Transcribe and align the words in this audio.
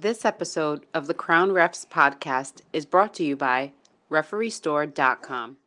This 0.00 0.24
episode 0.24 0.86
of 0.94 1.08
the 1.08 1.12
Crown 1.12 1.50
Refs 1.50 1.86
podcast 1.86 2.62
is 2.72 2.86
brought 2.86 3.12
to 3.16 3.22
you 3.22 3.36
by 3.36 3.72
RefereeStore.com. 4.10 5.58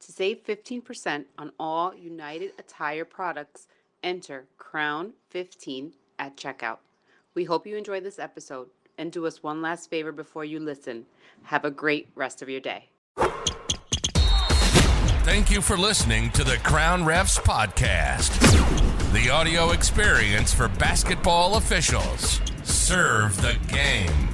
To 0.00 0.12
save 0.12 0.44
15% 0.44 1.26
on 1.38 1.52
all 1.60 1.94
United 1.94 2.54
Attire 2.58 3.04
products, 3.04 3.68
enter 4.02 4.46
Crown15 4.58 5.92
at 6.18 6.36
checkout. 6.36 6.78
We 7.36 7.44
hope 7.44 7.68
you 7.68 7.76
enjoy 7.76 8.00
this 8.00 8.18
episode 8.18 8.66
and 8.98 9.12
do 9.12 9.24
us 9.28 9.44
one 9.44 9.62
last 9.62 9.88
favor 9.88 10.10
before 10.10 10.44
you 10.44 10.58
listen. 10.58 11.06
Have 11.44 11.64
a 11.64 11.70
great 11.70 12.08
rest 12.16 12.42
of 12.42 12.48
your 12.48 12.60
day. 12.60 12.88
Thank 15.22 15.52
you 15.52 15.60
for 15.60 15.76
listening 15.76 16.30
to 16.30 16.42
the 16.42 16.56
Crown 16.64 17.04
Refs 17.04 17.38
podcast, 17.38 18.32
the 19.12 19.30
audio 19.30 19.70
experience 19.70 20.52
for 20.52 20.66
basketball 20.66 21.54
officials. 21.54 22.40
Serve 22.88 23.36
the 23.42 23.54
game. 23.70 24.30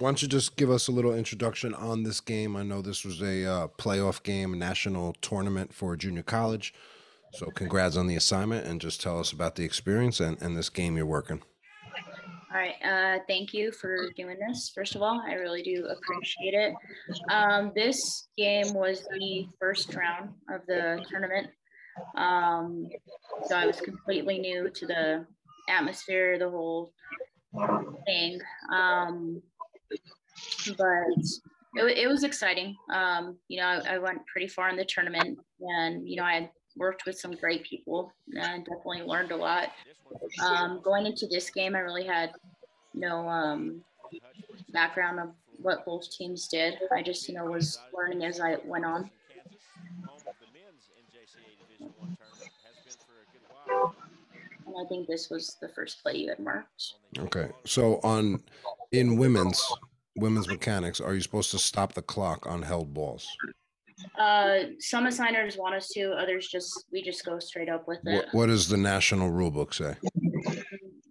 Why 0.00 0.08
don't 0.08 0.20
you 0.20 0.26
just 0.26 0.56
give 0.56 0.72
us 0.72 0.88
a 0.88 0.90
little 0.90 1.14
introduction 1.14 1.72
on 1.72 2.02
this 2.02 2.20
game? 2.20 2.56
I 2.56 2.64
know 2.64 2.82
this 2.82 3.04
was 3.04 3.22
a 3.22 3.44
uh, 3.46 3.68
playoff 3.78 4.24
game, 4.24 4.52
a 4.52 4.56
national 4.56 5.12
tournament 5.20 5.72
for 5.72 5.96
junior 5.96 6.24
college. 6.24 6.74
So, 7.34 7.46
congrats 7.46 7.96
on 7.96 8.08
the 8.08 8.16
assignment 8.16 8.66
and 8.66 8.80
just 8.80 9.00
tell 9.00 9.20
us 9.20 9.30
about 9.30 9.54
the 9.54 9.62
experience 9.62 10.18
and, 10.18 10.42
and 10.42 10.56
this 10.56 10.68
game 10.68 10.96
you're 10.96 11.06
working. 11.06 11.42
All 12.52 12.58
right. 12.58 12.74
Uh, 12.84 13.20
thank 13.28 13.54
you 13.54 13.70
for 13.70 14.10
doing 14.16 14.36
this. 14.48 14.72
First 14.74 14.96
of 14.96 15.02
all, 15.02 15.22
I 15.24 15.34
really 15.34 15.62
do 15.62 15.86
appreciate 15.86 16.54
it. 16.54 16.74
Um, 17.30 17.70
this 17.76 18.26
game 18.36 18.74
was 18.74 19.06
the 19.16 19.46
first 19.60 19.94
round 19.94 20.30
of 20.52 20.62
the 20.66 21.06
tournament. 21.08 21.50
Um, 22.16 22.88
so 23.46 23.54
I 23.54 23.64
was 23.64 23.80
completely 23.80 24.40
new 24.40 24.70
to 24.70 24.86
the 24.86 25.26
atmosphere, 25.68 26.38
the 26.38 26.50
whole 26.50 26.92
thing. 28.06 28.40
Um, 28.72 29.42
but 30.78 31.08
it, 31.76 31.98
it 31.98 32.08
was 32.08 32.24
exciting. 32.24 32.76
Um, 32.92 33.36
you 33.48 33.60
know, 33.60 33.66
I, 33.66 33.94
I 33.94 33.98
went 33.98 34.26
pretty 34.26 34.48
far 34.48 34.68
in 34.68 34.76
the 34.76 34.84
tournament 34.84 35.38
and, 35.60 36.08
you 36.08 36.16
know, 36.16 36.24
I 36.24 36.50
worked 36.76 37.06
with 37.06 37.18
some 37.18 37.32
great 37.32 37.64
people 37.64 38.12
and 38.34 38.64
definitely 38.64 39.02
learned 39.02 39.32
a 39.32 39.36
lot. 39.36 39.72
Um, 40.42 40.80
going 40.82 41.06
into 41.06 41.26
this 41.26 41.50
game, 41.50 41.74
I 41.74 41.80
really 41.80 42.06
had 42.06 42.32
no 42.94 43.28
um, 43.28 43.82
background 44.72 45.20
of 45.20 45.30
what 45.58 45.84
both 45.84 46.10
teams 46.10 46.48
did. 46.48 46.78
I 46.94 47.02
just, 47.02 47.28
you 47.28 47.34
know, 47.34 47.46
was 47.46 47.78
learning 47.94 48.24
as 48.24 48.40
I 48.40 48.56
went 48.64 48.84
on. 48.84 49.10
I 54.80 54.84
think 54.88 55.06
this 55.06 55.30
was 55.30 55.56
the 55.60 55.68
first 55.68 56.02
play 56.02 56.16
you 56.16 56.28
had 56.28 56.38
marked. 56.38 56.94
Okay. 57.18 57.48
So 57.64 58.00
on 58.02 58.42
in 58.92 59.16
women's 59.16 59.64
women's 60.16 60.48
mechanics, 60.48 61.00
are 61.00 61.14
you 61.14 61.20
supposed 61.20 61.50
to 61.52 61.58
stop 61.58 61.94
the 61.94 62.02
clock 62.02 62.46
on 62.46 62.62
held 62.62 62.92
balls? 62.92 63.26
Uh, 64.18 64.58
some 64.78 65.06
assigners 65.06 65.56
want 65.56 65.74
us 65.74 65.88
to, 65.88 66.12
others 66.12 66.48
just 66.48 66.84
we 66.92 67.02
just 67.02 67.24
go 67.24 67.38
straight 67.38 67.68
up 67.68 67.88
with 67.88 67.98
it. 68.04 68.26
What, 68.26 68.34
what 68.34 68.46
does 68.46 68.68
the 68.68 68.76
national 68.76 69.30
rule 69.30 69.50
book 69.50 69.72
say? 69.72 69.94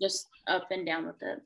Just 0.02 0.28
up 0.48 0.68
and 0.72 0.86
down 0.86 1.08
with 1.08 1.22
it. 1.22 1.42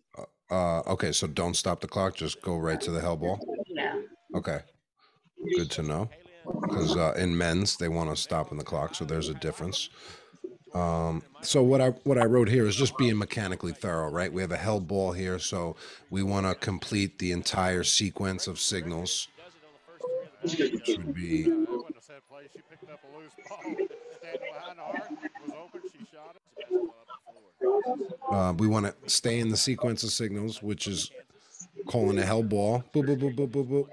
Uh, 0.52 0.80
okay, 0.81 1.12
so 1.12 1.28
don't 1.28 1.56
stop 1.56 1.80
the 1.80 1.88
clock. 1.88 2.16
Just 2.16 2.42
go 2.42 2.58
right 2.58 2.81
to 2.81 2.92
the 2.92 3.00
held 3.00 3.22
ball. 3.22 3.40
Yeah. 3.67 4.02
Okay, 4.36 4.59
good 5.56 5.72
to 5.72 5.84
know. 5.84 6.09
Because 6.62 6.97
uh, 6.97 7.14
in 7.17 7.38
men's, 7.38 7.78
they 7.78 7.90
want 7.90 8.09
to 8.09 8.16
stop 8.16 8.52
in 8.52 8.58
the 8.58 8.64
clock, 8.64 8.95
so 8.95 9.06
there's 9.06 9.30
a 9.30 9.36
difference. 9.36 9.90
Um, 10.73 11.23
so 11.42 11.64
what 11.64 11.81
I 11.81 11.89
what 12.03 12.17
I 12.17 12.25
wrote 12.25 12.48
here 12.48 12.66
is 12.66 12.75
just 12.75 12.98
being 12.98 13.17
mechanically 13.17 13.73
thorough, 13.73 14.09
right? 14.09 14.31
We 14.31 14.42
have 14.42 14.52
a 14.52 14.58
held 14.58 14.88
ball 14.88 15.12
here, 15.12 15.39
so 15.39 15.75
we 16.09 16.22
want 16.22 16.45
to 16.45 16.56
complete 16.56 17.17
the 17.20 17.31
entire 17.31 17.84
sequence 17.84 18.48
of 18.48 18.59
signals. 18.59 19.28
Should 20.45 21.14
be 21.14 21.52
uh, 28.31 28.53
we 28.57 28.68
want 28.68 28.86
to 28.86 29.09
stay 29.09 29.40
in 29.40 29.50
the 29.50 29.57
sequence 29.57 30.03
of 30.03 30.12
signals, 30.12 30.62
which 30.62 30.88
is 30.88 31.12
calling 31.88 32.18
a 32.19 32.25
held 32.25 32.47
ball. 32.47 32.84
Boop, 32.94 33.06
boop, 33.06 33.19
boop, 33.19 33.36
boop, 33.36 33.50
boop, 33.50 33.68
boop. 33.68 33.88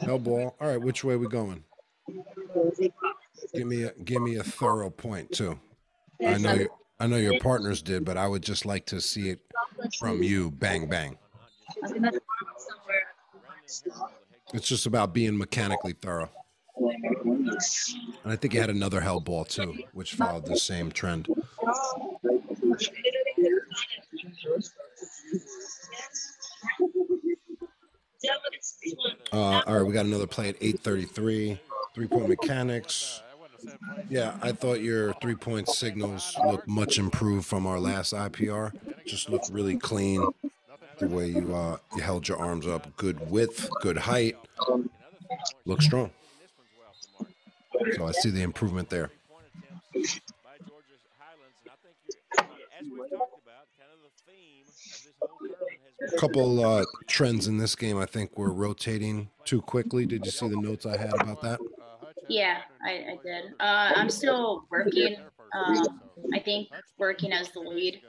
Held 0.00 0.24
ball. 0.24 0.56
All 0.60 0.68
right, 0.68 0.80
which 0.80 1.04
way 1.04 1.16
we 1.16 1.26
going? 1.26 1.64
Give 3.52 3.66
me 3.66 3.84
a 3.84 3.92
give 4.04 4.22
me 4.22 4.36
a 4.36 4.42
thorough 4.42 4.90
point 4.90 5.32
too. 5.32 5.58
I 6.24 6.38
know 6.38 6.54
you, 6.54 6.68
I 7.00 7.06
know 7.06 7.16
your 7.16 7.38
partners 7.40 7.82
did, 7.82 8.04
but 8.04 8.16
I 8.16 8.26
would 8.26 8.42
just 8.42 8.66
like 8.66 8.86
to 8.86 9.00
see 9.00 9.30
it 9.30 9.40
from 9.98 10.22
you. 10.22 10.50
Bang 10.50 10.86
bang. 10.86 11.18
It's 14.52 14.68
just 14.68 14.86
about 14.86 15.12
being 15.12 15.36
mechanically 15.36 15.94
thorough. 16.00 16.30
And 16.76 18.32
I 18.32 18.36
think 18.36 18.52
he 18.52 18.58
had 18.58 18.70
another 18.70 19.00
held 19.00 19.24
ball 19.24 19.44
too, 19.44 19.74
which 19.92 20.14
followed 20.14 20.46
the 20.46 20.56
same 20.56 20.90
trend. 20.90 21.28
Uh, 29.32 29.62
all 29.66 29.74
right, 29.76 29.82
we 29.82 29.92
got 29.92 30.06
another 30.06 30.26
play 30.26 30.48
at 30.48 30.60
8:33. 30.60 31.58
Three 31.94 32.08
point 32.08 32.28
mechanics. 32.28 33.22
Yeah, 34.08 34.36
I 34.42 34.52
thought 34.52 34.80
your 34.80 35.14
three 35.14 35.34
point 35.34 35.68
signals 35.68 36.36
looked 36.46 36.68
much 36.68 36.98
improved 36.98 37.46
from 37.46 37.66
our 37.66 37.80
last 37.80 38.12
IPR. 38.12 38.72
Just 39.06 39.28
looked 39.28 39.48
really 39.50 39.76
clean. 39.76 40.26
The 40.98 41.08
way 41.08 41.28
you 41.28 41.54
uh, 41.54 41.78
you 41.96 42.02
held 42.02 42.28
your 42.28 42.38
arms 42.38 42.66
up, 42.66 42.96
good 42.96 43.30
width, 43.30 43.68
good 43.80 43.96
height, 43.98 44.36
look 45.64 45.82
strong. 45.82 46.10
So 47.96 48.06
I 48.06 48.12
see 48.12 48.30
the 48.30 48.42
improvement 48.42 48.90
there. 48.90 49.10
A 56.12 56.16
couple 56.16 56.64
uh, 56.64 56.84
trends 57.08 57.48
in 57.48 57.58
this 57.58 57.74
game. 57.74 57.98
I 57.98 58.06
think 58.06 58.36
we're 58.36 58.52
rotating 58.52 59.30
too 59.44 59.60
quickly. 59.62 60.06
Did 60.06 60.24
you 60.24 60.30
see 60.30 60.48
the 60.48 60.56
notes 60.60 60.86
I 60.86 60.96
had 60.96 61.14
about 61.14 61.42
that? 61.42 61.60
Yeah, 62.28 62.58
I, 62.84 62.90
I 62.90 63.18
did. 63.22 63.44
Uh, 63.60 63.92
I'm 63.94 64.10
still 64.10 64.66
working. 64.70 65.16
Um, 65.54 66.00
I 66.32 66.38
think 66.38 66.68
working 66.98 67.32
as 67.32 67.50
the 67.50 67.60
lead 67.60 68.00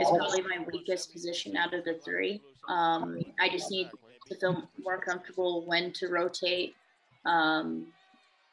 is 0.00 0.08
probably 0.08 0.42
my 0.42 0.64
weakest 0.70 1.12
position 1.12 1.56
out 1.56 1.72
of 1.72 1.84
the 1.84 1.94
three. 2.04 2.42
Um, 2.68 3.20
I 3.40 3.48
just 3.48 3.70
need 3.70 3.90
to 4.28 4.34
feel 4.36 4.68
more 4.82 5.00
comfortable 5.00 5.66
when 5.66 5.92
to 5.94 6.08
rotate. 6.08 6.74
Um, 7.24 7.86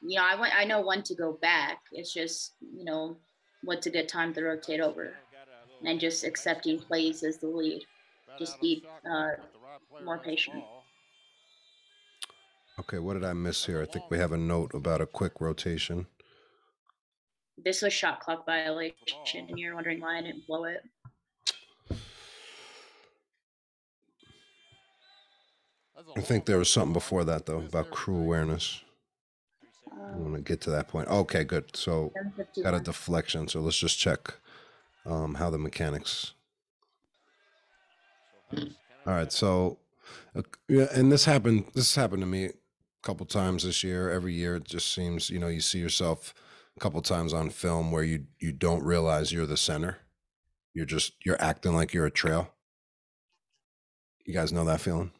you 0.01 0.17
know, 0.17 0.25
I, 0.25 0.35
want, 0.35 0.53
I 0.55 0.63
know 0.65 0.81
when 0.81 1.03
to 1.03 1.15
go 1.15 1.33
back. 1.33 1.79
It's 1.91 2.13
just, 2.13 2.53
you 2.61 2.85
know, 2.85 3.17
what's 3.63 3.87
a 3.87 3.91
good 3.91 4.07
time 4.07 4.33
to 4.33 4.43
rotate 4.43 4.79
over 4.79 5.13
and 5.85 5.99
just 5.99 6.23
accepting 6.23 6.79
plays 6.79 7.23
as 7.23 7.37
the 7.37 7.47
lead. 7.47 7.83
Just 8.39 8.59
be 8.61 8.83
uh, 9.09 9.31
more 10.03 10.19
patient. 10.19 10.63
Okay, 12.79 12.99
what 12.99 13.13
did 13.13 13.23
I 13.23 13.33
miss 13.33 13.65
here? 13.65 13.81
I 13.81 13.85
think 13.85 14.05
we 14.09 14.17
have 14.17 14.31
a 14.31 14.37
note 14.37 14.73
about 14.73 15.01
a 15.01 15.05
quick 15.05 15.33
rotation. 15.39 16.07
This 17.63 17.81
was 17.81 17.93
shot 17.93 18.21
clock 18.21 18.45
violation, 18.45 18.95
and 19.49 19.59
you're 19.59 19.75
wondering 19.75 19.99
why 19.99 20.17
I 20.17 20.21
didn't 20.21 20.47
blow 20.47 20.63
it. 20.63 20.81
I 26.17 26.21
think 26.21 26.45
there 26.45 26.57
was 26.57 26.69
something 26.69 26.93
before 26.93 27.23
that 27.25 27.45
though 27.45 27.59
about 27.59 27.91
crew 27.91 28.17
awareness. 28.17 28.81
I 29.91 30.15
want 30.17 30.35
to 30.35 30.41
get 30.41 30.61
to 30.61 30.71
that 30.71 30.87
point. 30.87 31.07
Okay, 31.07 31.43
good. 31.43 31.75
So 31.75 32.11
got 32.63 32.73
a 32.73 32.79
deflection. 32.79 33.47
So 33.47 33.61
let's 33.61 33.77
just 33.77 33.99
check 33.99 34.35
um, 35.05 35.35
how 35.35 35.49
the 35.49 35.57
mechanics. 35.57 36.33
All 38.51 39.13
right. 39.13 39.31
So, 39.31 39.77
uh, 40.35 40.41
yeah, 40.67 40.87
and 40.93 41.11
this 41.11 41.25
happened. 41.25 41.65
This 41.73 41.95
happened 41.95 42.21
to 42.21 42.27
me 42.27 42.45
a 42.45 42.51
couple 43.01 43.25
times 43.25 43.63
this 43.63 43.83
year. 43.83 44.09
Every 44.09 44.33
year, 44.33 44.55
it 44.57 44.65
just 44.65 44.93
seems 44.93 45.29
you 45.29 45.39
know 45.39 45.47
you 45.47 45.61
see 45.61 45.79
yourself 45.79 46.33
a 46.77 46.79
couple 46.79 47.01
times 47.01 47.33
on 47.33 47.49
film 47.49 47.91
where 47.91 48.03
you 48.03 48.25
you 48.39 48.51
don't 48.51 48.83
realize 48.83 49.31
you're 49.31 49.45
the 49.45 49.57
center. 49.57 49.97
You're 50.73 50.85
just 50.85 51.13
you're 51.25 51.41
acting 51.41 51.73
like 51.75 51.93
you're 51.93 52.05
a 52.05 52.11
trail. 52.11 52.53
You 54.25 54.33
guys 54.33 54.51
know 54.53 54.63
that 54.65 54.81
feeling? 54.81 55.11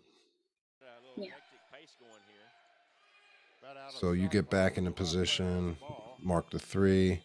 So 4.00 4.14
you 4.14 4.28
get 4.30 4.50
back 4.50 4.78
into 4.78 4.90
position, 4.92 5.78
mark 6.24 6.50
the 6.50 6.58
three. 6.60 7.22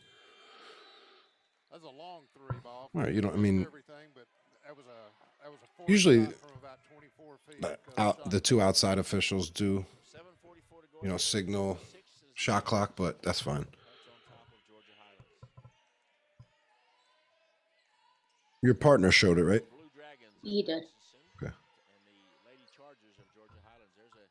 That's 1.70 1.84
a 1.84 1.88
long 1.88 2.22
three 2.36 2.58
ball. 2.62 2.90
All 2.94 3.00
right, 3.02 3.14
you 3.14 3.20
don't. 3.20 3.32
I 3.32 3.38
mean, 3.38 3.64
Everything, 3.66 3.94
but 4.14 4.26
that 4.66 4.76
was 4.76 4.84
a 4.86 5.42
that 5.44 5.50
was 5.50 5.60
a 5.62 5.76
forced 5.76 5.90
Usually, 5.90 6.24
shot 6.26 6.34
from 6.34 6.50
about 6.58 6.78
24 6.92 7.36
feet. 7.48 7.62
the, 7.62 7.68
'cause 7.68 7.94
out, 7.98 8.30
the 8.30 8.40
two 8.40 8.60
outside 8.60 8.98
officials 8.98 9.48
do, 9.48 9.86
you 11.06 11.12
know, 11.12 11.18
signal 11.18 11.78
shot 12.34 12.64
clock, 12.64 12.94
but 12.96 13.22
that's 13.22 13.38
fine. 13.38 13.64
Your 18.60 18.74
partner 18.74 19.12
showed 19.12 19.38
it, 19.38 19.44
right? 19.44 19.62
He 20.42 20.64
did. 20.64 20.82
Okay. 21.40 21.52
There's 22.42 22.58
a 22.58 24.26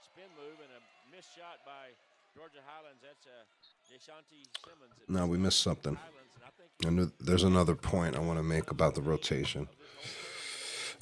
spin 0.00 0.30
move 0.40 0.56
and 0.64 0.72
a 0.72 0.80
missed 1.14 1.36
shot 1.36 1.60
by 1.66 1.92
No, 5.06 5.26
we 5.26 5.36
missed 5.36 5.60
something. 5.60 5.98
And 6.86 7.12
there's 7.20 7.44
another 7.44 7.74
point 7.74 8.16
I 8.16 8.20
want 8.20 8.38
to 8.38 8.42
make 8.42 8.70
about 8.70 8.94
the 8.94 9.02
rotation. 9.02 9.68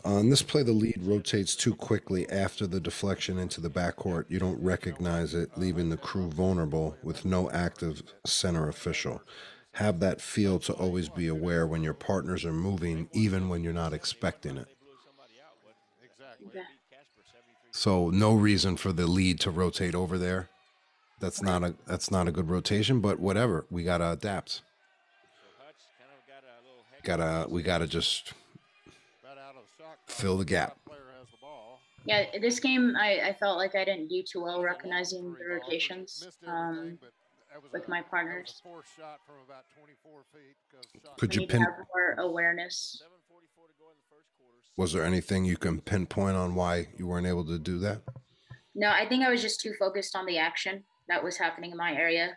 Uh, 0.05 0.15
On 0.15 0.31
this 0.31 0.43
play, 0.43 0.63
the 0.63 0.73
lead 0.73 0.99
rotates 1.01 1.55
too 1.55 1.75
quickly 1.75 2.29
after 2.31 2.67
the 2.67 2.81
deflection 2.81 3.39
into 3.39 3.61
the 3.61 3.71
backcourt. 3.71 4.25
You 4.29 4.39
don't 4.39 4.63
recognize 4.63 5.35
it, 5.35 5.51
leaving 5.57 5.91
the 5.91 5.97
crew 5.97 6.29
vulnerable 6.29 6.97
with 7.03 7.25
no 7.25 7.51
active 7.51 8.03
center 8.27 8.69
official. 8.69 9.23
Have 9.73 10.01
that 10.01 10.21
feel 10.21 10.59
to 10.61 10.73
always 10.75 11.09
be 11.09 11.29
aware 11.29 11.67
when 11.67 11.83
your 11.83 11.95
partners 11.95 12.45
are 12.45 12.53
moving, 12.53 13.09
even 13.13 13.49
when 13.49 13.65
you're 13.65 13.73
not 13.73 13.95
expecting 13.95 14.57
it. 14.59 14.69
So 17.71 18.11
no 18.11 18.35
reason 18.35 18.77
for 18.77 18.93
the 18.93 19.07
lead 19.07 19.41
to 19.41 19.51
rotate 19.51 19.95
over 19.95 20.19
there. 20.19 20.51
That's 21.21 21.41
not 21.41 21.63
a 21.63 21.75
that's 21.87 22.11
not 22.11 22.29
a 22.29 22.33
good 22.33 22.51
rotation, 22.51 23.01
but 23.01 23.19
whatever. 23.19 23.65
We 23.71 23.85
gotta 23.85 24.11
adapt. 24.11 24.63
Gotta 27.05 27.47
we 27.49 27.63
gotta 27.63 27.87
just 27.87 28.33
Bat 29.23 29.39
out 29.39 29.55
of 29.57 29.63
the 29.63 29.83
shot 29.83 29.97
clock. 30.02 30.02
Fill 30.13 30.37
the 30.37 30.45
gap. 30.45 30.71
Shot 30.71 30.85
Player 30.87 31.09
has 31.19 31.29
the 31.31 31.37
ball. 31.41 31.81
Yeah, 32.05 32.27
this 32.41 32.61
game 32.61 32.95
I, 32.97 33.29
I 33.31 33.33
felt 33.39 33.57
like 33.59 33.75
I 33.75 33.85
didn't 33.85 34.09
do 34.09 34.23
too 34.23 34.43
well 34.43 34.61
That 34.63 34.69
was 34.83 35.13
a 35.13 35.17
long 35.19 35.33
recognizing 35.33 35.37
the 35.39 35.47
rotations 35.49 36.27
um, 36.47 36.77
everything, 36.77 36.99
but 37.01 37.13
that 37.53 37.63
was 37.63 37.73
with 37.73 37.89
my 37.89 37.99
that 37.99 38.03
was 38.05 38.07
a 38.07 38.11
partners. 38.11 38.61
Forced 38.63 38.97
shot 38.97 39.21
from 39.27 39.37
about 39.47 39.65
24 39.77 40.23
feet. 40.33 40.57
'cause 40.71 40.85
shot 41.03 41.19
Could 41.19 41.35
you 41.35 41.47
pin- 41.47 41.63
more 41.63 42.15
awareness. 42.19 43.01
7:44 43.03 43.69
to 43.69 43.75
go 43.79 43.91
in 43.91 43.97
the 43.97 44.15
first 44.15 44.29
quarter. 44.39 44.59
was 44.77 44.93
there 44.93 45.05
anything 45.05 45.45
you 45.45 45.57
can 45.57 45.81
pinpoint 45.81 46.37
on 46.37 46.55
why 46.55 46.89
you 46.99 47.07
weren't 47.07 47.27
able 47.27 47.45
to 47.47 47.59
do 47.59 47.79
that? 47.81 48.03
No, 48.75 48.89
I 48.91 49.07
think 49.09 49.23
I 49.25 49.31
was 49.31 49.43
just 49.43 49.61
too 49.61 49.75
focused 49.79 50.17
on 50.17 50.25
the 50.27 50.39
action 50.39 50.85
that 51.09 51.23
was 51.23 51.37
happening 51.37 51.71
in 51.73 51.77
my 51.77 51.95
area. 51.95 52.37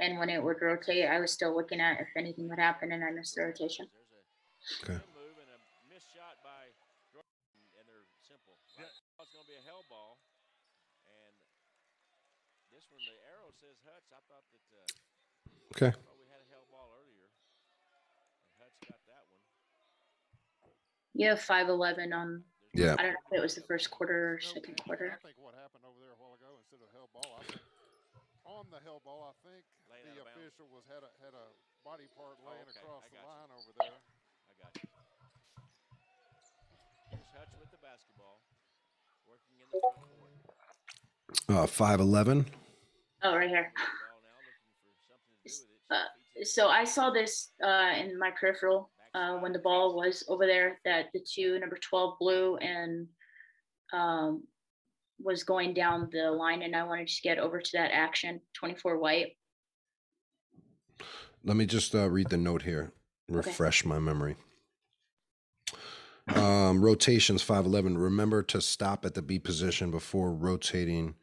And 0.00 0.18
when 0.18 0.30
it 0.30 0.42
would 0.42 0.56
rotate, 0.62 1.04
I 1.06 1.20
was 1.20 1.30
still 1.32 1.54
looking 1.54 1.80
at 1.80 2.00
if 2.00 2.08
anything 2.16 2.48
would 2.48 2.58
happen 2.58 2.90
and 2.92 3.04
I 3.04 3.10
missed 3.10 3.34
the 3.36 3.42
rotation. 3.42 3.86
Okay. 4.82 4.94
spin 4.94 5.02
move 5.14 5.36
and 5.42 5.50
a 5.52 5.58
missed 5.92 6.06
shot 6.14 6.38
by 6.42 6.70
Jordan, 7.12 7.28
and 7.78 7.84
they're 7.86 8.06
simple. 8.22 8.54
Right 8.78 8.86
now 8.86 9.22
It's 9.22 9.30
going 9.34 9.42
to 9.44 9.50
be 9.50 9.58
a 9.58 9.66
held 9.66 9.82
ball, 9.90 10.18
and 11.06 11.34
this 12.70 12.86
one 12.90 13.02
the 13.04 13.18
arrow 13.26 13.50
says 13.58 13.74
Hutch. 13.82 14.06
I 14.14 14.22
thought 14.30 14.46
that 14.54 14.62
uh, 14.70 14.86
Okay. 14.86 14.86
I 14.86 14.86
thought 14.86 14.86
we 14.86 14.86
had 14.86 14.90
a 15.02 15.02
held 15.02 15.10
ball 15.10 15.10
earlier, 15.12 15.40
and 15.42 15.42
Hutch 15.42 15.42
got 15.42 15.58
that 15.58 15.61
one. 15.80 15.94
You 21.14 21.28
have 21.28 21.40
5'11 21.44 22.12
on, 22.16 22.42
Yeah. 22.72 22.96
I 22.98 23.04
don't 23.04 23.12
know 23.12 23.36
if 23.36 23.38
it 23.38 23.42
was 23.44 23.54
the 23.54 23.60
first 23.68 23.90
quarter 23.92 24.32
or 24.32 24.40
No, 24.40 24.48
second 24.56 24.80
I 24.80 24.84
quarter. 24.88 25.18
think 25.22 25.36
what 25.36 25.52
happened 25.54 25.84
over 25.84 26.00
there 26.00 26.12
a 26.16 26.16
while 26.20 26.32
ago, 26.40 26.56
instead 26.64 26.80
of 26.80 26.88
held 26.96 27.12
ball, 27.12 27.36
I 27.36 27.44
think 27.44 27.60
on 28.48 28.64
the 28.72 28.80
held 28.80 29.04
ball, 29.04 29.28
I 29.28 29.34
think 29.44 29.60
Laying 29.92 30.08
the 30.08 30.24
out 30.24 30.26
of 30.26 30.32
bounds. 30.32 30.40
official 30.40 30.66
was 30.72 30.84
had 30.88 31.04
a 31.04 31.10
had 31.20 31.36
a 31.36 31.46
body 31.84 32.08
part 32.16 32.40
laying 32.48 32.64
okay, 32.64 32.80
across 32.80 33.04
I 33.04 33.08
the 33.12 33.20
got 33.20 33.22
you. 33.22 33.28
line 33.28 33.50
over 33.52 33.72
there. 33.76 33.92
I 33.92 34.52
got 34.56 34.72
you. 34.80 34.88
Here's 37.12 37.28
Hutch 37.36 37.52
with 37.60 37.70
the 37.76 37.80
basketball, 37.84 38.40
working 39.28 39.60
in 39.60 39.68
the 39.68 39.84
front 39.84 40.08
court. 40.16 40.32
Uh 41.52 41.68
five 41.68 42.00
eleven. 42.00 42.48
Oh, 43.22 43.36
right 43.36 43.52
here. 43.52 43.68
Ball 43.76 44.16
now 44.24 44.32
looking 44.48 44.64
for 44.80 44.96
something 45.04 45.28
to 45.28 45.44
do 45.44 45.44
with 45.44 45.76
it. 45.76 45.84
She 45.84 45.92
Uh, 45.92 46.08
feeds 46.08 46.24
it 46.31 46.31
So 46.44 46.68
I 46.68 46.84
saw 46.84 47.10
this 47.10 47.52
uh, 47.62 47.92
in 47.98 48.18
my 48.18 48.30
peripheral 48.38 48.90
uh, 49.14 49.36
when 49.38 49.52
the 49.52 49.58
ball 49.58 49.96
was 49.96 50.24
over 50.28 50.46
there 50.46 50.80
that 50.84 51.06
the 51.12 51.20
two 51.20 51.58
number 51.58 51.76
12 51.76 52.18
blue 52.18 52.56
and 52.56 53.06
um, 53.92 54.44
was 55.20 55.44
going 55.44 55.74
down 55.74 56.08
the 56.12 56.30
line 56.30 56.62
and 56.62 56.74
I 56.74 56.84
wanted 56.84 57.08
to 57.08 57.22
get 57.22 57.38
over 57.38 57.60
to 57.60 57.70
that 57.74 57.90
action 57.92 58.40
24 58.54 58.98
white. 58.98 59.36
Let 61.44 61.56
me 61.56 61.66
just 61.66 61.94
uh, 61.94 62.08
read 62.08 62.28
the 62.28 62.36
note 62.36 62.62
here. 62.62 62.92
Refresh 63.28 63.84
my 63.84 63.98
memory. 63.98 64.36
Um, 66.34 66.82
rotations 66.82 67.42
511. 67.42 67.98
Remember 67.98 68.42
to 68.44 68.60
stop 68.60 69.04
at 69.04 69.14
the 69.14 69.22
B 69.22 69.38
position 69.38 69.90
before 69.90 70.32
rotating 70.32 71.14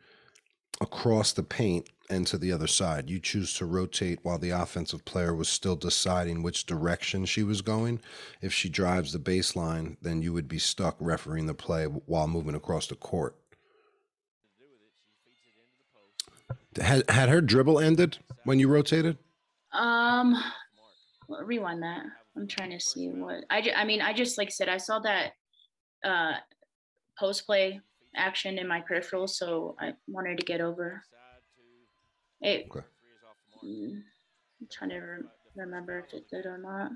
across 0.82 1.32
the 1.32 1.44
paint 1.44 1.90
and 2.10 2.26
to 2.28 2.38
the 2.38 2.52
other 2.52 2.68
side. 2.68 3.10
You 3.10 3.20
choose 3.20 3.54
to 3.56 3.66
rotate 3.66 4.20
while 4.24 4.40
the 4.40 4.50
offensive 4.50 5.06
player 5.06 5.36
was 5.36 5.48
still 5.48 5.76
deciding 5.76 6.42
which 6.42 6.66
direction 6.66 7.26
she 7.26 7.44
was 7.44 7.62
going. 7.62 8.02
If 8.42 8.54
she 8.54 8.70
drives 8.70 9.14
the 9.14 9.20
baseline, 9.20 9.98
then 10.02 10.22
you 10.22 10.34
would 10.34 10.48
be 10.48 10.60
stuck 10.60 10.96
refereeing 11.00 11.46
the 11.46 11.54
play 11.54 11.86
while 11.86 12.28
moving 12.28 12.56
across 12.56 12.88
the 12.88 12.96
court. 12.96 13.36
Had, 16.82 17.10
had 17.10 17.30
her 17.30 17.42
dribble 17.42 17.80
ended 17.80 18.18
when 18.44 18.60
you 18.60 18.68
rotated? 18.68 19.18
Um, 19.74 20.36
rewind 21.44 21.84
that. 21.84 22.04
I'm 22.36 22.48
trying 22.48 22.72
to 22.72 22.80
see 22.80 23.10
what 23.10 23.44
I, 23.50 23.62
ju- 23.62 23.74
I 23.76 23.86
mean, 23.86 24.02
I 24.02 24.14
just 24.14 24.38
like 24.38 24.52
said, 24.52 24.70
I 24.70 24.78
saw 24.78 25.00
that 25.00 25.34
uh, 26.04 26.34
post 27.18 27.46
play 27.46 27.82
action 28.16 28.58
in 28.58 28.68
my 28.68 28.82
peripheral, 28.82 29.28
so 29.28 29.76
I 29.80 29.94
wanted 30.08 30.38
to 30.38 30.46
get 30.46 30.62
over. 30.62 31.04
It, 32.42 32.68
Okay. 32.72 32.86
three 33.02 33.12
is 33.12 33.24
off 33.28 33.36
the 33.62 33.68
mark. 33.68 34.04
I'm 34.62 34.68
trying 34.72 34.90
to 34.92 35.00
re- 35.00 35.24
remember 35.56 36.00
if 36.00 36.14
it 36.14 36.30
did 36.30 36.46
or 36.46 36.58
not. 36.58 36.92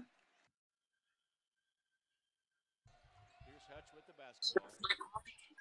Here's 3.45 3.67
Hutch 3.73 3.83
with 3.93 4.07
the 4.07 4.13
basketball, 4.13 4.71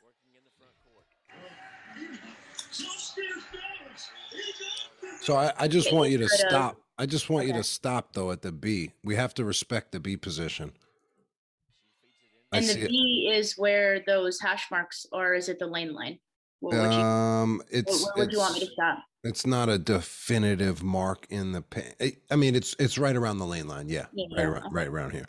working 0.05 0.35
in 0.37 0.43
the 0.47 0.55
front 0.59 0.75
court. 0.87 1.07
So 5.21 5.37
I, 5.37 5.53
I 5.59 5.69
just 5.69 5.93
want 5.93 6.11
you 6.11 6.19
to 6.19 6.25
uh, 6.25 6.29
stop. 6.29 6.77
I 6.99 7.07
just 7.07 7.29
want 7.29 7.47
you 7.47 7.53
to 7.55 7.65
stop 7.65 8.13
though 8.13 8.31
at 8.31 8.43
the 8.43 8.53
B. 8.53 8.93
We 9.03 9.17
have 9.17 9.35
to 9.35 9.45
respect 9.45 9.91
the 9.93 10.01
B 10.01 10.17
position. 10.17 10.73
And 12.53 12.69
the. 12.69 12.87
B 12.87 13.33
is 13.33 13.57
where 13.57 14.05
those 14.07 14.39
hash 14.41 14.71
marks, 14.71 15.07
or 15.11 15.35
is 15.35 15.49
it 15.49 15.59
the 15.59 15.67
lane 15.67 15.95
line? 15.95 16.19
What 16.61 16.75
would 16.75 16.93
you, 16.93 17.03
Um, 17.03 17.63
it's 17.71 18.05
what 18.05 18.17
would 18.19 18.31
you 18.31 18.39
want 18.39 18.55
me 18.55 18.61
to 18.61 18.67
stop? 18.67 18.99
It's 19.25 19.47
not 19.47 19.69
a 19.69 19.79
definitive 19.79 20.83
mark 20.83 21.27
in 21.31 21.53
the. 21.53 21.63
Pa- 21.63 21.81
I- 22.01 22.17
I 22.31 22.37
mean, 22.37 22.55
it's 22.55 22.75
it's 22.79 22.99
right 22.99 23.15
around 23.17 23.39
the 23.39 23.47
lane 23.47 23.69
line. 23.69 23.89
Yeah, 23.89 24.07
Yeah, 24.13 24.27
right 24.37 24.47
around, 24.47 24.65
okay. 24.67 24.75
right 24.75 24.89
around 24.89 25.11
here. 25.13 25.27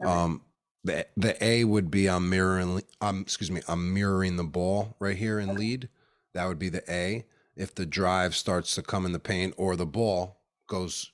Okay. 0.00 0.10
Um, 0.10 0.42
the 0.84 1.06
the 1.16 1.42
A 1.44 1.64
would 1.64 1.90
be 1.90 2.08
I'm 2.08 2.28
mirroring. 2.28 2.82
Excuse 3.02 3.50
me, 3.50 3.60
I'm 3.68 3.92
mirroring 3.94 4.36
the 4.36 4.44
ball 4.44 4.96
right 4.98 5.16
here 5.16 5.38
in 5.38 5.54
lead. 5.54 5.88
That 6.34 6.46
would 6.46 6.58
be 6.58 6.68
the 6.68 6.82
A. 6.92 7.24
If 7.56 7.74
the 7.74 7.84
drive 7.86 8.34
starts 8.36 8.74
to 8.76 8.82
come 8.82 9.04
in 9.04 9.12
the 9.12 9.18
paint 9.18 9.54
or 9.56 9.76
the 9.76 9.86
ball 9.86 10.40
goes 10.68 11.10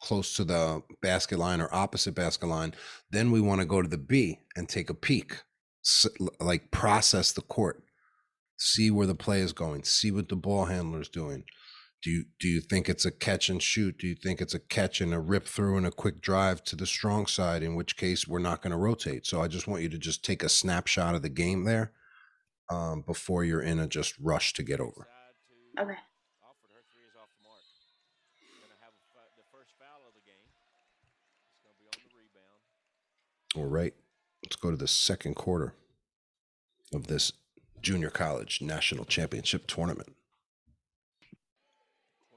close 0.00 0.34
to 0.36 0.44
the 0.44 0.82
basket 1.02 1.38
line 1.38 1.60
or 1.60 1.72
opposite 1.72 2.14
basket 2.14 2.46
line, 2.46 2.74
then 3.10 3.30
we 3.30 3.40
want 3.40 3.60
to 3.60 3.64
go 3.66 3.80
to 3.80 3.88
the 3.88 3.96
B 3.98 4.40
and 4.56 4.68
take 4.68 4.90
a 4.90 4.94
peek, 4.94 5.42
S- 5.84 6.06
l- 6.20 6.28
like 6.40 6.70
process 6.72 7.32
the 7.32 7.40
court, 7.42 7.83
see 8.56 8.90
where 8.90 9.06
the 9.06 9.14
play 9.14 9.40
is 9.40 9.52
going, 9.52 9.84
see 9.84 10.10
what 10.10 10.28
the 10.28 10.36
ball 10.36 10.66
handler 10.66 11.00
is 11.00 11.08
doing. 11.08 11.44
Do 12.02 12.10
you 12.10 12.24
do 12.38 12.48
you 12.48 12.60
think 12.60 12.88
it's 12.90 13.06
a 13.06 13.10
catch 13.10 13.48
and 13.48 13.62
shoot? 13.62 13.96
Do 13.98 14.06
you 14.06 14.14
think 14.14 14.40
it's 14.42 14.52
a 14.52 14.58
catch 14.58 15.00
and 15.00 15.14
a 15.14 15.18
rip 15.20 15.46
through 15.46 15.78
and 15.78 15.86
a 15.86 15.90
quick 15.90 16.20
drive 16.20 16.62
to 16.64 16.76
the 16.76 16.84
strong 16.86 17.24
side? 17.26 17.62
In 17.62 17.74
which 17.74 17.96
case, 17.96 18.28
we're 18.28 18.40
not 18.40 18.60
going 18.60 18.72
to 18.72 18.76
rotate. 18.76 19.24
So 19.24 19.40
I 19.40 19.48
just 19.48 19.66
want 19.66 19.82
you 19.82 19.88
to 19.88 19.96
just 19.98 20.22
take 20.22 20.42
a 20.42 20.50
snapshot 20.50 21.14
of 21.14 21.22
the 21.22 21.30
game 21.30 21.64
there 21.64 21.92
um, 22.70 23.00
before 23.06 23.42
you're 23.42 23.62
in 23.62 23.78
a 23.78 23.86
just 23.86 24.14
rush 24.20 24.52
to 24.54 24.62
get 24.62 24.80
over. 24.80 25.08
Side 25.08 25.34
to 25.78 25.82
Okay. 25.82 25.98
Alford. 26.44 26.70
Her 26.74 26.84
three 26.92 27.04
is 27.08 27.16
off 27.16 27.28
the 27.40 27.48
mark. 27.48 27.64
Gonna 28.60 28.80
have 28.84 28.92
a, 28.92 29.04
fou- 29.08 29.36
the 29.40 29.48
first 29.50 29.72
foul 29.78 30.06
of 30.06 30.12
the 30.12 30.20
game. 30.28 30.44
It's 31.56 31.64
gonna 31.64 31.80
be 31.80 31.88
on 31.88 32.04
the 32.04 32.12
rebound. 32.20 32.60
All 33.56 33.70
right, 33.70 33.94
let's 34.44 34.56
go 34.56 34.70
to 34.70 34.76
the 34.76 34.88
second 34.88 35.36
quarter 35.36 35.74
of 36.92 37.06
this 37.06 37.32
junior 37.84 38.10
college 38.10 38.60
national 38.62 39.04
championship 39.04 39.66
tournament. 39.66 40.08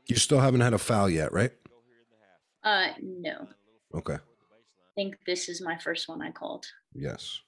You 0.08 0.18
still 0.18 0.40
haven't 0.42 0.62
had 0.62 0.74
a 0.74 0.78
foul 0.78 1.10
yet, 1.10 1.32
right? 1.34 1.52
Go 1.68 1.76
here 1.88 1.98
in 2.00 2.08
the 2.12 2.70
half. 2.70 2.92
Uh, 2.92 2.94
no. 3.02 3.30
Line 3.30 3.40
a 3.40 3.40
little 3.40 3.48
further 3.92 4.00
Okay. 4.00 4.14
toward 4.14 4.20
the 4.20 4.56
baseline. 4.56 4.92
I 4.92 4.96
think 4.96 5.18
this 5.26 5.50
is 5.50 5.62
my 5.62 5.78
first 5.78 6.08
one 6.08 6.22
I 6.22 6.32
called. 6.32 6.66
Yes. 6.94 7.40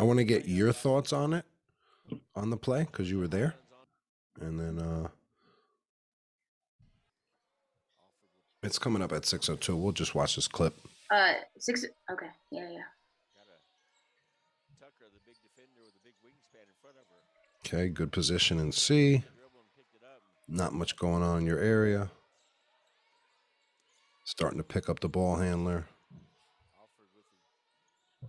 I 0.00 0.04
want 0.04 0.18
to 0.18 0.24
get 0.24 0.46
your 0.46 0.72
thoughts 0.72 1.12
on 1.12 1.32
it, 1.34 1.44
on 2.36 2.50
the 2.50 2.56
play, 2.56 2.84
because 2.84 3.10
you 3.10 3.18
were 3.18 3.26
there. 3.28 3.54
And 4.40 4.58
then 4.60 4.78
uh 4.78 5.08
it's 8.62 8.78
coming 8.78 9.02
up 9.02 9.12
at 9.12 9.24
602. 9.26 9.74
We'll 9.76 9.92
just 9.92 10.14
watch 10.14 10.36
this 10.36 10.46
clip. 10.48 10.74
Uh, 11.10 11.34
six. 11.58 11.84
Okay. 12.10 12.26
Yeah, 12.50 12.68
yeah. 12.70 12.86
Got 13.34 13.46
a 13.48 13.56
Tucker, 14.78 15.10
the 15.12 15.20
big 15.24 15.34
defender 15.42 15.80
with 15.82 15.94
the 15.94 16.00
big 16.04 16.14
wingspan 16.22 16.66
in 16.68 16.74
front 16.82 16.96
of 16.98 17.06
her. 17.08 17.22
Okay, 17.68 17.88
good 17.88 18.12
position 18.12 18.58
in 18.58 18.72
C. 18.72 19.22
Not 20.48 20.72
much 20.72 20.96
going 20.96 21.22
on 21.22 21.38
in 21.38 21.46
your 21.46 21.58
area. 21.58 22.10
Starting 24.24 24.58
to 24.58 24.64
pick 24.64 24.88
up 24.88 25.00
the 25.00 25.08
ball 25.08 25.36
handler. 25.36 25.84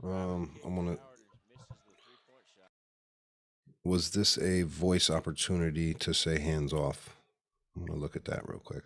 Um, 0.04 0.52
I'm 0.66 0.76
gonna 0.76 0.98
was 3.84 4.12
this 4.12 4.38
a 4.38 4.64
voice 4.64 5.10
opportunity 5.10 5.94
to 5.96 6.14
say 6.14 6.40
hands 6.40 6.74
off? 6.74 7.18
I'm 7.76 7.86
gonna 7.86 8.00
look 8.00 8.16
at 8.16 8.26
that 8.26 8.48
real 8.48 8.60
quick. 8.60 8.84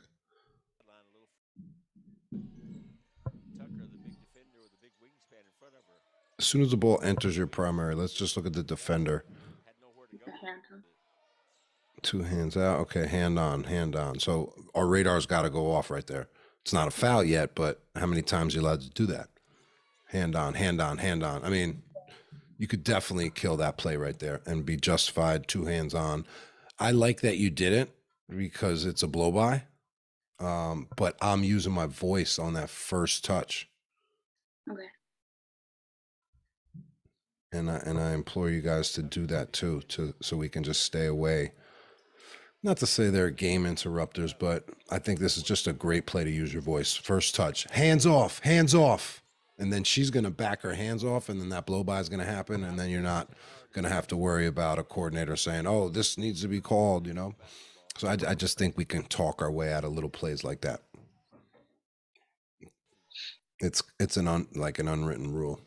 As 6.39 6.45
soon 6.45 6.61
as 6.61 6.71
the 6.71 6.77
ball 6.77 6.99
enters 7.03 7.37
your 7.37 7.47
primary, 7.47 7.95
let's 7.95 8.13
just 8.13 8.35
look 8.37 8.45
at 8.45 8.53
the 8.53 8.63
defender. 8.63 9.23
had 9.65 9.75
nowhere 9.81 10.07
to 10.07 10.17
go. 10.17 10.25
The 10.25 10.31
hand, 10.45 10.61
huh? 10.69 10.77
Two 12.03 12.23
hands 12.23 12.57
out. 12.57 12.79
Okay, 12.81 13.07
hand 13.07 13.39
on, 13.39 13.65
hand 13.65 13.95
on. 13.95 14.19
So 14.19 14.53
our 14.75 14.87
radar's 14.87 15.25
got 15.25 15.43
to 15.43 15.49
go 15.49 15.71
off 15.71 15.89
right 15.89 16.05
there. 16.07 16.29
It's 16.61 16.73
not 16.73 16.87
a 16.87 16.91
foul 16.91 17.23
yet, 17.23 17.55
but 17.55 17.81
how 17.95 18.05
many 18.05 18.21
times 18.21 18.55
are 18.55 18.59
you 18.59 18.65
allowed 18.65 18.81
to 18.81 18.89
do 18.91 19.05
that? 19.07 19.29
Hand 20.09 20.35
on, 20.35 20.53
hand 20.53 20.81
on, 20.81 20.99
hand 20.99 21.23
on. 21.23 21.43
I 21.43 21.49
mean, 21.49 21.83
you 22.57 22.67
could 22.67 22.83
definitely 22.83 23.31
kill 23.31 23.57
that 23.57 23.77
play 23.77 23.97
right 23.97 24.19
there 24.19 24.41
and 24.45 24.65
be 24.65 24.77
justified 24.77 25.47
two 25.47 25.65
hands 25.65 25.93
on. 25.95 26.25
I 26.79 26.91
like 26.91 27.21
that 27.21 27.37
you 27.37 27.49
didn't 27.49 27.89
because 28.29 28.85
it's 28.85 29.03
a 29.03 29.07
blow 29.07 29.31
by. 29.31 29.63
Um, 30.39 30.87
but 30.97 31.17
I'm 31.21 31.43
using 31.43 31.73
my 31.73 31.87
voice 31.87 32.39
on 32.39 32.53
that 32.53 32.69
first 32.69 33.25
touch. 33.25 33.69
Okay. 34.71 34.87
and 37.53 37.69
I, 37.69 37.75
and 37.85 37.99
I 37.99 38.13
implore 38.13 38.49
you 38.49 38.61
guys 38.61 38.91
to 38.93 39.03
do 39.03 39.27
that 39.27 39.53
too, 39.53 39.81
to 39.89 40.13
so 40.21 40.35
we 40.37 40.49
can 40.49 40.63
just 40.63 40.83
stay 40.83 41.05
away. 41.05 41.53
Not 42.63 42.77
to 42.77 42.87
say 42.87 43.09
they're 43.09 43.29
game 43.29 43.65
interrupters, 43.65 44.33
but 44.33 44.69
I 44.89 44.97
think 44.97 45.19
this 45.19 45.35
is 45.35 45.43
just 45.43 45.67
a 45.67 45.73
great 45.73 46.05
play 46.05 46.23
to 46.23 46.31
use 46.31 46.53
your 46.53 46.61
voice. 46.61 46.95
First 46.95 47.35
touch, 47.35 47.67
hands 47.71 48.05
off, 48.05 48.39
hands 48.39 48.73
off, 48.73 49.21
and 49.59 49.71
then 49.71 49.83
she's 49.83 50.09
gonna 50.09 50.31
back 50.31 50.61
her 50.61 50.73
hands 50.73 51.03
off, 51.03 51.27
and 51.27 51.41
then 51.41 51.49
that 51.49 51.65
blow 51.65 51.83
by 51.83 51.99
is 51.99 52.07
gonna 52.07 52.23
happen, 52.23 52.63
and 52.63 52.79
then 52.79 52.89
you're 52.89 53.01
not 53.01 53.29
gonna 53.73 53.89
have 53.89 54.07
to 54.07 54.17
worry 54.17 54.47
about 54.47 54.79
a 54.79 54.83
coordinator 54.83 55.35
saying, 55.35 55.67
"Oh, 55.67 55.89
this 55.89 56.17
needs 56.17 56.41
to 56.41 56.47
be 56.47 56.61
called," 56.61 57.05
you 57.05 57.13
know. 57.13 57.35
So 57.97 58.07
I, 58.07 58.17
I 58.29 58.35
just 58.35 58.57
think 58.57 58.77
we 58.77 58.85
can 58.85 59.03
talk 59.03 59.41
our 59.41 59.51
way 59.51 59.73
out 59.73 59.83
of 59.83 59.91
little 59.91 60.09
plays 60.09 60.43
like 60.43 60.61
that. 60.61 60.81
It's 63.59 63.83
it's 63.99 64.17
an 64.17 64.27
un, 64.27 64.47
like 64.55 64.79
an 64.79 64.87
unwritten 64.87 65.31
rule 65.31 65.59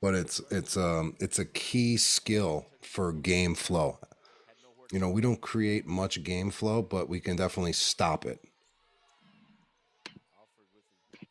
but 0.00 0.14
it's 0.14 0.40
it's 0.50 0.76
um 0.76 1.14
it's 1.20 1.38
a 1.38 1.44
key 1.44 1.96
skill 1.96 2.66
for 2.82 3.12
game 3.12 3.54
flow. 3.54 3.98
You 4.92 4.98
know, 4.98 5.08
we 5.08 5.22
don't 5.22 5.40
create 5.40 5.86
much 5.86 6.22
game 6.22 6.50
flow, 6.50 6.82
but 6.82 7.08
we 7.08 7.18
can 7.18 7.34
definitely 7.34 7.72
stop 7.72 8.26
it. 8.26 8.44
Alford 10.38 10.68
with 10.74 10.84
the 11.18 11.26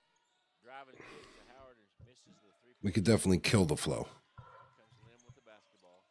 driving 0.66 0.96
kick 0.98 1.06
to 1.06 1.54
Howard 1.56 1.78
and 1.78 2.08
misses 2.08 2.26
the 2.42 2.50
three. 2.64 2.74
We 2.82 2.92
could 2.92 3.04
definitely 3.04 3.38
kill 3.38 3.66
the 3.66 3.78
flow. 3.78 4.08
Comes 4.36 4.98
Lim 5.06 5.22
with 5.28 5.36
the 5.36 5.46
basketball. 5.46 6.02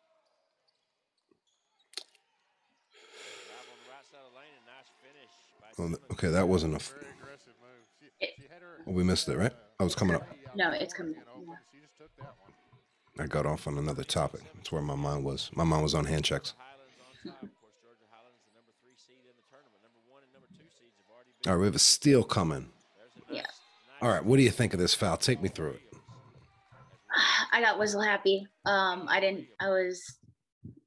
Drive 3.51 3.67
on 3.67 3.79
the 3.83 3.91
right 3.91 4.07
side 4.07 4.23
of 4.23 4.31
the 4.31 4.39
lane 4.39 4.55
and 4.55 4.67
nice 4.71 4.95
finish 5.03 5.35
by 5.59 5.75
Oh, 5.83 6.15
okay, 6.15 6.29
that 6.31 6.47
wasn't 6.47 6.75
a. 6.75 6.77
f- 6.77 6.95
Very 6.95 7.11
aggressive 7.21 7.55
move. 7.59 7.83
She, 7.99 8.07
It- 8.25 8.35
she 8.37 8.43
had 8.47 8.63
her. 8.63 8.79
Oh, 8.87 8.93
we 8.93 9.03
missed 9.03 9.29
it, 9.29 9.37
right? 9.37 9.53
Oh, 9.81 9.87
it's 9.87 9.97
coming 9.97 10.15
up. 10.15 10.23
No, 10.55 10.71
it's 10.71 10.95
coming 10.95 11.17
up, 11.17 11.25
yeah. 11.27 11.55
She 11.73 11.81
just 11.81 11.99
took 11.99 12.15
that 12.19 12.35
one. 12.39 12.53
I 13.19 13.27
got 13.27 13.45
off 13.45 13.67
on 13.67 13.77
another 13.77 14.05
topic. 14.05 14.43
That's 14.55 14.71
where 14.71 14.81
my 14.83 14.95
mind 14.95 15.25
was. 15.25 15.51
My 15.57 15.65
mind 15.65 15.83
was 15.83 15.95
on 15.95 16.05
hand 16.05 16.25
checks. 16.25 16.55
Highlands 17.23 17.43
on 17.43 17.49
top. 17.49 17.51
Of 17.51 17.61
course, 17.61 17.77
Georgia 17.85 18.07
Highlands, 18.11 18.41
the 18.49 18.53
number 18.57 18.73
three 18.81 18.97
seed 18.97 19.21
in 19.25 19.35
the 19.37 19.47
tournament. 19.51 19.81
Number 19.85 20.03
one 20.09 20.23
and 20.25 20.33
number 20.33 20.49
two 20.57 20.69
seeds 20.73 20.97
have 21.01 21.11
already 21.13 21.31
been. 21.37 21.51
All 21.51 21.57
right, 21.57 21.61
we 21.61 21.67
have 21.69 21.77
a 21.77 21.83
steal 21.83 22.23
coming. 22.25 22.71
There's 22.97 23.17
a 23.17 23.35
Yeah. 23.35 23.43
nice, 23.43 23.61
nice 23.61 24.01
All 24.03 24.09
right, 24.11 24.25
what 24.25 24.37
do 24.37 24.43
you 24.43 24.51
think 24.51 24.73
of 24.73 24.81
this 24.81 24.95
foul? 24.95 25.17
Take 25.17 25.41
me 25.43 25.49
through 25.49 25.79
it. 25.79 25.83
I 27.53 27.61
got 27.61 27.79
whistle 27.79 28.01
happy. 28.01 28.47
Um, 28.65 29.07
I 29.09 29.21
didn't. 29.21 29.47
I 29.61 29.69
was 29.69 30.17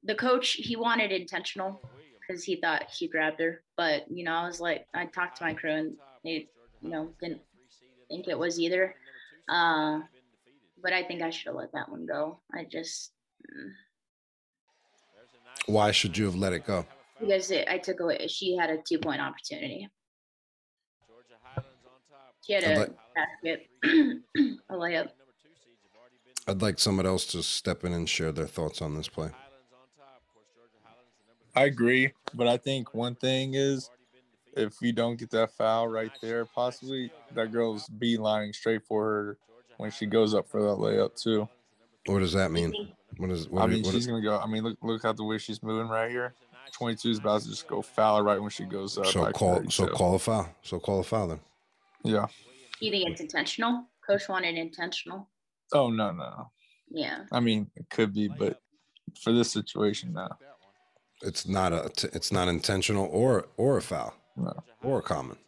the 0.02 0.14
coach. 0.14 0.52
He 0.52 0.76
wanted 0.76 1.12
intentional 1.12 1.82
because 2.20 2.42
he 2.44 2.56
thought 2.56 2.88
he 2.90 3.08
grabbed 3.08 3.40
her, 3.40 3.62
but 3.76 4.10
you 4.10 4.24
know, 4.24 4.32
I 4.32 4.46
was 4.46 4.60
like, 4.60 4.86
I 4.94 5.06
talked 5.06 5.38
to 5.38 5.44
my 5.44 5.54
crew 5.54 5.70
and 5.72 5.96
they, 6.24 6.48
you 6.80 6.88
know, 6.90 7.10
didn't 7.20 7.42
think 8.08 8.28
it 8.28 8.38
was 8.38 8.58
either. 8.58 8.94
Uh, 9.48 10.00
but 10.82 10.92
I 10.92 11.02
think 11.02 11.22
I 11.22 11.30
should 11.30 11.48
have 11.48 11.56
let 11.56 11.72
that 11.72 11.90
one 11.90 12.06
go. 12.06 12.40
I 12.54 12.64
just 12.64 13.12
mm, 13.42 13.70
Why 15.66 15.90
should 15.92 16.16
you 16.18 16.24
have 16.26 16.34
let 16.36 16.52
it 16.52 16.66
go? 16.66 16.86
because 17.20 17.50
it, 17.50 17.66
I 17.68 17.78
took 17.78 18.00
away. 18.00 18.26
She 18.28 18.56
had 18.56 18.70
a 18.70 18.78
two 18.86 18.98
point 18.98 19.20
opportunity. 19.20 19.88
Georgia 21.08 21.34
Highlands 21.42 21.78
on 21.86 21.92
top. 22.10 22.34
She 22.46 22.52
had 22.52 22.64
I'd 22.64 22.76
a 22.76 22.80
like- 22.80 22.96
basket, 23.14 23.66
a 24.68 24.74
layup. 24.74 25.06
Number 25.06 25.32
two 25.42 25.48
seeds 25.54 25.80
have 25.84 25.96
already 25.96 26.16
been. 26.24 26.34
I'd 26.54 26.60
like 26.62 26.78
someone 26.78 27.06
else 27.06 27.24
to 27.26 27.42
step 27.42 27.84
in 27.84 27.92
and 27.92 28.08
share 28.08 28.32
their 28.32 28.46
thoughts 28.46 28.82
on 28.82 28.94
this 28.94 29.08
play. 29.08 29.28
Highlands 29.28 29.72
on 29.72 29.86
top. 29.96 30.22
Of 30.28 30.34
course, 30.34 30.46
Georgia 30.54 30.76
Highlands, 30.82 31.12
the 31.18 31.28
number 31.28 31.58
I 31.58 31.64
agree, 31.64 32.12
but 32.34 32.46
I 32.48 32.56
think 32.58 32.92
one 32.92 33.14
thing 33.14 33.54
is 33.54 33.88
Already 33.88 34.02
been 34.12 34.22
defeated. 34.52 34.72
if 34.74 34.80
we 34.82 34.92
don't 34.92 35.16
get 35.18 35.30
that 35.30 35.52
foul 35.52 35.88
right 35.88 36.12
there, 36.20 36.44
possibly 36.44 37.10
that 37.32 37.52
girl's 37.52 37.88
beelining 37.88 38.54
straight 38.54 38.82
for 38.86 39.04
her 39.04 39.38
when 39.78 39.90
she 39.90 40.04
goes 40.06 40.34
up 40.34 40.48
for 40.50 40.60
that 40.62 40.76
layup 40.78 41.14
too. 41.20 41.48
What 42.06 42.18
does 42.18 42.32
that 42.34 42.50
mean? 42.50 42.92
What 43.18 43.30
is? 43.30 43.48
What 43.48 43.62
I 43.62 43.66
do- 43.66 43.72
mean, 43.74 43.82
what- 43.84 43.94
she's 43.94 44.06
gonna 44.06 44.22
go. 44.22 44.38
I 44.38 44.46
mean, 44.46 44.62
look 44.64 44.78
look 44.82 45.04
at 45.04 45.16
the 45.16 45.24
way 45.24 45.38
she's 45.38 45.62
moving 45.62 45.88
right 45.88 46.10
here. 46.10 46.34
Twenty 46.72 46.96
two 46.96 47.10
is 47.10 47.18
about 47.18 47.42
to 47.42 47.48
just 47.48 47.66
go 47.68 47.82
foul 47.82 48.22
right 48.22 48.40
when 48.40 48.50
she 48.50 48.64
goes 48.64 48.98
up. 48.98 49.06
so 49.06 49.22
like 49.22 49.34
call. 49.34 49.62
So 49.70 49.86
call 49.88 50.14
a 50.16 50.18
foul. 50.18 50.48
So 50.62 50.80
call 50.80 51.00
a 51.00 51.04
foul 51.04 51.28
then. 51.28 51.40
Yeah. 52.02 52.26
You 52.80 52.90
think 52.90 53.10
it's 53.10 53.20
intentional? 53.20 53.86
Coach 54.06 54.28
wanted 54.28 54.56
intentional. 54.56 55.28
Oh 55.72 55.90
no 55.90 56.10
no. 56.10 56.24
no. 56.24 56.50
Yeah. 56.90 57.24
I 57.32 57.40
mean, 57.40 57.70
it 57.76 57.88
could 57.90 58.12
be, 58.12 58.28
but 58.28 58.60
for 59.22 59.32
this 59.32 59.50
situation, 59.50 60.12
no. 60.12 60.28
It's 61.22 61.46
not 61.46 61.72
a. 61.72 61.84
It's 62.12 62.32
not 62.32 62.48
intentional 62.48 63.06
or 63.10 63.46
or 63.56 63.78
a 63.78 63.82
foul 63.82 64.14
No. 64.36 64.52
or 64.82 64.98
a 64.98 65.02
common. 65.02 65.38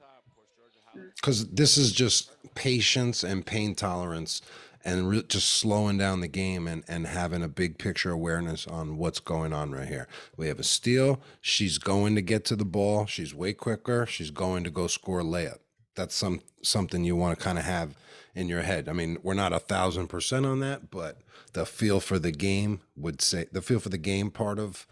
Because 1.16 1.48
this 1.50 1.76
is 1.76 1.92
just 1.92 2.30
patience 2.54 3.22
and 3.24 3.44
pain 3.44 3.74
tolerance, 3.74 4.40
and 4.86 5.08
re- 5.10 5.24
just 5.24 5.50
slowing 5.50 5.98
down 5.98 6.20
the 6.20 6.28
game 6.28 6.68
and 6.68 6.84
and 6.86 7.06
having 7.08 7.42
a 7.42 7.48
big 7.48 7.76
picture 7.76 8.12
awareness 8.12 8.66
on 8.66 8.96
what's 8.96 9.18
going 9.18 9.52
on 9.52 9.72
right 9.72 9.88
here. 9.88 10.06
We 10.36 10.46
have 10.46 10.60
a 10.60 10.64
steal. 10.64 11.20
She's 11.40 11.76
going 11.76 12.14
to 12.14 12.22
get 12.22 12.44
to 12.46 12.56
the 12.56 12.64
ball. 12.64 13.04
She's 13.04 13.34
way 13.34 13.52
quicker. 13.52 14.06
She's 14.06 14.30
going 14.30 14.62
to 14.64 14.70
go 14.70 14.86
score 14.86 15.22
layup. 15.22 15.58
That's 15.96 16.14
some 16.14 16.40
something 16.62 17.04
you 17.04 17.16
want 17.16 17.36
to 17.36 17.44
kind 17.44 17.58
of 17.58 17.64
have 17.64 17.96
in 18.34 18.48
your 18.48 18.62
head. 18.62 18.88
I 18.88 18.92
mean, 18.92 19.18
we're 19.22 19.34
not 19.34 19.52
a 19.52 19.58
thousand 19.58 20.06
percent 20.06 20.46
on 20.46 20.60
that, 20.60 20.90
but 20.90 21.18
the 21.52 21.66
feel 21.66 22.00
for 22.00 22.18
the 22.18 22.32
game 22.32 22.80
would 22.96 23.20
say 23.20 23.46
the 23.50 23.62
feel 23.62 23.80
for 23.80 23.88
the 23.88 23.98
game 23.98 24.30
part 24.30 24.58
of, 24.58 24.86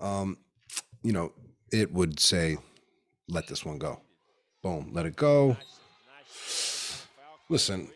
um, 0.00 0.38
you 1.02 1.12
know, 1.12 1.32
it 1.70 1.92
would 1.92 2.18
say, 2.18 2.56
let 3.28 3.46
this 3.46 3.64
one 3.64 3.78
go. 3.78 4.00
Boom, 4.62 4.90
let 4.92 5.06
it 5.06 5.14
go. 5.14 5.56
Listen, 7.48 7.90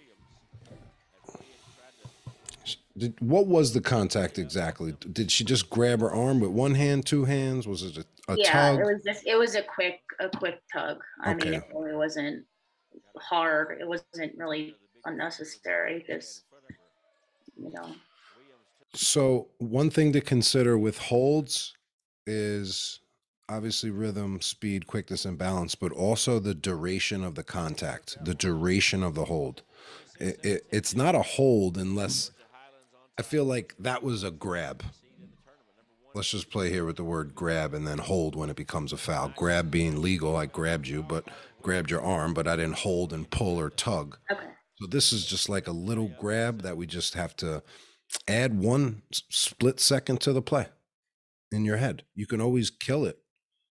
did, 2.96 3.20
what 3.20 3.46
was 3.46 3.72
the 3.72 3.80
contact 3.80 4.38
exactly? 4.38 4.94
Did 5.12 5.30
she 5.30 5.44
just 5.44 5.68
grab 5.68 6.00
her 6.00 6.12
arm 6.12 6.40
with 6.40 6.50
one 6.50 6.74
hand, 6.74 7.06
two 7.06 7.24
hands? 7.24 7.66
Was 7.66 7.82
it 7.82 7.98
a, 7.98 8.32
a 8.32 8.36
yeah, 8.36 8.52
tug? 8.52 8.80
it 8.80 8.84
was 8.84 9.02
just 9.04 9.26
it 9.26 9.36
was 9.36 9.56
a 9.56 9.62
quick 9.62 10.00
a 10.20 10.28
quick 10.28 10.60
tug. 10.72 10.98
I 11.20 11.34
mean, 11.34 11.54
it 11.54 11.64
really 11.74 11.96
wasn't 11.96 12.44
hard. 13.18 13.78
It 13.80 13.88
wasn't 13.88 14.36
really 14.36 14.76
unnecessary. 15.04 16.04
Just 16.06 16.44
you 17.56 17.72
know, 17.72 17.94
So 18.94 19.48
one 19.58 19.90
thing 19.90 20.12
to 20.12 20.20
consider 20.20 20.78
with 20.78 20.98
holds 20.98 21.74
is 22.26 23.00
obviously 23.48 23.90
rhythm, 23.90 24.40
speed, 24.40 24.86
quickness, 24.86 25.24
and 25.24 25.36
balance, 25.36 25.74
but 25.74 25.92
also 25.92 26.38
the 26.38 26.54
duration 26.54 27.24
of 27.24 27.34
the 27.34 27.44
contact, 27.44 28.16
the 28.24 28.34
duration 28.34 29.02
of 29.02 29.14
the 29.14 29.26
hold. 29.26 29.62
It, 30.18 30.40
it, 30.44 30.66
it's 30.70 30.94
not 30.94 31.14
a 31.14 31.22
hold 31.22 31.76
unless 31.76 32.30
I 33.18 33.22
feel 33.22 33.44
like 33.44 33.74
that 33.78 34.02
was 34.02 34.24
a 34.24 34.30
grab. 34.30 34.82
Let's 36.14 36.30
just 36.30 36.50
play 36.50 36.70
here 36.70 36.84
with 36.84 36.96
the 36.96 37.04
word 37.04 37.34
grab 37.34 37.74
and 37.74 37.86
then 37.86 37.98
hold 37.98 38.36
when 38.36 38.50
it 38.50 38.56
becomes 38.56 38.92
a 38.92 38.96
foul. 38.96 39.32
Grab 39.36 39.70
being 39.70 40.00
legal, 40.00 40.36
I 40.36 40.46
grabbed 40.46 40.86
you, 40.86 41.02
but 41.02 41.28
grabbed 41.60 41.90
your 41.90 42.02
arm, 42.02 42.34
but 42.34 42.46
I 42.46 42.56
didn't 42.56 42.78
hold 42.78 43.12
and 43.12 43.28
pull 43.28 43.58
or 43.58 43.70
tug. 43.70 44.18
okay. 44.30 44.46
So 44.76 44.86
this 44.86 45.12
is 45.12 45.24
just 45.24 45.48
like 45.48 45.66
a 45.68 45.72
little 45.72 46.10
grab 46.20 46.62
that 46.62 46.76
we 46.76 46.86
just 46.86 47.14
have 47.14 47.36
to 47.36 47.62
add 48.28 48.58
one 48.58 49.02
split 49.10 49.80
second 49.80 50.20
to 50.22 50.32
the 50.32 50.42
play 50.42 50.66
in 51.52 51.64
your 51.64 51.76
head. 51.76 52.02
You 52.14 52.26
can 52.26 52.40
always 52.40 52.70
kill 52.70 53.04
it 53.04 53.18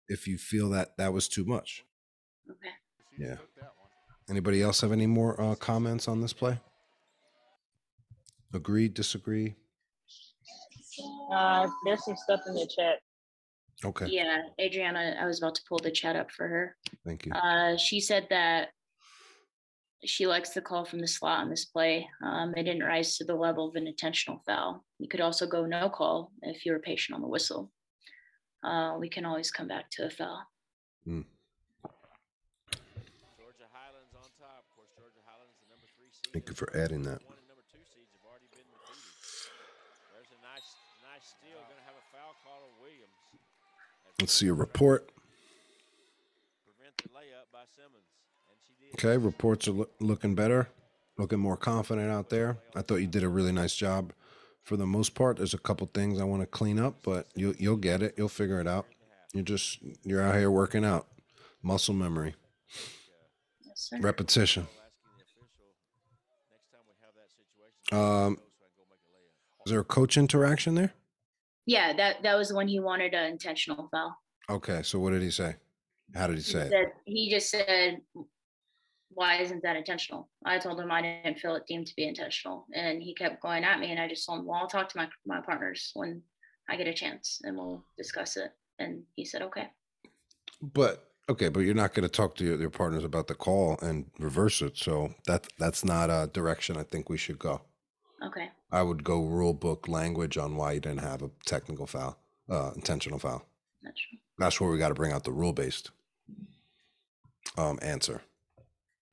if 0.08 0.26
you 0.26 0.38
feel 0.38 0.68
that 0.70 0.96
that 0.96 1.12
was 1.12 1.28
too 1.28 1.44
much. 1.44 1.84
Okay. 2.50 2.74
Yeah. 3.18 3.36
took 3.36 3.54
that 3.56 3.72
one. 3.78 3.90
Anybody 4.28 4.62
else 4.62 4.80
have 4.80 4.92
any 4.92 5.06
more 5.06 5.40
uh, 5.40 5.54
comments 5.54 6.08
on 6.08 6.20
this 6.20 6.32
play? 6.32 6.58
Agree, 8.54 8.88
disagree? 8.88 9.54
Uh, 11.32 11.68
there's 11.84 12.04
some 12.04 12.16
stuff 12.16 12.40
in 12.46 12.54
the 12.54 12.66
chat. 12.66 12.98
Okay, 13.84 14.06
Yeah, 14.08 14.42
Adriana, 14.60 15.14
I 15.20 15.26
was 15.26 15.38
about 15.40 15.54
to 15.54 15.62
pull 15.68 15.78
the 15.78 15.90
chat 15.92 16.16
up 16.16 16.32
for 16.32 16.48
her. 16.48 16.76
thank 17.04 17.26
you. 17.26 17.32
Uh, 17.32 17.76
she 17.76 18.00
said 18.00 18.26
that 18.30 18.70
she 20.04 20.26
likes 20.26 20.50
the 20.50 20.60
call 20.60 20.84
from 20.84 20.98
the 20.98 21.06
slot 21.06 21.40
on 21.40 21.50
this 21.50 21.64
play. 21.66 22.08
Um, 22.24 22.54
it 22.56 22.64
didn't 22.64 22.82
rise 22.82 23.16
to 23.18 23.24
the 23.24 23.34
level 23.36 23.68
of 23.68 23.76
an 23.76 23.86
intentional 23.86 24.42
foul. 24.46 24.84
You 24.98 25.06
could 25.08 25.20
also 25.20 25.46
go 25.46 25.64
no 25.64 25.88
call 25.90 26.32
if 26.42 26.66
you 26.66 26.72
were 26.72 26.80
patient 26.80 27.14
on 27.14 27.22
the 27.22 27.28
whistle. 27.28 27.70
Uh, 28.64 28.96
we 28.98 29.08
can 29.08 29.24
always 29.24 29.52
come 29.52 29.68
back 29.68 29.90
to 29.90 30.06
a 30.06 30.10
foul. 30.10 30.42
Georgia 31.06 31.30
Highlands 33.70 34.10
on 34.18 34.26
top. 34.42 34.66
Of 34.66 34.74
course, 34.74 34.90
Georgia 34.98 35.22
Highlands, 35.22 35.54
the 35.62 35.70
number 35.70 35.86
three. 35.94 36.10
Thank 36.34 36.48
you 36.50 36.54
for 36.58 36.74
adding 36.74 37.02
that. 37.06 37.22
One 37.22 37.38
and 37.38 37.46
number 37.46 37.62
two 37.70 37.78
seeds 37.94 38.10
have 38.18 38.26
already 38.26 38.50
been 38.50 38.66
defeated. 38.66 39.54
There's 40.14 40.30
a 40.34 40.40
nice, 40.42 40.66
nice 41.06 41.26
steal. 41.38 41.62
Going 41.70 41.78
to 41.78 41.86
have 41.86 41.94
a 41.94 42.06
foul 42.10 42.34
call 42.42 42.58
on 42.66 42.74
Williams. 42.82 43.14
As 44.06 44.07
Let's 44.20 44.32
see 44.32 44.48
a 44.48 44.52
report. 44.54 45.10
prevent 46.64 46.96
the 46.98 47.08
layup 47.10 47.52
by 47.52 47.60
Simmons, 47.74 48.04
and 48.50 48.58
she 48.66 48.74
did. 48.84 48.94
Okay, 48.94 49.16
reports 49.24 49.68
are 49.68 49.72
loo- 49.72 49.90
looking 50.00 50.34
better, 50.34 50.68
looking 51.18 51.38
more 51.38 51.56
confident 51.56 52.10
out 52.10 52.28
there. 52.28 52.58
I 52.74 52.82
thought 52.82 52.96
you 52.96 53.06
did 53.06 53.22
a 53.22 53.28
really 53.28 53.52
nice 53.52 53.74
job. 53.76 54.12
For 54.64 54.76
the 54.76 54.86
most 54.86 55.14
part, 55.14 55.36
there's 55.38 55.54
a 55.54 55.58
couple 55.58 55.86
things 55.94 56.20
I 56.20 56.24
want 56.24 56.42
to 56.42 56.46
clean 56.46 56.78
up, 56.78 56.96
but 57.02 57.28
you'll 57.34 57.54
you'll 57.58 57.76
get 57.76 58.02
it. 58.02 58.14
You'll 58.18 58.28
figure 58.28 58.60
it 58.60 58.66
out. 58.66 58.86
You're 59.32 59.44
just 59.44 59.78
you're 60.02 60.20
out 60.22 60.34
here 60.34 60.50
working 60.50 60.84
out, 60.84 61.06
muscle 61.62 61.94
memory, 61.94 62.34
Yes, 63.64 63.90
repetition. 64.00 64.64
Asking 64.64 64.80
the 65.16 65.44
official 65.44 65.46
next 66.50 66.70
time 66.72 66.80
we 66.86 66.94
have 67.02 67.14
that 67.14 67.30
situation. 67.30 68.26
Um, 68.26 68.36
so 68.36 68.42
I 68.42 68.66
can 68.66 68.76
go 68.76 68.84
make 68.90 68.98
a 68.98 69.14
layup. 69.14 69.66
Is 69.66 69.70
there 69.70 69.80
a 69.80 69.84
coach 69.84 70.16
interaction 70.16 70.74
there? 70.74 70.92
Yeah, 71.68 71.92
that 71.92 72.22
that 72.22 72.34
was 72.34 72.50
when 72.50 72.66
he 72.66 72.80
wanted 72.80 73.12
an 73.12 73.30
intentional 73.30 73.88
foul. 73.90 74.16
Okay, 74.48 74.80
so 74.82 74.98
what 74.98 75.10
did 75.10 75.20
he 75.20 75.30
say? 75.30 75.54
How 76.14 76.26
did 76.26 76.36
he 76.36 76.42
He 76.42 76.50
say 76.50 76.60
it? 76.60 76.70
said 76.70 76.92
he 77.04 77.30
just 77.30 77.50
said, 77.50 78.00
"Why 79.10 79.40
isn't 79.42 79.62
that 79.62 79.76
intentional?" 79.76 80.30
I 80.46 80.58
told 80.58 80.80
him 80.80 80.90
I 80.90 81.02
didn't 81.02 81.38
feel 81.38 81.56
it 81.56 81.66
deemed 81.66 81.86
to 81.88 81.94
be 81.94 82.08
intentional, 82.08 82.66
and 82.74 83.02
he 83.02 83.14
kept 83.14 83.42
going 83.42 83.64
at 83.64 83.80
me, 83.80 83.90
and 83.90 84.00
I 84.00 84.08
just 84.08 84.24
told 84.24 84.38
him, 84.40 84.46
"Well, 84.46 84.58
I'll 84.60 84.66
talk 84.66 84.88
to 84.88 84.96
my 84.96 85.08
my 85.26 85.42
partners 85.42 85.90
when 85.92 86.22
I 86.70 86.76
get 86.76 86.86
a 86.86 86.94
chance, 86.94 87.40
and 87.44 87.54
we'll 87.54 87.84
discuss 87.98 88.38
it." 88.38 88.50
And 88.78 89.02
he 89.16 89.26
said, 89.26 89.42
"Okay." 89.42 89.68
But 90.62 91.04
okay, 91.28 91.50
but 91.50 91.60
you're 91.60 91.74
not 91.74 91.92
going 91.92 92.08
to 92.08 92.16
talk 92.20 92.34
to 92.36 92.44
your, 92.44 92.58
your 92.58 92.70
partners 92.70 93.04
about 93.04 93.26
the 93.26 93.34
call 93.34 93.78
and 93.82 94.10
reverse 94.18 94.62
it. 94.62 94.78
So 94.78 95.12
that 95.26 95.46
that's 95.58 95.84
not 95.84 96.08
a 96.08 96.30
direction 96.32 96.78
I 96.78 96.82
think 96.84 97.10
we 97.10 97.18
should 97.18 97.38
go. 97.38 97.60
Okay. 98.26 98.50
I 98.72 98.82
would 98.82 99.04
go 99.04 99.24
rule 99.24 99.54
book 99.54 99.88
language 99.88 100.36
on 100.36 100.56
why 100.56 100.72
you 100.72 100.80
didn't 100.80 101.00
have 101.00 101.22
a 101.22 101.30
technical 101.46 101.86
foul, 101.86 102.18
uh, 102.50 102.72
intentional 102.74 103.18
foul. 103.18 103.46
That's 103.82 104.00
true. 104.00 104.18
That's 104.38 104.60
where 104.60 104.70
we 104.70 104.78
got 104.78 104.88
to 104.88 104.94
bring 104.94 105.12
out 105.12 105.24
the 105.24 105.32
rule 105.32 105.52
based 105.52 105.90
um, 107.56 107.78
answer. 107.82 108.22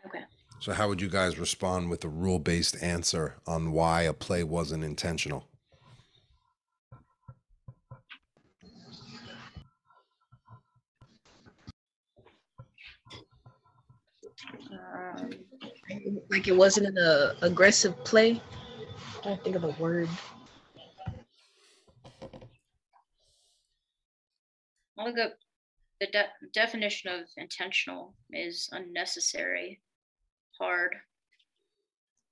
Okay. 0.05 0.23
So 0.59 0.73
how 0.73 0.87
would 0.87 1.01
you 1.01 1.09
guys 1.09 1.37
respond 1.37 1.89
with 1.89 2.03
a 2.03 2.09
rule 2.09 2.39
based 2.39 2.81
answer 2.81 3.35
on 3.45 3.71
why 3.71 4.03
a 4.03 4.13
play 4.13 4.43
wasn't 4.43 4.83
intentional? 4.83 5.47
Um, 14.71 15.29
Like 16.29 16.47
it 16.47 16.55
wasn't 16.55 16.87
an 16.87 16.97
uh, 16.97 17.33
aggressive 17.41 18.03
play. 18.03 18.41
I 19.25 19.29
can't 19.29 19.43
think 19.43 19.55
of 19.55 19.63
the 19.63 19.75
word. 19.79 20.07
I'll 24.99 25.07
look 25.07 25.17
up 25.17 25.33
the 25.99 26.05
de- 26.05 26.49
definition 26.53 27.09
of 27.09 27.21
intentional 27.35 28.13
is 28.31 28.69
unnecessary, 28.71 29.81
hard. 30.59 30.95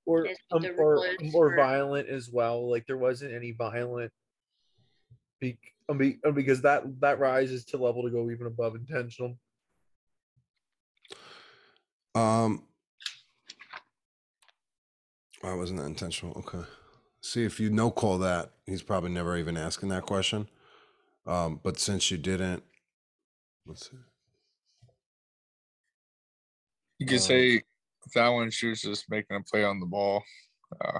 or 0.06 0.28
um, 0.52 0.64
or 0.78 1.04
or 1.34 1.56
violent 1.56 2.08
as 2.08 2.30
well. 2.30 2.70
Like 2.70 2.86
there 2.86 2.96
wasn't 2.96 3.34
any 3.34 3.50
violent. 3.50 4.12
Be, 5.40 5.58
be, 5.98 6.20
um, 6.24 6.32
because 6.32 6.62
that 6.62 6.84
that 7.00 7.18
rises 7.18 7.64
to 7.66 7.76
level 7.76 8.04
to 8.04 8.10
go 8.10 8.30
even 8.30 8.46
above 8.46 8.76
intentional. 8.76 9.36
Um, 12.14 12.62
why 15.40 15.54
wasn't 15.54 15.80
that 15.80 15.86
intentional? 15.86 16.38
Okay. 16.38 16.64
See 17.24 17.42
if 17.42 17.58
you 17.58 17.70
no 17.70 17.90
call 17.90 18.18
that, 18.18 18.50
he's 18.66 18.82
probably 18.82 19.08
never 19.08 19.34
even 19.38 19.56
asking 19.56 19.88
that 19.88 20.02
question. 20.02 20.46
Um, 21.26 21.58
but 21.62 21.78
since 21.78 22.10
you 22.10 22.18
didn't, 22.18 22.62
let's 23.64 23.88
see. 23.88 23.96
You 26.98 27.06
could 27.06 27.14
Um, 27.14 27.20
say 27.20 27.62
that 28.14 28.28
one 28.28 28.50
she 28.50 28.66
was 28.66 28.82
just 28.82 29.08
making 29.08 29.38
a 29.38 29.42
play 29.42 29.64
on 29.64 29.80
the 29.80 29.86
ball. 29.86 30.22
Uh, 30.78 30.98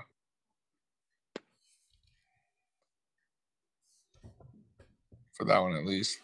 for 5.35 5.45
that 5.45 5.59
one 5.59 5.77
at 5.77 5.85
least. 5.85 6.21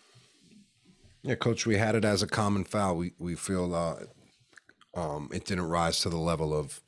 Yeah, 1.23 1.35
coach, 1.35 1.67
we 1.67 1.77
had 1.77 1.95
it 1.95 2.07
as 2.07 2.23
a 2.23 2.27
common 2.27 2.65
foul. 2.65 2.97
We 2.97 3.13
we 3.19 3.35
feel 3.35 3.75
uh, 3.75 3.97
um, 4.99 5.29
it 5.31 5.45
didn't 5.45 5.69
rise 5.69 6.01
to 6.01 6.09
the 6.09 6.17
level 6.17 6.55
of 6.59 6.81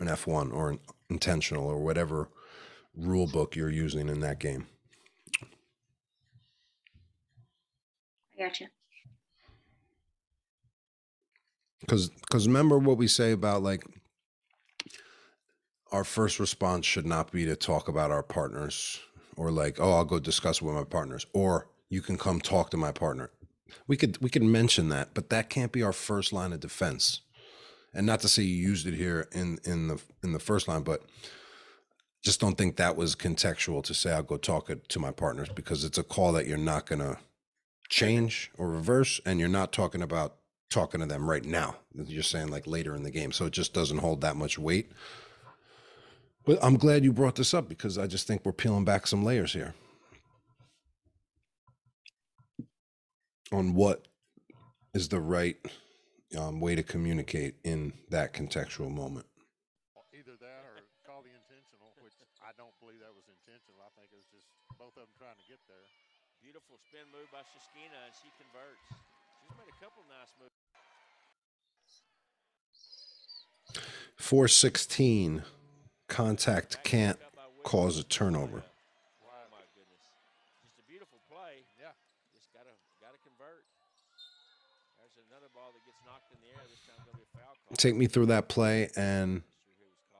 an 0.00 0.08
F 0.08 0.26
one 0.26 0.50
or 0.50 0.70
an 0.70 0.80
intentional 1.08 1.64
or 1.64 1.78
whatever 1.78 2.28
rule 2.96 3.26
book 3.26 3.54
you're 3.54 3.70
using 3.70 4.08
in 4.08 4.20
that 4.20 4.38
game. 4.38 4.66
I 8.38 8.42
got 8.42 8.60
you. 8.60 8.66
Because 11.80 12.08
because 12.08 12.46
remember 12.46 12.78
what 12.78 12.98
we 12.98 13.06
say 13.06 13.32
about 13.32 13.62
like 13.62 13.84
our 15.92 16.04
first 16.04 16.40
response 16.40 16.84
should 16.84 17.06
not 17.06 17.30
be 17.30 17.44
to 17.46 17.54
talk 17.54 17.88
about 17.88 18.10
our 18.10 18.22
partners 18.22 19.00
or 19.36 19.50
like 19.50 19.78
oh 19.78 19.92
I'll 19.92 20.04
go 20.04 20.18
discuss 20.18 20.60
with 20.60 20.74
my 20.74 20.84
partners 20.84 21.26
or 21.32 21.68
you 21.88 22.02
can 22.02 22.18
come 22.18 22.40
talk 22.40 22.70
to 22.70 22.76
my 22.76 22.92
partner. 22.92 23.30
We 23.86 23.96
could 23.96 24.20
we 24.20 24.30
could 24.30 24.42
mention 24.42 24.88
that, 24.88 25.14
but 25.14 25.30
that 25.30 25.50
can't 25.50 25.72
be 25.72 25.82
our 25.82 25.92
first 25.92 26.32
line 26.32 26.52
of 26.52 26.60
defense. 26.60 27.20
And 27.94 28.06
not 28.06 28.20
to 28.20 28.28
say 28.28 28.42
you 28.42 28.56
used 28.56 28.86
it 28.86 28.94
here 28.94 29.28
in 29.32 29.58
in 29.64 29.88
the 29.88 30.02
in 30.22 30.32
the 30.32 30.38
first 30.38 30.66
line, 30.66 30.82
but 30.82 31.02
just 32.26 32.40
don't 32.40 32.58
think 32.58 32.74
that 32.74 32.96
was 32.96 33.14
contextual 33.14 33.84
to 33.84 33.94
say 33.94 34.10
I'll 34.10 34.24
go 34.24 34.36
talk 34.36 34.68
it 34.68 34.88
to 34.88 34.98
my 34.98 35.12
partners 35.12 35.48
because 35.54 35.84
it's 35.84 35.96
a 35.96 36.02
call 36.02 36.32
that 36.32 36.48
you're 36.48 36.58
not 36.58 36.84
gonna 36.84 37.18
change 37.88 38.50
or 38.58 38.68
reverse, 38.68 39.20
and 39.24 39.38
you're 39.38 39.48
not 39.48 39.72
talking 39.72 40.02
about 40.02 40.34
talking 40.68 40.98
to 40.98 41.06
them 41.06 41.30
right 41.30 41.44
now. 41.44 41.76
You're 41.94 42.24
saying 42.24 42.48
like 42.48 42.66
later 42.66 42.96
in 42.96 43.04
the 43.04 43.12
game, 43.12 43.30
so 43.30 43.46
it 43.46 43.52
just 43.52 43.72
doesn't 43.72 43.98
hold 43.98 44.22
that 44.22 44.34
much 44.34 44.58
weight. 44.58 44.90
But 46.44 46.58
I'm 46.60 46.76
glad 46.76 47.04
you 47.04 47.12
brought 47.12 47.36
this 47.36 47.54
up 47.54 47.68
because 47.68 47.96
I 47.96 48.08
just 48.08 48.26
think 48.26 48.44
we're 48.44 48.50
peeling 48.50 48.84
back 48.84 49.06
some 49.06 49.22
layers 49.22 49.52
here 49.52 49.74
on 53.52 53.72
what 53.72 54.08
is 54.94 55.08
the 55.10 55.20
right 55.20 55.58
um, 56.36 56.58
way 56.58 56.74
to 56.74 56.82
communicate 56.82 57.54
in 57.62 57.92
that 58.10 58.34
contextual 58.34 58.90
moment. 58.90 59.26
Either 60.10 60.34
that 60.42 60.62
or 60.66 60.82
call 61.06 61.22
the 61.22 61.30
intentional, 61.30 61.94
which 62.02 62.18
I 62.42 62.52
don't 62.58 62.74
believe 62.78 63.00
that 63.00 63.14
was 63.14 63.24
intentional. 63.30 63.80
I 63.80 63.90
think 63.96 64.10
it 64.12 64.18
was 64.20 64.28
just 64.28 64.46
both 64.76 64.94
of 65.00 65.06
them 65.06 65.12
trying 65.18 65.38
to 65.38 65.46
get 65.48 65.58
there. 65.64 65.86
Beautiful 66.44 66.78
spin 66.92 67.05
move 67.16 67.32
by 67.32 67.40
Shiskina, 67.48 67.96
and 68.04 68.12
she 68.12 68.28
converts. 68.36 68.84
She's 68.92 69.56
made 69.56 69.72
a 69.72 69.78
couple 69.80 70.04
nice 70.12 70.36
moves. 70.36 70.52
416 74.16 75.42
contact 76.08 76.84
can't 76.84 77.18
cause 77.62 77.98
a 77.98 78.04
turnover. 78.04 78.62
Oh 78.62 79.48
my 79.50 79.64
goodness, 79.72 80.04
just 80.60 80.76
a 80.78 80.84
beautiful 80.88 81.18
play. 81.30 81.64
Yeah. 81.80 81.96
Just 82.34 82.52
gotta 82.52 82.76
gotta 83.00 83.16
convert. 83.24 83.64
There's 85.00 85.16
another 85.30 85.48
ball 85.54 85.72
that 85.72 85.84
gets 85.88 86.00
knocked 86.04 86.32
in 86.32 86.38
the 86.44 86.52
air. 86.52 86.64
This 86.68 86.84
time 86.84 87.00
gonna 87.06 87.16
be 87.16 87.24
a 87.24 87.32
foul 87.32 87.56
call. 87.56 87.76
Take 87.76 87.96
me 87.96 88.06
through 88.06 88.26
that 88.26 88.48
play 88.48 88.90
and 88.96 89.42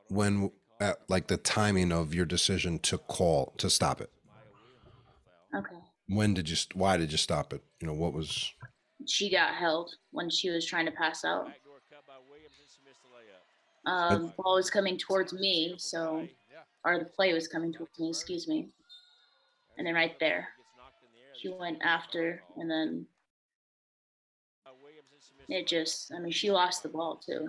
when 0.09 0.51
at 0.81 0.99
like 1.11 1.27
the 1.27 1.37
timing 1.37 1.93
of 1.93 2.15
your 2.15 2.25
decision 2.25 2.79
to 2.81 2.97
call 2.99 3.53
to 3.59 3.69
stop 3.69 4.01
it. 4.01 4.11
Okay. 5.55 5.77
When 6.09 6.35
did 6.35 6.49
you 6.49 6.57
why 6.75 6.97
did 6.97 7.11
you 7.13 7.19
stop 7.19 7.53
it? 7.53 7.63
You 7.81 7.87
know, 7.87 7.95
what 7.95 8.13
was 8.13 8.53
She 9.07 9.31
got 9.31 9.55
held 9.55 9.95
when 10.13 10.31
she 10.31 10.51
was 10.51 10.65
trying 10.67 10.87
to 10.87 10.93
pass 10.93 11.25
out. 11.25 11.47
Backdoor 11.47 11.81
cut 11.91 12.07
by 12.07 12.15
Williams, 12.31 12.55
and 12.61 12.69
she 12.69 12.81
missed 12.87 13.01
the 13.03 13.91
layup. 13.91 14.23
Um, 14.23 14.33
ball 14.37 14.57
was 14.57 14.71
coming 14.71 14.99
towards 14.99 15.33
me, 15.33 15.75
so 15.79 16.27
or 16.85 16.99
the 16.99 17.05
play 17.05 17.33
was 17.35 17.49
coming 17.49 17.73
towards 17.73 17.99
me. 17.99 18.09
Excuse 18.11 18.47
me. 18.47 18.69
And 19.79 19.87
then 19.87 19.95
right 19.95 20.19
there, 20.21 20.49
Gets 20.57 20.69
knocked 20.79 21.03
in 21.03 21.09
the 21.13 21.21
air. 21.21 21.35
she 21.39 21.49
went 21.61 21.83
after, 21.83 22.43
and 22.57 22.71
then 22.71 23.07
by 24.65 24.71
Williams, 24.83 25.09
and 25.13 25.23
she 25.23 25.35
missed 25.37 25.49
the 25.49 25.55
it 25.57 25.67
just. 25.67 26.13
I 26.15 26.21
mean, 26.21 26.33
she 26.33 26.51
lost 26.51 26.83
the 26.83 26.89
ball 26.89 27.17
too. 27.17 27.49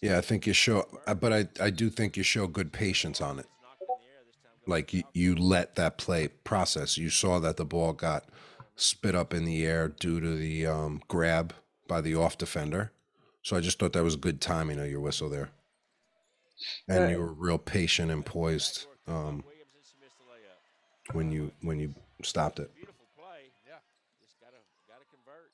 Yeah, 0.00 0.16
I 0.16 0.20
think 0.20 0.46
you 0.46 0.52
show 0.52 0.86
uh, 1.06 1.14
but 1.14 1.32
I 1.32 1.48
I 1.60 1.70
do 1.70 1.90
think 1.90 2.16
you 2.16 2.22
show 2.22 2.46
good 2.46 2.72
patience 2.72 3.20
on 3.20 3.40
it. 3.40 3.46
Like 4.68 4.92
you, 4.92 5.02
you 5.14 5.34
let 5.34 5.76
that 5.76 5.96
play 5.96 6.28
process. 6.28 6.98
You 6.98 7.08
saw 7.08 7.38
that 7.40 7.56
the 7.56 7.64
ball 7.64 7.94
got 7.94 8.26
spit 8.76 9.14
up 9.14 9.32
in 9.32 9.44
the 9.46 9.64
air 9.64 9.88
due 9.88 10.20
to 10.20 10.36
the 10.36 10.66
um, 10.66 11.00
grab 11.08 11.54
by 11.88 12.02
the 12.02 12.14
off 12.14 12.36
defender. 12.36 12.92
So 13.42 13.56
I 13.56 13.60
just 13.60 13.78
thought 13.78 13.94
that 13.94 14.04
was 14.04 14.16
good 14.16 14.42
timing 14.42 14.78
of 14.78 14.90
your 14.90 15.00
whistle 15.00 15.30
there. 15.30 15.48
And 16.86 17.10
you 17.10 17.18
were 17.18 17.32
real 17.32 17.56
patient 17.56 18.10
and 18.10 18.26
poised 18.26 18.86
um, 19.06 19.42
Williams 19.46 19.72
and 19.74 19.84
Smith 19.84 20.10
the 20.18 20.24
layup. 20.30 21.14
when 21.14 21.32
you 21.32 21.50
when 21.62 21.78
you 21.78 21.94
stopped 22.22 22.58
it. 22.58 22.70
Yeah. 22.76 22.84
Just 24.20 24.38
gotta 24.40 24.58
gotta 24.86 25.04
convert. 25.08 25.50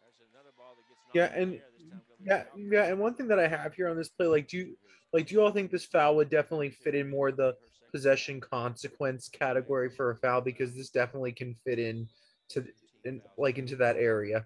There's 0.00 0.30
another 0.32 0.54
ball 0.56 0.74
that 0.76 0.86
gets 0.88 1.00
knocked 1.04 1.36
Yeah, 1.36 1.42
in 1.42 1.50
the 1.50 1.56
and 1.56 1.60
air. 1.60 1.68
This 1.76 1.90
time 1.90 2.00
gonna 2.08 2.46
be 2.56 2.70
Yeah, 2.70 2.80
yeah, 2.84 2.90
and 2.90 2.98
one 2.98 3.14
thing 3.14 3.28
that 3.28 3.38
I 3.38 3.48
have 3.48 3.74
here 3.74 3.88
on 3.88 3.96
this 3.96 4.08
play, 4.08 4.26
like, 4.26 4.48
do 4.48 4.56
you 4.56 4.76
like 5.12 5.26
do 5.26 5.34
you 5.34 5.42
all 5.42 5.50
think 5.50 5.70
this 5.70 5.84
foul 5.84 6.16
would 6.16 6.30
definitely 6.30 6.70
fit 6.70 6.94
in 6.94 7.10
more 7.10 7.30
the 7.30 7.56
possession 7.94 8.40
consequence 8.40 9.30
category 9.30 9.88
for 9.88 10.10
a 10.10 10.16
foul 10.16 10.40
because 10.40 10.74
this 10.74 10.90
definitely 10.90 11.30
can 11.30 11.54
fit 11.64 11.78
in 11.78 12.08
to 12.48 12.66
in 13.04 13.22
like 13.38 13.56
into 13.56 13.76
that 13.76 13.94
area. 13.94 14.44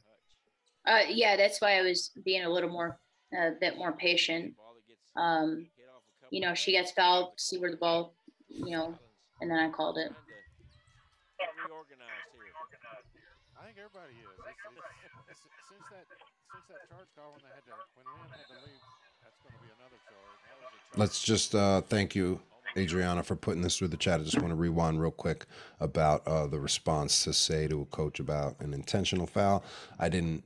Uh, 0.86 1.08
yeah, 1.08 1.34
that's 1.34 1.58
why 1.58 1.78
I 1.78 1.82
was 1.82 2.10
being 2.26 2.44
a 2.44 2.50
little 2.50 2.68
more, 2.68 3.00
a 3.32 3.52
bit 3.58 3.78
more 3.78 3.92
patient. 3.92 4.54
Ball 4.54 4.76
that 4.76 4.86
gets 4.86 5.00
Um, 5.16 5.64
hit 5.76 5.88
off 5.88 6.04
a 6.04 6.28
couple 6.28 6.36
you 6.36 6.40
know, 6.44 6.52
she 6.52 6.72
gets 6.72 6.92
fouled, 6.92 7.40
see 7.40 7.56
where 7.56 7.70
the 7.70 7.78
ball, 7.78 8.12
you 8.48 8.76
know, 8.76 8.94
and 9.40 9.50
then 9.50 9.58
I 9.58 9.70
called 9.70 9.96
it. 9.96 10.12
Trying 10.12 11.48
to 11.56 11.72
reorganize 11.72 13.08
here. 13.16 13.32
I 13.56 13.64
think 13.64 13.78
everybody 13.80 14.12
is. 14.20 14.28
It's, 14.44 15.40
it's, 15.40 15.40
it's, 15.40 15.68
since 15.72 15.88
that 15.88 16.04
since 16.52 16.66
that 16.68 16.84
charge 16.92 17.08
call 17.16 17.32
when 17.32 17.40
they 17.48 17.52
had 17.56 17.64
to 17.64 17.72
when 17.96 18.04
Lynn 18.12 18.28
had 18.28 18.44
to 18.44 18.60
leave, 18.60 18.84
that's 19.24 19.40
going 19.40 19.56
to 19.56 19.62
be 19.64 19.72
another 19.72 19.96
charge. 20.04 20.36
That 20.44 20.56
was 20.60 20.68
a 20.68 20.84
charge. 20.84 21.00
Let's 21.00 21.24
just 21.24 21.54
uh, 21.56 21.80
thank 21.88 22.12
you, 22.14 22.40
Adriana, 22.76 23.22
for 23.22 23.36
putting 23.36 23.62
this 23.62 23.78
through 23.78 23.88
the 23.88 23.96
chat. 23.96 24.20
I 24.20 24.24
just 24.24 24.38
want 24.38 24.50
to 24.50 24.54
rewind 24.54 25.00
real 25.00 25.10
quick 25.10 25.46
about 25.80 26.26
uh, 26.26 26.46
the 26.46 26.60
response 26.60 27.24
to 27.24 27.32
say 27.32 27.66
to 27.68 27.82
a 27.82 27.86
coach 27.86 28.20
about 28.20 28.60
an 28.60 28.74
intentional 28.74 29.26
foul. 29.26 29.64
I 29.98 30.08
didn't. 30.08 30.44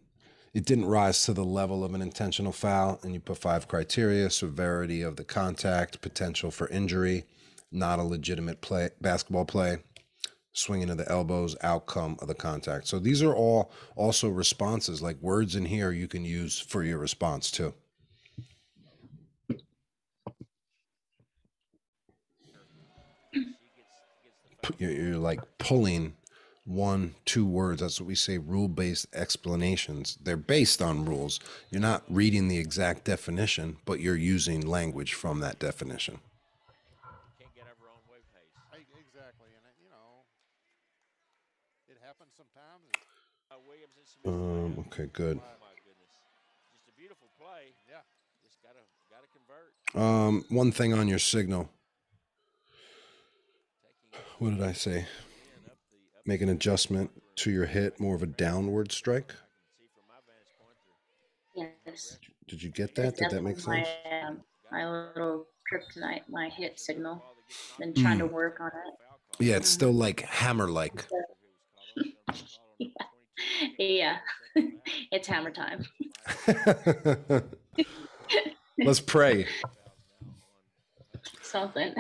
It 0.55 0.67
didn't 0.67 0.85
rise 0.85 1.25
to 1.25 1.33
the 1.33 1.45
level 1.45 1.83
of 1.83 1.95
an 1.95 2.03
intentional 2.03 2.53
foul, 2.53 3.01
and 3.03 3.15
you 3.15 3.21
put 3.21 3.39
five 3.39 3.69
criteria: 3.69 4.31
severity 4.31 5.03
of 5.03 5.17
the 5.17 5.25
contact, 5.25 6.01
potential 6.03 6.51
for 6.51 6.69
injury, 6.69 7.25
not 7.71 7.99
a 7.99 8.03
legitimate 8.03 8.61
play, 8.61 8.91
basketball 9.01 9.47
play, 9.47 9.79
swinging 10.53 10.91
of 10.91 10.99
the 10.99 11.11
elbows, 11.11 11.57
outcome 11.63 12.19
of 12.21 12.29
the 12.29 12.35
contact. 12.35 12.87
So 12.87 12.99
these 12.99 13.23
are 13.23 13.35
all 13.35 13.73
also 13.97 14.29
responses, 14.29 15.01
like 15.01 15.17
words 15.23 15.57
in 15.57 15.65
here 15.65 15.91
you 15.91 16.07
can 16.07 16.25
use 16.25 16.61
for 16.61 16.83
your 16.83 16.99
response 16.99 17.51
too. 17.51 17.73
You're, 24.79 24.91
you're 24.91 25.17
like 25.17 25.41
pulling 25.59 26.15
one 26.65 27.15
two 27.25 27.45
words 27.45 27.81
that's 27.81 28.01
what 28.01 28.07
we 28.07 28.15
say 28.15 28.39
rule 28.39 28.69
based 28.69 29.07
explanations 29.15 30.17
they're 30.23 30.37
based 30.37 30.81
on 30.81 31.05
rules 31.05 31.41
you're 31.71 31.81
not 31.81 32.05
reading 32.09 32.47
the 32.49 32.59
exact 32.59 33.05
definition 33.05 33.77
but 33.85 33.99
you're 33.99 34.15
using 34.17 34.61
language 34.67 35.13
from 35.15 35.41
that 35.41 35.59
definition 35.59 36.19
Can't 37.41 37.53
get 37.55 37.65
over 37.65 37.91
own 37.91 37.99
wave 38.09 38.23
pace. 38.33 38.55
Hey, 38.71 38.87
exactly, 38.95 39.51
and 39.59 39.65
it, 39.67 39.75
you 39.83 39.91
know, 39.91 40.23
it 41.89 41.99
happens 42.07 42.31
sometimes. 42.37 42.87
Uh, 43.51 43.57
Williams 43.67 43.97
and 43.99 44.07
Smith 44.07 44.33
um 44.33 44.85
okay 44.87 45.11
good 45.13 45.39
Oh. 45.39 45.49
Just 46.73 46.89
a 46.89 46.95
beautiful 46.99 47.29
play. 47.39 47.75
Yeah. 47.91 48.03
Just 48.45 48.63
gotta 48.63 48.83
gotta 49.11 49.27
convert. 49.35 49.73
um 49.99 50.45
one 50.49 50.71
thing 50.73 50.95
on 50.95 51.09
your 51.09 51.19
signal 51.19 51.63
Taking 51.65 51.82
what 54.43 54.51
did 54.51 54.63
i 54.63 54.73
say 54.73 54.91
in 54.97 54.97
up 54.99 55.07
the 55.65 55.71
up 55.71 55.77
make 56.27 56.41
an 56.41 56.49
adjustment 56.49 57.09
to 57.37 57.53
your 57.53 57.65
hit 57.65 58.01
more 58.01 58.17
of 58.17 58.25
a 58.25 58.27
downward 58.27 58.91
strike 58.91 59.31
I 59.31 59.39
can 59.39 59.77
see 59.79 59.87
from 59.95 60.03
my 60.09 60.17
vantage 60.27 60.59
point 60.59 60.77
through. 61.55 61.93
Yes. 61.93 62.19
did 62.49 62.61
you 62.61 62.71
get 62.71 62.97
that 62.97 63.17
did 63.17 63.31
that 63.31 63.43
make 63.45 63.61
sense 63.61 63.67
My, 63.69 64.27
um, 64.27 64.41
my 64.73 64.85
little 65.15 65.47
kryptonite, 65.73 66.23
my 66.29 66.49
hit 66.49 66.81
signal. 66.81 67.23
Been 67.79 67.95
trying 67.95 68.19
to 68.19 68.27
work 68.27 68.59
on 68.61 68.67
it. 68.69 69.45
yeah 69.45 69.55
it's 69.57 69.69
still 69.69 69.93
like 69.93 70.23
hammer 70.23 70.69
like 70.69 71.07
Yeah, 73.79 74.17
it's 75.13 75.27
hammer 75.29 75.51
time. 75.51 75.85
let's 78.85 79.01
pray 79.01 79.47
Something. 81.43 81.95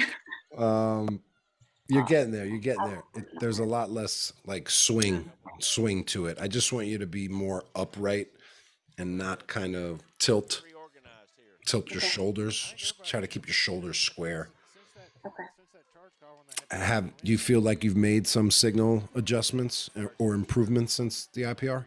Um, 0.56 1.20
you're 1.92 2.04
getting 2.04 2.32
there. 2.32 2.46
You're 2.46 2.58
getting 2.58 2.84
there. 2.84 3.02
It, 3.14 3.40
there's 3.40 3.58
a 3.58 3.64
lot 3.64 3.90
less 3.90 4.32
like 4.46 4.70
swing, 4.70 5.30
swing 5.58 6.04
to 6.04 6.26
it. 6.26 6.38
I 6.40 6.48
just 6.48 6.72
want 6.72 6.86
you 6.86 6.98
to 6.98 7.06
be 7.06 7.28
more 7.28 7.64
upright 7.74 8.28
and 8.98 9.18
not 9.18 9.46
kind 9.46 9.76
of 9.76 10.00
tilt, 10.18 10.62
tilt 11.66 11.90
your 11.90 12.00
shoulders. 12.00 12.74
Just 12.76 13.04
try 13.04 13.20
to 13.20 13.26
keep 13.26 13.46
your 13.46 13.54
shoulders 13.54 13.98
square. 13.98 14.48
Okay. 15.24 15.44
since 15.56 15.68
that 15.72 15.82
charge 15.92 16.12
call 16.20 16.38
when 16.38 16.46
they 16.48 16.76
had 16.76 16.80
to 16.80 16.86
Have 16.86 17.16
do 17.22 17.30
you 17.30 17.38
feel 17.38 17.60
like 17.60 17.84
you've 17.84 17.96
made 17.96 18.26
some 18.26 18.50
signal 18.50 19.08
adjustments 19.14 19.90
or, 19.96 20.12
or 20.18 20.34
improvements 20.34 20.94
since 20.94 21.26
the 21.26 21.42
IPR? 21.42 21.84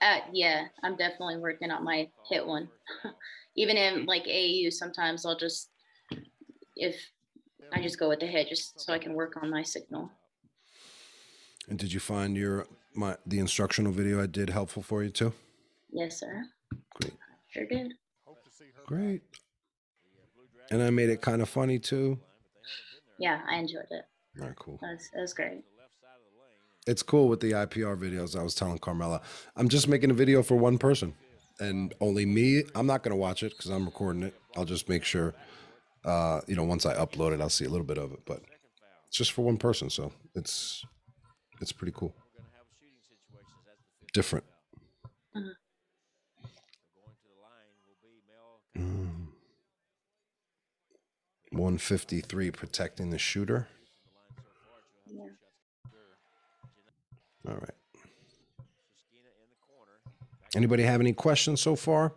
Uh, 0.00 0.18
yeah, 0.32 0.64
I'm 0.82 0.96
definitely 0.96 1.38
working 1.38 1.70
on 1.70 1.84
my 1.84 2.08
hit 2.28 2.44
one. 2.44 2.68
Even 3.56 3.76
in 3.76 4.04
like 4.06 4.24
AAU, 4.24 4.72
sometimes 4.72 5.24
I'll 5.24 5.38
just, 5.38 5.70
if 6.76 6.96
I 7.74 7.82
just 7.82 7.98
go 7.98 8.08
with 8.08 8.20
the 8.20 8.26
head 8.26 8.46
just 8.48 8.80
so 8.80 8.92
I 8.92 8.98
can 8.98 9.14
work 9.14 9.36
on 9.42 9.50
my 9.50 9.62
signal. 9.62 10.10
And 11.68 11.78
did 11.78 11.92
you 11.92 12.00
find 12.00 12.36
your 12.36 12.66
my 12.94 13.16
the 13.26 13.38
instructional 13.40 13.90
video 13.92 14.22
I 14.22 14.26
did 14.26 14.50
helpful 14.50 14.82
for 14.82 15.02
you 15.02 15.10
too? 15.10 15.32
Yes, 15.90 16.20
sir. 16.20 16.44
Great, 16.94 17.14
Sure 17.50 17.66
did. 17.66 17.92
hope 18.26 18.44
to 18.44 18.50
see 18.50 18.66
her. 18.76 18.82
great. 18.86 19.22
And 20.70 20.82
I 20.82 20.90
made 20.90 21.10
it 21.10 21.20
kind 21.20 21.42
of 21.42 21.48
funny 21.48 21.78
too. 21.78 22.18
Yeah, 23.18 23.40
I 23.48 23.56
enjoyed 23.56 23.86
it. 23.90 24.04
All 24.40 24.46
right, 24.48 24.56
cool. 24.56 24.78
That 24.82 24.92
was, 24.92 25.08
that 25.14 25.20
was 25.20 25.34
great. 25.34 25.62
it's 26.86 27.02
cool 27.02 27.28
with 27.28 27.40
the 27.40 27.52
IPR 27.52 27.96
videos. 27.96 28.38
I 28.38 28.42
was 28.42 28.54
telling 28.54 28.78
Carmela, 28.78 29.20
I'm 29.56 29.68
just 29.68 29.86
making 29.88 30.10
a 30.10 30.14
video 30.14 30.42
for 30.42 30.56
one 30.56 30.78
person 30.78 31.14
and 31.60 31.94
only 32.00 32.26
me. 32.26 32.64
I'm 32.74 32.86
not 32.86 33.02
going 33.02 33.12
to 33.12 33.16
watch 33.16 33.42
it 33.42 33.50
because 33.56 33.70
I'm 33.70 33.84
recording 33.84 34.22
it. 34.24 34.34
I'll 34.56 34.64
just 34.64 34.88
make 34.88 35.04
sure, 35.04 35.34
uh, 36.04 36.40
you 36.46 36.54
know, 36.56 36.64
once 36.64 36.86
I 36.86 36.94
upload 36.94 37.32
it, 37.32 37.40
I'll 37.40 37.48
see 37.48 37.64
a 37.64 37.68
little 37.70 37.86
bit 37.86 37.98
of 37.98 38.12
it, 38.12 38.20
but 38.26 38.42
it's 39.08 39.16
just 39.16 39.32
for 39.32 39.42
one 39.42 39.56
person. 39.56 39.90
So 39.90 40.12
it's, 40.34 40.84
it's 41.60 41.72
pretty 41.72 41.92
cool. 41.96 42.14
Different. 44.12 44.44
Mm. 48.76 49.28
153 51.50 52.50
protecting 52.50 53.10
the 53.10 53.18
shooter. 53.18 53.68
Yeah. 55.06 55.28
All 57.48 57.54
right. 57.54 57.70
Anybody 60.56 60.84
have 60.84 61.00
any 61.00 61.12
questions 61.12 61.60
so 61.60 61.74
far? 61.76 62.12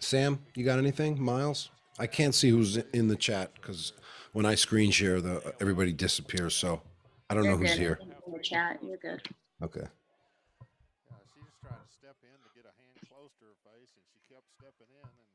Sam, 0.00 0.40
you 0.54 0.64
got 0.64 0.78
anything? 0.78 1.20
Miles? 1.22 1.70
I 1.98 2.06
can't 2.06 2.34
see 2.34 2.50
who's 2.50 2.76
in 2.76 3.08
the 3.08 3.16
chat 3.16 3.52
because 3.54 3.92
when 4.32 4.46
I 4.46 4.54
screen 4.54 4.90
share, 4.90 5.20
the 5.20 5.54
everybody 5.60 5.92
disappears. 5.92 6.54
So 6.54 6.80
I 7.28 7.34
don't 7.34 7.44
know 7.44 7.50
You're 7.50 7.58
who's 7.58 7.70
good. 7.72 7.78
here. 7.78 7.98
In 8.26 8.32
the 8.32 8.38
chat, 8.38 8.78
you're 8.82 8.96
good. 8.98 9.20
Okay. 9.62 9.80
Yeah, 9.82 11.18
she 11.34 11.40
just 11.42 11.60
tried 11.60 11.82
to 11.82 11.90
step 11.90 12.16
in 12.22 12.38
to 12.38 12.50
get 12.54 12.64
a 12.64 12.74
hand 12.78 12.96
close 13.10 13.32
to 13.40 13.46
her 13.46 13.58
face, 13.66 13.90
and 13.96 14.04
she 14.12 14.20
kept 14.32 14.46
stepping 14.54 14.86
in 14.94 15.02
and 15.02 15.26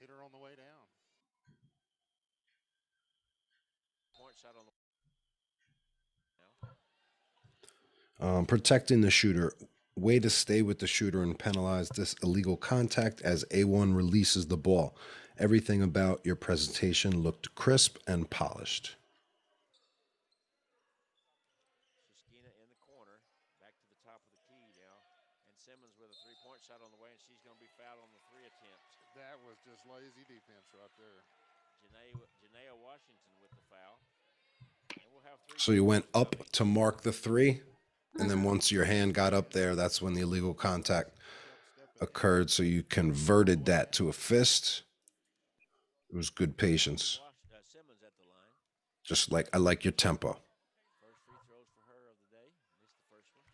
hit 0.00 0.08
her 0.08 0.22
on 0.24 0.30
the 0.32 0.38
way 0.38 0.52
down. 0.56 0.86
Point 4.18 4.34
shot 4.40 4.54
on 4.58 4.64
the. 4.64 4.72
Um, 8.26 8.46
protecting 8.46 9.00
the 9.00 9.10
shooter. 9.10 9.52
Way 9.94 10.20
to 10.20 10.30
stay 10.30 10.62
with 10.62 10.78
the 10.78 10.86
shooter 10.86 11.22
and 11.22 11.38
penalize 11.38 11.90
this 11.90 12.14
illegal 12.22 12.56
contact 12.56 13.20
as 13.20 13.44
A1 13.50 13.94
releases 13.94 14.46
the 14.46 14.56
ball. 14.56 14.96
Everything 15.42 15.82
about 15.82 16.22
your 16.22 16.38
presentation 16.38 17.18
looked 17.18 17.52
crisp 17.58 17.98
and 18.06 18.30
polished. 18.30 18.94
Suskina 21.98 22.46
in 22.46 22.70
the 22.70 22.78
corner. 22.86 23.18
Back 23.58 23.74
to 23.74 23.90
the 23.90 23.98
top 24.06 24.22
of 24.22 24.30
the 24.30 24.38
key 24.46 24.70
now. 24.78 25.02
And 25.50 25.58
Simmons 25.58 25.98
with 25.98 26.14
a 26.14 26.18
three-point 26.22 26.62
shot 26.62 26.78
on 26.78 26.94
the 26.94 27.00
way, 27.02 27.10
and 27.10 27.18
she's 27.26 27.42
going 27.42 27.58
to 27.58 27.64
be 27.66 27.66
fouled 27.74 28.06
on 28.06 28.10
the 28.14 28.22
three 28.30 28.46
attempts. 28.46 28.86
That 29.18 29.34
was 29.42 29.58
just 29.66 29.82
lazy 29.90 30.22
defense 30.30 30.62
right 30.78 30.94
there. 30.94 31.26
Janaea, 31.90 32.22
Janaea 32.38 32.78
Washington 32.78 33.34
with 33.42 33.50
the 33.58 33.66
foul. 33.66 33.98
We'll 35.10 35.26
So 35.58 35.74
you 35.74 35.82
went 35.82 36.06
up 36.14 36.38
to 36.54 36.62
mark 36.62 37.02
the 37.02 37.10
three, 37.10 37.66
and 38.14 38.30
then 38.30 38.46
once 38.46 38.70
your 38.70 38.86
hand 38.86 39.18
got 39.18 39.34
up 39.34 39.50
there, 39.50 39.74
that's 39.74 39.98
when 39.98 40.14
the 40.14 40.22
illegal 40.22 40.54
contact 40.54 41.18
occurred. 41.98 42.54
So 42.54 42.62
you 42.62 42.86
converted 42.86 43.66
that 43.66 43.90
to 43.98 44.06
a 44.06 44.14
fist. 44.14 44.86
It 46.12 46.16
was 46.16 46.28
good 46.28 46.58
patience. 46.58 47.20
Wash, 47.22 47.32
Simmons 47.72 48.02
at 48.04 48.12
the 48.18 48.24
line. 48.28 48.52
Just 49.02 49.32
like 49.32 49.48
I 49.54 49.58
like 49.58 49.84
your 49.84 49.92
tempo. 49.92 50.28
First 50.28 51.16
free 51.26 51.36
throws 51.48 51.66
for 51.74 51.80
her 51.88 52.10
of 52.10 52.16
the 52.20 52.36
day. 52.36 52.52
Missed 52.82 52.92
the 52.96 53.02
first 53.08 53.32
one. 53.32 53.48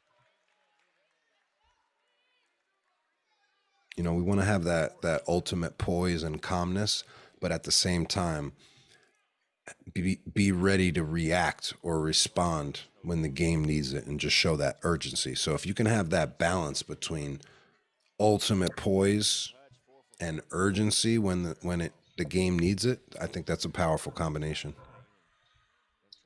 You 3.96 4.02
know, 4.02 4.14
we 4.14 4.22
want 4.22 4.40
to 4.40 4.46
have 4.46 4.64
that 4.64 5.02
that 5.02 5.22
ultimate 5.28 5.78
poise 5.78 6.24
and 6.24 6.42
calmness, 6.42 7.04
but 7.40 7.52
at 7.52 7.62
the 7.62 7.72
same 7.72 8.06
time, 8.06 8.52
be 9.92 10.18
be 10.32 10.50
ready 10.50 10.90
to 10.92 11.04
react 11.04 11.74
or 11.82 12.00
respond 12.00 12.80
when 13.02 13.22
the 13.22 13.28
game 13.28 13.64
needs 13.64 13.92
it, 13.92 14.06
and 14.06 14.18
just 14.18 14.34
show 14.34 14.56
that 14.56 14.78
urgency. 14.82 15.36
So 15.36 15.54
if 15.54 15.64
you 15.64 15.74
can 15.74 15.86
have 15.86 16.10
that 16.10 16.38
balance 16.38 16.82
between 16.82 17.40
ultimate 18.18 18.76
poise 18.76 19.52
and 20.20 20.40
urgency 20.50 21.18
when 21.18 21.44
the 21.44 21.56
when 21.62 21.80
it 21.80 21.92
the 22.18 22.24
game 22.24 22.58
needs 22.58 22.84
it, 22.84 23.00
I 23.20 23.26
think 23.26 23.46
that's 23.46 23.64
a 23.64 23.70
powerful 23.70 24.12
combination. 24.12 24.74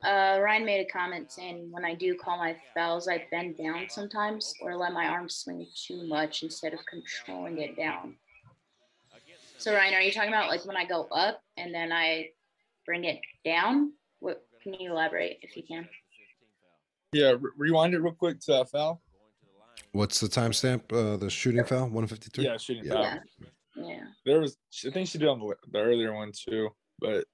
Uh, 0.03 0.41
Ryan 0.43 0.65
made 0.65 0.81
a 0.81 0.91
comment 0.91 1.31
saying 1.31 1.69
when 1.71 1.85
I 1.85 1.95
do 1.95 2.17
call 2.17 2.37
my 2.37 2.57
fouls, 2.75 3.07
I 3.07 3.25
bend 3.31 3.57
down 3.57 3.87
sometimes 3.89 4.53
or 4.61 4.75
let 4.75 4.93
my 4.93 5.07
arm 5.07 5.29
swing 5.29 5.65
too 5.77 6.09
much 6.09 6.43
instead 6.43 6.75
of 6.75 6.81
controlling 6.87 7.59
it 7.59 7.77
down. 7.77 8.17
So 9.59 9.73
Ryan, 9.73 9.95
are 9.95 10.01
you 10.01 10.11
talking 10.11 10.31
about 10.31 10.49
like 10.49 10.67
when 10.67 10.77
I 10.77 10.85
go 10.85 11.05
up 11.13 11.41
and 11.57 11.73
then 11.73 11.93
I 11.93 12.31
bring 12.85 13.05
it 13.05 13.21
down? 13.45 13.93
What 14.19 14.45
can 14.61 14.75
you 14.75 14.91
elaborate 14.91 15.39
if 15.43 15.57
you 15.57 15.63
can? 15.63 15.89
Yeah, 17.13 17.37
re- 17.39 17.53
rewind 17.57 17.95
it 17.95 18.01
real 18.01 18.13
quick 18.13 18.41
to 18.41 18.53
that 18.53 18.71
foul. 18.71 19.01
What's 19.93 20.19
the 20.19 20.27
timestamp? 20.27 20.91
Uh, 20.91 21.17
the 21.17 21.31
shooting 21.31 21.65
foul, 21.65 21.89
one 21.91 22.07
fifty 22.09 22.29
three. 22.31 22.45
Yeah, 22.47 22.57
shooting 22.57 22.85
Yeah. 22.87 22.93
foul. 22.93 23.03
Yeah. 23.03 23.19
Yeah. 23.77 24.05
There 24.27 24.41
was, 24.41 24.57
I 24.87 24.91
think 24.91 25.09
she 25.09 25.19
did 25.19 25.29
on 25.29 25.39
the, 25.39 25.55
the 25.71 25.79
earlier 25.79 26.13
one 26.13 26.33
too, 26.33 26.69
but 27.01 27.25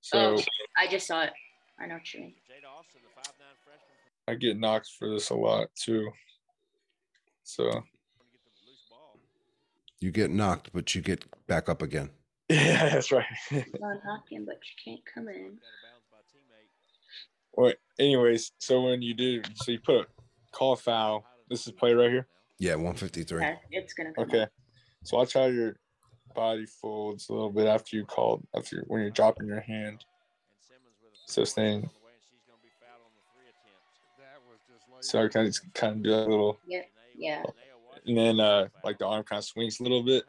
so 0.00 0.36
oh, 0.36 0.42
I 0.78 0.86
just 0.86 1.06
saw 1.06 1.22
it. 1.22 1.32
I 1.78 1.86
know 1.86 1.94
what 1.94 2.14
you 2.14 2.20
mean. 2.20 2.34
I 4.28 4.34
get 4.34 4.58
knocked 4.58 4.90
for 4.98 5.10
this 5.10 5.30
a 5.30 5.34
lot 5.34 5.68
too. 5.74 6.10
So 7.42 7.82
You 10.00 10.10
get 10.10 10.30
knocked, 10.30 10.70
but 10.72 10.94
you 10.94 11.02
get 11.02 11.24
back 11.46 11.68
up 11.68 11.82
again. 11.82 12.10
yeah, 12.48 12.88
that's 12.88 13.12
right. 13.12 13.24
Not 13.50 13.98
knocking, 14.04 14.44
but 14.46 14.58
you 14.64 14.74
can't 14.84 15.00
come 15.14 15.28
in. 15.28 15.58
well, 17.52 17.72
anyways, 17.98 18.52
so 18.58 18.82
when 18.82 19.02
you 19.02 19.14
do, 19.14 19.42
so 19.54 19.72
you 19.72 19.80
put 19.80 19.96
a 19.96 20.06
call 20.52 20.76
foul. 20.76 21.24
This 21.48 21.66
is 21.66 21.72
play 21.72 21.92
right 21.92 22.10
here. 22.10 22.26
Yeah, 22.58 22.76
one 22.76 22.94
fifty 22.94 23.24
three. 23.24 23.42
Yeah, 23.42 23.56
it's 23.70 23.92
gonna 23.92 24.12
come. 24.12 24.24
Okay, 24.24 24.46
so 25.02 25.16
watch 25.16 25.34
how 25.34 25.46
your 25.46 25.76
body 26.34 26.66
folds 26.66 27.28
a 27.28 27.32
little 27.32 27.50
bit 27.50 27.66
after 27.66 27.96
you 27.96 28.04
called 28.04 28.46
after 28.54 28.76
you, 28.76 28.82
when 28.86 29.00
you're 29.00 29.10
dropping 29.10 29.46
your 29.46 29.60
hand. 29.60 30.04
So 31.26 31.44
staying. 31.44 31.88
So 35.00 35.24
I 35.24 35.28
kind 35.28 35.46
of 35.46 35.52
just 35.52 35.72
kind 35.74 35.96
of 35.96 36.02
do 36.02 36.14
a 36.14 36.20
little, 36.28 36.58
Yeah. 36.66 36.82
Yeah. 37.16 37.42
and 38.06 38.16
then 38.16 38.40
uh 38.40 38.68
like 38.84 38.98
the 38.98 39.06
arm 39.06 39.24
kind 39.24 39.38
of 39.38 39.44
swings 39.44 39.80
a 39.80 39.82
little 39.82 40.02
bit. 40.02 40.24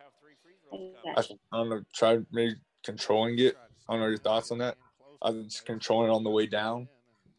I 0.71 0.75
I, 0.75 1.13
got 1.15 1.29
you. 1.29 1.39
I 1.51 1.57
don't 1.57 1.69
know. 1.69 1.81
Try 1.93 2.19
maybe 2.31 2.55
controlling 2.83 3.37
it. 3.39 3.57
I 3.89 3.93
don't 3.93 4.01
know 4.01 4.07
your 4.07 4.17
thoughts 4.17 4.51
on 4.51 4.59
that. 4.59 4.77
I 5.21 5.31
was 5.31 5.45
just 5.45 5.65
controlling 5.65 6.09
it 6.09 6.13
on 6.13 6.23
the 6.23 6.29
way 6.29 6.47
down. 6.47 6.87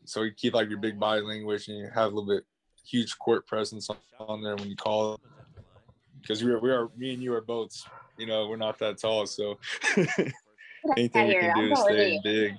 So 0.04 0.22
you 0.22 0.32
keep 0.32 0.54
like 0.54 0.68
your 0.68 0.78
big 0.78 0.98
body 0.98 1.22
language 1.22 1.68
and 1.68 1.78
you 1.78 1.88
have 1.94 2.12
a 2.12 2.14
little 2.14 2.26
bit 2.26 2.44
huge 2.84 3.18
court 3.18 3.46
presence 3.46 3.88
on, 3.88 3.96
on 4.18 4.42
there 4.42 4.56
when 4.56 4.68
you 4.68 4.76
call 4.76 5.14
it. 5.14 5.20
Because 6.22 6.42
we 6.44 6.52
are, 6.52 6.58
we 6.60 6.70
are, 6.70 6.88
me 6.96 7.12
and 7.14 7.22
you 7.22 7.34
are 7.34 7.40
both, 7.40 7.70
you 8.16 8.26
know, 8.26 8.46
we're 8.48 8.56
not 8.56 8.78
that 8.78 8.98
tall. 8.98 9.26
So 9.26 9.58
anything 10.96 11.28
we 11.28 11.34
can 11.34 11.54
do 11.54 11.66
I'm 11.66 11.72
is 11.72 11.80
stay 11.82 12.12
you. 12.14 12.20
big. 12.24 12.54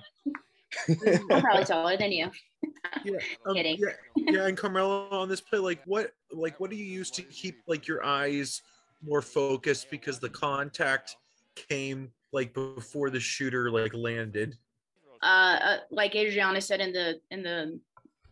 I'm 1.30 1.40
probably 1.42 1.64
taller 1.64 1.96
than 1.96 2.12
you. 2.12 2.30
Yeah, 3.04 3.18
um, 3.46 3.54
Kidding. 3.54 3.76
yeah, 3.78 3.88
yeah, 4.16 4.46
and 4.46 4.56
Carmela 4.56 5.08
on 5.10 5.28
this 5.28 5.40
play, 5.40 5.58
like 5.58 5.80
what, 5.84 6.12
like 6.32 6.60
what 6.60 6.70
do 6.70 6.76
you 6.76 6.84
use 6.84 7.10
to 7.12 7.22
keep 7.22 7.56
like 7.66 7.86
your 7.88 8.04
eyes 8.04 8.62
more 9.04 9.20
focused 9.20 9.90
because 9.90 10.18
the 10.18 10.28
contact 10.30 11.16
came 11.56 12.10
like 12.32 12.54
before 12.54 13.10
the 13.10 13.20
shooter 13.20 13.70
like 13.70 13.92
landed 13.94 14.56
Uh, 15.22 15.26
uh, 15.26 15.76
like 15.90 16.14
Adriana 16.14 16.60
said 16.60 16.80
in 16.80 16.92
the 16.92 17.20
in 17.30 17.42
the 17.42 17.78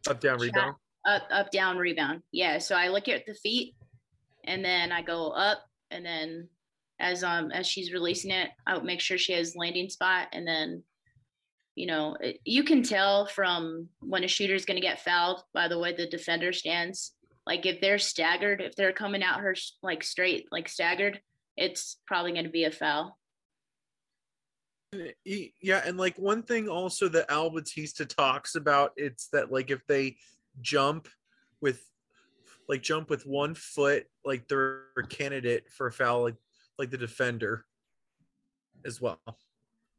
up 0.09 0.21
down 0.21 0.39
Chat. 0.39 0.41
rebound. 0.41 0.77
up 1.07 1.23
up 1.31 1.51
down 1.51 1.77
rebound. 1.77 2.23
Yeah. 2.33 2.59
So 2.59 2.75
I 2.75 2.89
look 2.89 3.09
at 3.09 3.27
the 3.27 3.35
feet, 3.35 3.75
and 4.45 4.65
then 4.65 4.93
I 4.93 5.03
go 5.03 5.29
up, 5.29 5.59
and 5.91 6.05
then 6.05 6.49
as 7.01 7.25
um 7.25 7.51
as 7.51 7.67
she's 7.67 7.93
releasing 7.93 8.31
it, 8.31 8.51
I 8.67 8.75
would 8.75 8.85
make 8.85 9.01
sure 9.01 9.19
she 9.19 9.33
has 9.33 9.57
landing 9.57 9.89
spot, 9.89 10.29
and 10.33 10.47
then 10.47 10.83
you 11.75 11.87
know 11.87 12.17
it, 12.21 12.39
you 12.45 12.65
can 12.65 12.83
tell 12.83 13.27
from 13.27 13.89
when 14.01 14.25
a 14.25 14.29
shooter 14.29 14.55
is 14.55 14.65
going 14.65 14.81
to 14.81 14.87
get 14.87 15.01
fouled 15.01 15.43
by 15.55 15.69
the 15.69 15.79
way 15.79 15.95
the 15.95 16.07
defender 16.07 16.53
stands. 16.53 17.13
Like 17.47 17.67
if 17.67 17.81
they're 17.81 17.99
staggered, 17.99 18.61
if 18.61 18.77
they're 18.77 18.93
coming 18.93 19.23
out 19.23 19.41
her 19.41 19.57
like 19.83 20.05
straight, 20.05 20.47
like 20.53 20.69
staggered, 20.69 21.21
it's 21.57 21.99
probably 22.07 22.33
going 22.33 22.45
to 22.45 22.51
be 22.51 22.65
a 22.65 22.71
foul. 22.71 23.19
Yeah, 25.25 25.83
and 25.85 25.97
like 25.97 26.19
one 26.19 26.43
thing 26.43 26.69
also 26.69 27.09
that 27.09 27.31
Al 27.31 27.51
Batista 27.51 28.05
talks 28.05 28.55
about, 28.55 28.93
it's 28.97 29.29
that 29.29 29.51
like 29.51 29.71
if 29.71 29.85
they 29.87 30.17
jump 30.61 31.09
with 31.61 31.83
like 32.73 32.83
jump 32.83 33.11
with 33.11 33.27
one 33.27 33.55
foot, 33.55 34.07
like 34.25 34.49
they're 34.49 34.85
a 34.97 35.07
candidate 35.07 35.71
for 35.71 35.89
a 35.89 35.93
foul, 35.93 36.23
like 36.23 36.37
like 36.79 36.91
the 36.91 36.97
defender 36.97 37.67
as 38.87 38.99
well. 38.99 39.21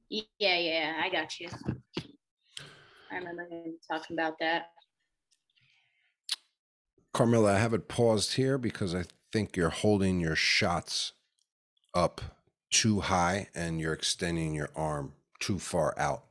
Yeah, 0.10 0.58
yeah, 0.58 1.00
I 1.00 1.08
got 1.10 1.40
you. 1.40 1.50
I 3.12 3.18
remember 3.18 3.46
him 3.48 3.76
talking 3.88 4.18
about 4.18 4.40
that. 4.40 4.72
Carmela, 7.14 7.54
I 7.54 7.60
have 7.60 7.76
it 7.76 7.88
paused 7.88 8.34
here 8.34 8.58
because 8.58 8.96
I 8.96 9.04
think 9.32 9.56
you're 9.56 9.70
holding 9.70 10.20
your 10.20 10.36
shots 10.36 11.14
up 11.94 12.22
too 12.72 13.02
high 13.02 13.50
and 13.54 13.80
you're 13.80 13.94
extending 13.94 14.56
your 14.56 14.72
arm 14.76 15.14
too 15.40 15.60
far 15.60 15.94
out. 16.00 16.24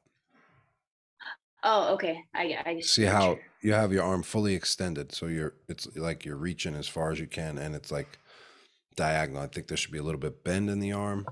Oh, 1.63 1.95
okay. 1.95 2.25
I 2.35 2.59
I 2.67 2.81
See 2.81 3.05
how 3.05 3.31
you. 3.33 3.39
you 3.61 3.73
have 3.73 3.93
your 3.93 4.03
arm 4.03 4.23
fully 4.23 4.55
extended, 4.55 5.13
so 5.13 5.27
you're 5.27 5.55
it's 5.69 5.87
like 5.97 6.25
you're 6.25 6.37
reaching 6.37 6.75
as 6.75 6.89
far 6.89 7.13
as 7.13 7.21
you 7.21 7.27
can, 7.27 7.59
and 7.59 7.75
it's 7.75 7.93
like 7.93 8.19
diagonal. 8.97 9.43
I 9.43 9.47
think 9.47 9.69
there 9.69 9.77
should 9.77 9.93
be 9.93 9.99
a 9.99 10.03
little 10.03 10.21
bit 10.21 10.45
bend 10.45 10.71
in 10.71 10.81
the 10.81 10.93
arm. 10.93 11.27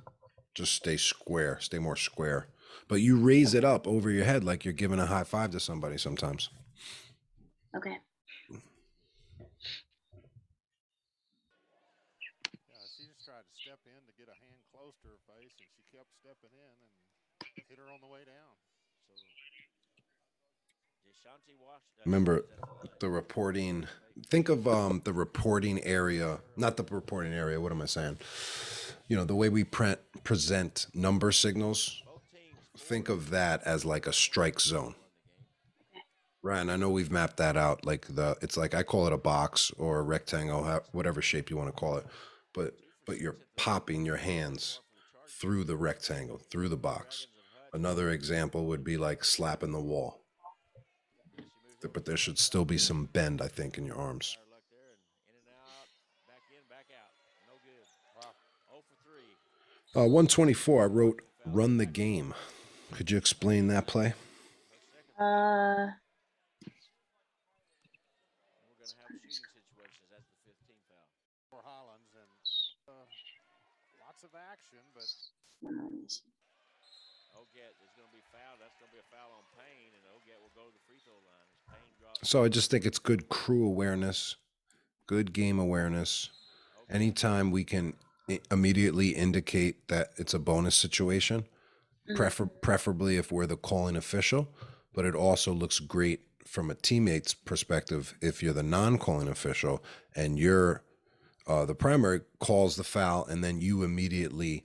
Just 0.55 0.75
stay 0.75 0.97
square, 0.97 1.59
stay 1.61 1.79
more 1.79 1.97
square. 1.97 2.49
But 2.89 3.01
you 3.01 3.17
raise 3.17 3.55
it 3.55 3.65
up 3.65 3.87
over 3.87 4.11
your 4.11 4.25
head 4.25 4.45
like 4.45 4.65
you're 4.65 4.75
giving 4.75 5.01
a 5.01 5.07
high 5.07 5.25
five 5.25 5.51
to 5.53 5.61
somebody 5.61 5.99
sometimes. 5.99 6.51
Okay. 7.77 7.97
Yeah, 12.69 12.87
she 12.97 13.07
just 13.11 13.25
tried 13.27 13.43
to 13.47 13.55
step 13.59 13.81
in 13.87 14.01
to 14.07 14.13
get 14.19 14.29
a 14.31 14.37
hand 14.39 14.63
close 14.71 14.95
to 15.03 15.09
her 15.11 15.21
face, 15.27 15.55
and 15.59 15.69
she 15.75 15.83
kept 15.91 16.11
stepping 16.23 16.55
in 16.55 16.77
and 16.83 16.93
hit 17.69 17.79
her 17.79 17.91
on 17.91 18.01
the 18.01 18.11
way 18.11 18.23
down. 18.27 18.55
Remember 22.05 22.45
the 23.01 23.09
reporting. 23.09 23.87
Think 24.29 24.49
of 24.49 24.67
um, 24.69 25.03
the 25.05 25.13
reporting 25.13 25.83
area, 25.85 26.41
not 26.57 26.77
the 26.77 26.85
reporting 26.85 27.33
area. 27.33 27.61
What 27.61 27.73
am 27.73 27.83
I 27.83 27.87
saying? 27.87 28.19
You 29.09 29.17
know, 29.17 29.25
the 29.25 29.35
way 29.35 29.49
we 29.49 29.65
pre- 29.65 29.97
present 30.25 30.87
number 30.95 31.33
signals. 31.33 32.03
Think 32.77 33.09
of 33.09 33.31
that 33.31 33.63
as 33.65 33.85
like 33.85 34.07
a 34.07 34.13
strike 34.13 34.61
zone. 34.61 34.95
ryan 36.43 36.71
I 36.71 36.77
know 36.77 36.89
we've 36.89 37.11
mapped 37.11 37.37
that 37.39 37.57
out. 37.57 37.85
Like 37.85 38.07
the, 38.07 38.37
it's 38.41 38.57
like 38.57 38.75
I 38.75 38.83
call 38.83 39.07
it 39.07 39.13
a 39.13 39.19
box 39.19 39.71
or 39.77 39.99
a 39.99 40.03
rectangle, 40.03 40.65
whatever 40.93 41.21
shape 41.21 41.51
you 41.51 41.57
want 41.57 41.69
to 41.69 41.79
call 41.79 41.97
it. 41.97 42.07
But 42.55 42.75
but 43.07 43.19
you're 43.19 43.39
popping 43.57 44.07
your 44.07 44.17
hands 44.17 44.81
through 45.29 45.65
the 45.65 45.77
rectangle, 45.77 46.39
through 46.51 46.69
the 46.69 46.77
box. 46.77 47.27
Another 47.73 48.11
example 48.11 48.67
would 48.67 48.85
be 48.85 48.97
like 48.97 49.25
slapping 49.25 49.73
the 49.73 49.81
wall. 49.81 50.20
Th- 51.81 51.93
But 51.93 52.05
there 52.05 52.17
should 52.17 52.39
still 52.39 52.65
be 52.65 52.79
some 52.79 53.07
bend, 53.07 53.41
I 53.41 53.49
think, 53.49 53.79
in 53.79 53.87
your 53.87 53.97
arms. 53.97 54.37
Uh, 59.97 60.07
124, 60.07 60.83
I 60.83 60.87
wrote 60.87 61.23
run 61.45 61.79
the 61.79 61.87
game. 61.87 62.35
Could 62.93 63.11
you 63.11 63.19
explain 63.19 63.67
that 63.69 63.87
play? 63.87 64.15
Uh. 65.19 65.89
For 71.51 71.59
Hollins 71.63 72.11
and 72.15 72.31
uh, 72.87 73.07
lots 74.07 74.23
of 74.23 74.31
action, 74.35 74.83
but 74.95 75.07
Oget 77.35 77.75
is 77.83 77.91
going 77.99 78.07
to 78.11 78.15
be 78.15 78.23
fouled. 78.31 78.59
That's 78.63 78.75
going 78.79 78.91
to 78.91 78.95
be 78.95 79.03
a 79.03 79.09
foul 79.11 79.31
on 79.35 79.45
Payne, 79.59 79.95
and 79.95 80.03
Oget 80.15 80.39
will 80.43 80.55
go 80.55 80.67
to 80.71 80.75
the 80.75 80.83
free 80.87 80.99
throw 81.03 81.19
line. 81.19 81.47
As 81.51 81.63
Payne 81.71 81.95
drops. 81.99 82.10
So 82.23 82.45
I 82.45 82.49
just 82.49 82.71
think 82.71 82.85
it's 82.85 82.99
good 82.99 83.29
crew 83.29 83.67
awareness, 83.67 84.37
good 85.07 85.33
game 85.33 85.59
awareness. 85.59 86.31
Anytime 86.89 87.51
we 87.51 87.65
can 87.65 87.95
immediately 88.51 89.11
indicate 89.11 89.89
that 89.89 90.11
it's 90.17 90.35
a 90.35 90.39
bonus 90.39 90.75
situation, 90.75 91.47
prefer- 92.15 92.47
preferably 92.47 93.17
if 93.17 93.33
we're 93.33 93.47
the 93.47 93.57
calling 93.57 93.97
official, 93.97 94.49
but 94.93 95.05
it 95.05 95.15
also 95.15 95.53
looks 95.53 95.79
great 95.79 96.21
from 96.47 96.71
a 96.71 96.75
teammate's 96.75 97.33
perspective 97.33 98.15
if 98.21 98.43
you're 98.43 98.53
the 98.53 98.63
non 98.63 98.99
calling 98.99 99.29
official 99.29 99.83
and 100.15 100.39
you're 100.39 100.83
uh, 101.47 101.65
the 101.65 101.75
primary 101.75 102.21
calls 102.39 102.77
the 102.77 102.85
foul, 102.85 103.25
and 103.25 103.43
then 103.43 103.61
you 103.61 103.83
immediately 103.83 104.63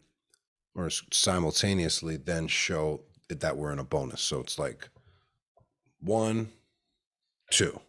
or 0.75 0.89
simultaneously 0.89 2.17
then 2.17 2.47
show 2.47 3.01
that 3.29 3.57
we're 3.57 3.71
in 3.71 3.79
a 3.79 3.83
bonus. 3.83 4.21
So 4.21 4.41
it's 4.41 4.59
like 4.59 4.89
one, 5.99 6.49
two. 7.51 7.79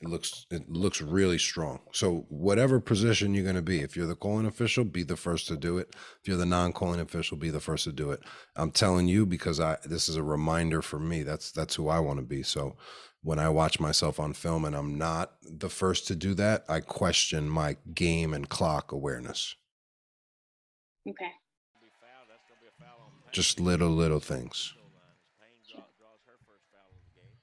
It 0.00 0.08
looks 0.08 0.46
it 0.50 0.70
looks 0.70 1.00
really 1.00 1.38
strong. 1.38 1.80
So 1.92 2.26
whatever 2.28 2.78
position 2.78 3.34
you're 3.34 3.42
going 3.42 3.56
to 3.56 3.62
be, 3.62 3.80
if 3.80 3.96
you're 3.96 4.06
the 4.06 4.14
calling 4.14 4.46
official, 4.46 4.84
be 4.84 5.02
the 5.02 5.16
first 5.16 5.48
to 5.48 5.56
do 5.56 5.78
it. 5.78 5.88
If 6.20 6.28
you're 6.28 6.36
the 6.36 6.46
non-calling 6.46 7.00
official, 7.00 7.36
be 7.36 7.50
the 7.50 7.58
first 7.58 7.82
to 7.84 7.92
do 7.92 8.12
it. 8.12 8.20
I'm 8.54 8.70
telling 8.70 9.08
you 9.08 9.26
because 9.26 9.58
I 9.58 9.76
this 9.84 10.08
is 10.08 10.14
a 10.14 10.22
reminder 10.22 10.82
for 10.82 11.00
me. 11.00 11.24
That's 11.24 11.50
that's 11.50 11.74
who 11.74 11.88
I 11.88 11.98
want 11.98 12.20
to 12.20 12.24
be. 12.24 12.44
So 12.44 12.76
when 13.22 13.40
I 13.40 13.48
watch 13.48 13.80
myself 13.80 14.20
on 14.20 14.32
film 14.32 14.64
and 14.64 14.76
I'm 14.76 14.96
not 14.96 15.32
the 15.42 15.68
first 15.68 16.06
to 16.06 16.14
do 16.14 16.34
that, 16.34 16.64
I 16.68 16.78
question 16.78 17.48
my 17.48 17.76
game 17.92 18.32
and 18.32 18.48
clock 18.48 18.92
awareness. 18.92 19.56
Okay. 21.02 21.32
Be 21.82 21.90
fouled. 21.98 22.28
That's 22.30 22.46
going 22.46 22.58
to 22.58 22.62
be 22.62 22.70
a 22.70 22.76
foul 22.78 23.02
on 23.02 23.10
Payne. 23.24 23.32
Just 23.32 23.58
little 23.58 23.90
little 23.90 24.20
things. 24.20 24.74
Goal 24.78 24.86
line 24.94 25.10
as 25.10 25.26
Payne 25.34 25.58
draw, 25.66 25.82
draws 25.98 26.22
her 26.30 26.38
first 26.46 26.70
foul 26.70 26.86
of 26.94 27.02
the 27.02 27.10
game. 27.18 27.34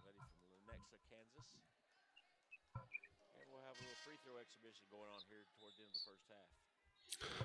Ready 0.00 0.16
from 0.16 0.48
Lenexa, 0.64 0.96
Kansas. 1.12 1.48
And 3.36 3.44
we'll 3.52 3.68
have 3.68 3.76
a 3.76 3.84
little 3.84 4.00
free 4.08 4.16
throw 4.24 4.40
exhibition 4.40 4.88
going 4.88 5.12
on 5.12 5.20
here 5.28 5.44
toward 5.60 5.76
the 5.76 5.84
end 5.84 5.92
of 5.92 6.00
the 6.00 6.08
first 6.08 6.24
half. 6.32 6.48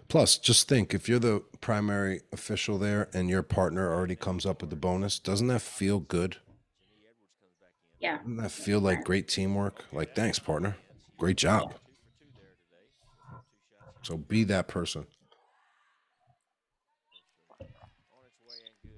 Plus, 0.08 0.38
just 0.38 0.70
think 0.70 0.94
if 0.94 1.10
you're 1.10 1.20
the 1.20 1.44
primary 1.60 2.22
official 2.32 2.78
there 2.78 3.10
and 3.14 3.30
your 3.30 3.44
partner 3.44 3.94
already 3.94 4.16
comes 4.16 4.46
up 4.46 4.62
with 4.62 4.70
the 4.70 4.76
bonus, 4.78 5.20
doesn't 5.20 5.48
that 5.48 5.62
feel 5.62 6.00
good? 6.00 6.38
Jenny 6.88 7.02
Edwards 7.10 7.36
comes 7.42 7.52
back 7.60 7.72
in. 7.92 7.98
Yeah. 8.00 8.18
Doesn't 8.20 8.38
that 8.38 8.52
feel 8.52 8.80
like 8.80 9.04
great 9.04 9.28
teamwork? 9.28 9.84
Like, 9.92 10.16
thanks, 10.16 10.40
partner. 10.40 10.78
Great 11.18 11.36
job. 11.36 11.74
Two 11.74 11.78
for 11.78 11.80
two 12.20 12.26
there 12.40 12.48
today. 12.48 12.88
So 12.94 13.36
two 13.36 13.42
shots 13.98 14.08
So 14.08 14.16
be 14.18 14.46
that 14.46 14.70
person. 14.70 15.06
on 17.60 17.60
its 17.60 17.68
way 18.48 18.54
and 18.84 18.92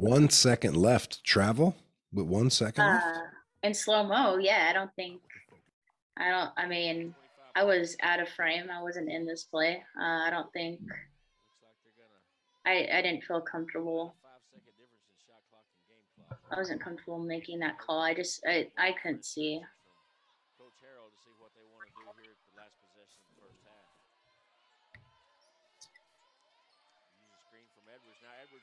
good. 0.00 0.08
One 0.10 0.30
second 0.30 0.74
left. 0.76 1.22
Travel 1.22 1.76
with 2.14 2.26
one 2.26 2.48
second 2.48 2.82
left. 2.86 3.04
Uh, 3.04 3.20
in 3.64 3.74
slow 3.74 4.04
mo, 4.04 4.38
yeah. 4.38 4.68
I 4.70 4.72
don't 4.72 4.94
think. 4.96 5.20
I 6.18 6.30
don't. 6.30 6.50
I 6.56 6.66
mean, 6.66 7.14
I 7.54 7.64
was 7.64 7.96
out 8.02 8.20
of 8.20 8.28
frame. 8.28 8.70
I 8.70 8.82
wasn't 8.82 9.10
in 9.10 9.24
this 9.26 9.44
play. 9.44 9.82
Uh, 9.98 10.26
I 10.26 10.30
don't 10.30 10.52
think. 10.52 10.80
I 12.66 12.88
I 12.92 13.02
didn't 13.02 13.24
feel 13.24 13.40
comfortable. 13.40 14.14
I 16.50 16.56
wasn't 16.56 16.82
comfortable 16.82 17.18
making 17.18 17.60
that 17.60 17.78
call. 17.78 18.00
I 18.00 18.14
just 18.14 18.44
I 18.46 18.68
I 18.78 18.94
couldn't 19.02 19.24
see. 19.24 19.60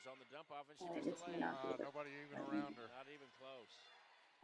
On 0.05 0.21
the 0.21 0.29
dump 0.29 0.47
off 0.53 0.69
and 0.69 0.77
she 0.77 0.85
Oh, 0.85 0.95
the 0.95 1.11
be 1.33 1.43
Uh, 1.43 1.75
nobody 1.81 2.13
even 2.23 2.37
around 2.37 2.77
her. 2.77 2.87
Not 2.93 3.09
even 3.09 3.25
close. 3.41 3.73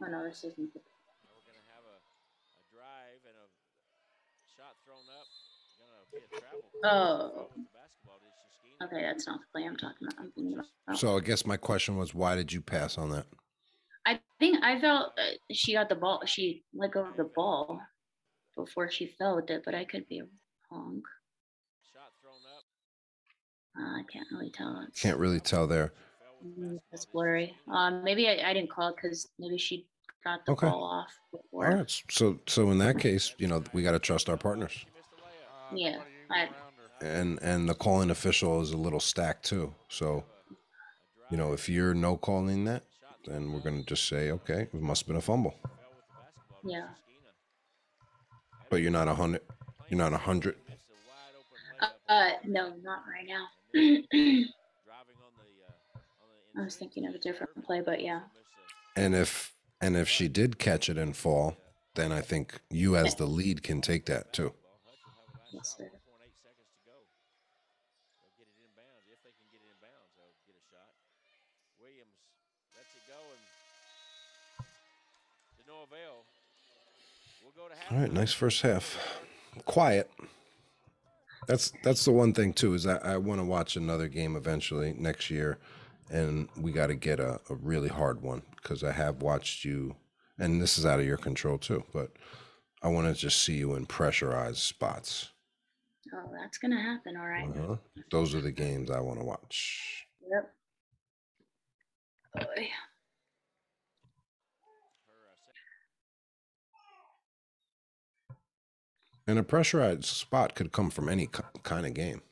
Oh 0.02 0.10
no, 0.10 0.26
this 0.26 0.42
isn't 0.42 0.74
Now 0.74 1.32
we're 1.32 1.46
gonna 1.46 1.68
have 1.72 1.86
a, 1.86 1.96
a 1.96 2.62
drive 2.74 3.22
and 3.24 3.36
a 3.38 3.46
shot 3.46 3.54
thrown 3.54 3.60
up. 3.96 4.20
Gonna 4.20 4.36
be 4.36 4.44
a 4.44 4.56
travel. 4.58 4.71
Oh. 6.84 7.30
With 7.36 7.54
the 7.54 7.62
basketball 7.72 8.18
to 8.18 8.84
Shiskina. 8.84 8.86
okay, 8.86 9.02
that's 9.02 9.26
not 9.26 9.40
the 9.40 9.46
play 9.52 9.66
I'm 9.66 9.76
talking 9.76 10.08
about. 10.08 10.20
I'm 10.20 10.32
thinking 10.32 10.54
about. 10.54 10.98
So 10.98 11.16
I 11.16 11.20
guess 11.20 11.46
my 11.46 11.56
question 11.56 11.96
was, 11.96 12.14
why 12.14 12.34
did 12.34 12.52
you 12.52 12.60
pass 12.60 12.98
on 12.98 13.10
that? 13.10 13.26
I 14.04 14.18
think 14.40 14.62
I 14.64 14.80
felt 14.80 15.12
uh, 15.18 15.36
she 15.52 15.74
got 15.74 15.88
the 15.88 15.94
ball. 15.94 16.22
She 16.26 16.64
let 16.74 16.92
go 16.92 17.04
of 17.04 17.16
the 17.16 17.30
ball 17.36 17.80
before 18.56 18.90
she 18.90 19.06
fell 19.18 19.36
with 19.36 19.48
it, 19.50 19.62
but 19.64 19.74
I 19.74 19.84
could 19.84 20.08
be 20.08 20.22
wrong. 20.70 21.02
Shot 21.92 22.10
thrown 22.20 22.34
up. 22.56 22.64
Uh, 23.78 24.00
I 24.00 24.02
can't 24.12 24.26
really 24.32 24.50
tell. 24.50 24.84
It's, 24.88 25.00
Can't 25.00 25.18
really 25.18 25.40
tell 25.40 25.68
there. 25.68 25.92
Fell 26.18 26.34
with 26.42 26.56
the 26.56 26.62
basketball 26.62 26.82
it's 26.92 27.04
blurry. 27.06 27.56
Um, 27.72 28.02
maybe 28.02 28.28
I, 28.28 28.50
I 28.50 28.52
didn't 28.52 28.70
call 28.70 28.88
it 28.88 28.96
because 28.96 29.28
maybe 29.38 29.56
she 29.56 29.86
got 30.24 30.44
the 30.46 30.52
Okay. 30.52 30.66
ball 30.68 30.84
off 30.84 31.18
before. 31.30 31.64
right. 31.70 32.02
So 32.10 32.38
so 32.46 32.70
in 32.70 32.78
that 32.78 32.98
case, 32.98 33.34
you 33.38 33.46
know, 33.48 33.62
we 33.72 33.82
got 33.82 33.92
to 33.92 33.98
trust 33.98 34.28
our 34.28 34.36
partners. 34.36 34.72
She 34.72 34.86
missed 34.94 35.08
the 35.16 35.22
layup. 35.22 35.78
Yeah, 35.78 36.02
I- 36.30 36.50
And 37.04 37.38
and 37.42 37.68
the 37.68 37.74
calling 37.74 38.10
official 38.10 38.60
is 38.60 38.70
a 38.70 38.76
little 38.76 39.00
stacked 39.00 39.44
too. 39.44 39.74
So, 39.88 40.24
you 41.30 41.36
know, 41.36 41.52
if 41.52 41.68
you're 41.68 41.94
no 41.94 42.16
calling 42.16 42.64
that, 42.66 42.84
then 43.26 43.52
we're 43.52 43.60
gonna 43.60 43.82
just 43.82 44.06
say, 44.08 44.30
okay, 44.30 44.62
it 44.72 44.74
must 44.74 45.02
have 45.02 45.08
been 45.08 45.16
a 45.16 45.20
fumble. 45.20 45.52
Fell 45.62 45.70
with 45.90 46.06
the 46.06 46.14
basketball 46.22 46.60
to 46.62 46.68
Yeah. 46.70 46.88
But 48.70 48.76
you're 48.82 48.90
not 48.92 49.08
a 49.08 49.14
hundred. 49.14 49.42
You're 49.88 49.98
not 49.98 50.12
a 50.12 50.18
hundred. 50.18 50.56
Missed 50.68 50.86
a 50.90 50.94
wide 51.10 51.34
open 51.38 51.94
Uh, 52.08 52.12
uh, 52.12 52.38
no, 52.44 52.74
not 52.82 53.02
right 53.10 53.26
now. 53.26 53.48
Driving 53.72 54.06
on 54.14 55.32
the, 55.36 55.44
on 55.64 56.28
the 56.54 56.60
I 56.60 56.64
was 56.64 56.76
thinking 56.76 57.06
of 57.06 57.14
a 57.14 57.18
different 57.18 57.64
play, 57.64 57.80
but 57.80 58.00
yeah. 58.00 58.20
And 58.96 59.14
if 59.14 59.51
and 59.82 59.96
if 59.96 60.08
she 60.08 60.28
did 60.28 60.58
catch 60.58 60.88
it 60.88 60.96
and 60.96 61.14
fall, 61.16 61.56
then 61.94 62.12
I 62.12 62.20
think 62.20 62.60
you 62.70 62.96
as 62.96 63.16
the 63.16 63.26
lead 63.26 63.62
can 63.62 63.80
take 63.82 64.06
that 64.06 64.32
too. 64.32 64.54
Yes, 65.52 65.74
sir. 65.76 65.84
4.8 65.84 66.32
seconds 66.38 66.70
to 66.72 66.80
go. 66.86 66.96
They'll 68.16 68.32
get 68.38 68.48
it 68.48 68.56
in 68.62 68.72
bounds. 68.72 69.04
If 69.12 69.20
they 69.26 69.34
can 69.36 69.44
get 69.52 69.60
it 69.60 69.68
in 69.68 69.76
bounds, 69.82 70.14
they'll 70.16 70.32
get 70.46 70.56
a 70.56 70.64
shot. 70.70 70.88
Williams 71.82 72.16
lets 72.72 72.94
it 72.96 73.04
go 73.10 73.20
and 73.34 73.42
to 75.58 75.62
no 75.68 75.82
avail. 75.84 76.24
We'll 77.42 77.52
go 77.58 77.68
to 77.68 77.76
half. 77.76 77.92
All 77.92 77.98
right, 77.98 78.12
nice 78.12 78.32
first 78.32 78.62
half. 78.62 78.96
Quiet. 79.66 80.08
That's 81.48 81.72
that's 81.82 82.04
the 82.04 82.12
one 82.12 82.32
thing 82.32 82.52
too 82.52 82.72
is 82.72 82.84
that 82.84 83.04
I 83.04 83.16
want 83.16 83.40
to 83.40 83.44
watch 83.44 83.76
another 83.76 84.06
game 84.06 84.36
eventually 84.36 84.94
next 84.96 85.28
year, 85.28 85.58
and 86.12 86.48
we 86.56 86.70
got 86.72 86.88
to 86.88 86.94
get 86.94 87.18
a, 87.18 87.40
a 87.50 87.54
really 87.54 87.88
hard 87.88 88.22
one 88.22 88.42
because 88.56 88.84
I 88.84 88.92
have 88.92 89.22
watched 89.22 89.64
you, 89.64 89.96
and 90.38 90.60
this 90.60 90.78
is 90.78 90.86
out 90.86 91.00
of 91.00 91.06
your 91.06 91.16
control 91.16 91.58
too. 91.58 91.82
But 91.92 92.12
I 92.82 92.88
want 92.88 93.06
to 93.08 93.14
just 93.20 93.42
see 93.42 93.54
you 93.54 93.74
in 93.74 93.86
pressurized 93.86 94.58
spots. 94.58 95.30
Oh, 96.14 96.30
that's 96.40 96.58
gonna 96.58 96.80
happen. 96.80 97.16
All 97.16 97.26
right. 97.26 97.48
Uh-huh. 97.48 97.76
Those 98.10 98.34
are 98.34 98.40
the 98.40 98.52
games 98.52 98.90
I 98.90 99.00
want 99.00 99.18
to 99.18 99.24
watch. 99.24 100.06
Yep. 100.30 100.52
Boy. 102.34 102.68
And 109.26 109.38
a 109.38 109.42
pressurized 109.42 110.04
spot 110.04 110.54
could 110.54 110.72
come 110.72 110.90
from 110.90 111.08
any 111.08 111.28
kind 111.62 111.86
of 111.86 111.94
game. 111.94 112.22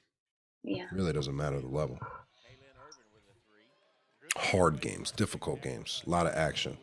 Yeah. 0.63 0.87
really 0.93 1.13
doesn't 1.13 1.37
matter 1.37 1.61
the 1.61 1.69
level. 1.69 1.97
Kaylin 1.97 2.75
Irvin 2.77 3.07
with 3.15 3.23
a 3.31 3.37
three. 3.49 4.30
Hard 4.41 4.81
games, 4.81 5.11
difficult 5.11 5.63
games, 5.63 6.03
a 6.07 6.11
lot 6.11 6.27
of 6.27 6.35
action, 6.35 6.77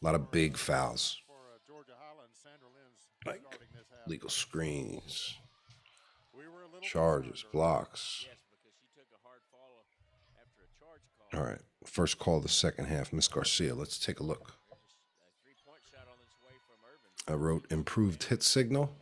a 0.00 0.04
lot 0.04 0.14
of 0.14 0.30
big 0.30 0.56
fouls, 0.56 1.18
Like, 3.24 3.42
legal 4.06 4.28
screens, 4.28 5.38
charges, 6.82 7.44
blocks. 7.52 8.26
All 11.34 11.42
right, 11.42 11.60
first 11.84 12.18
call 12.18 12.36
of 12.36 12.42
the 12.42 12.48
second 12.48 12.86
half, 12.86 13.12
Miss 13.12 13.28
Garcia. 13.28 13.74
Let's 13.74 13.98
take 13.98 14.20
a 14.20 14.24
look. 14.24 14.52
I 17.28 17.34
wrote 17.34 17.64
improved 17.70 18.24
hit 18.24 18.42
signal, 18.42 18.94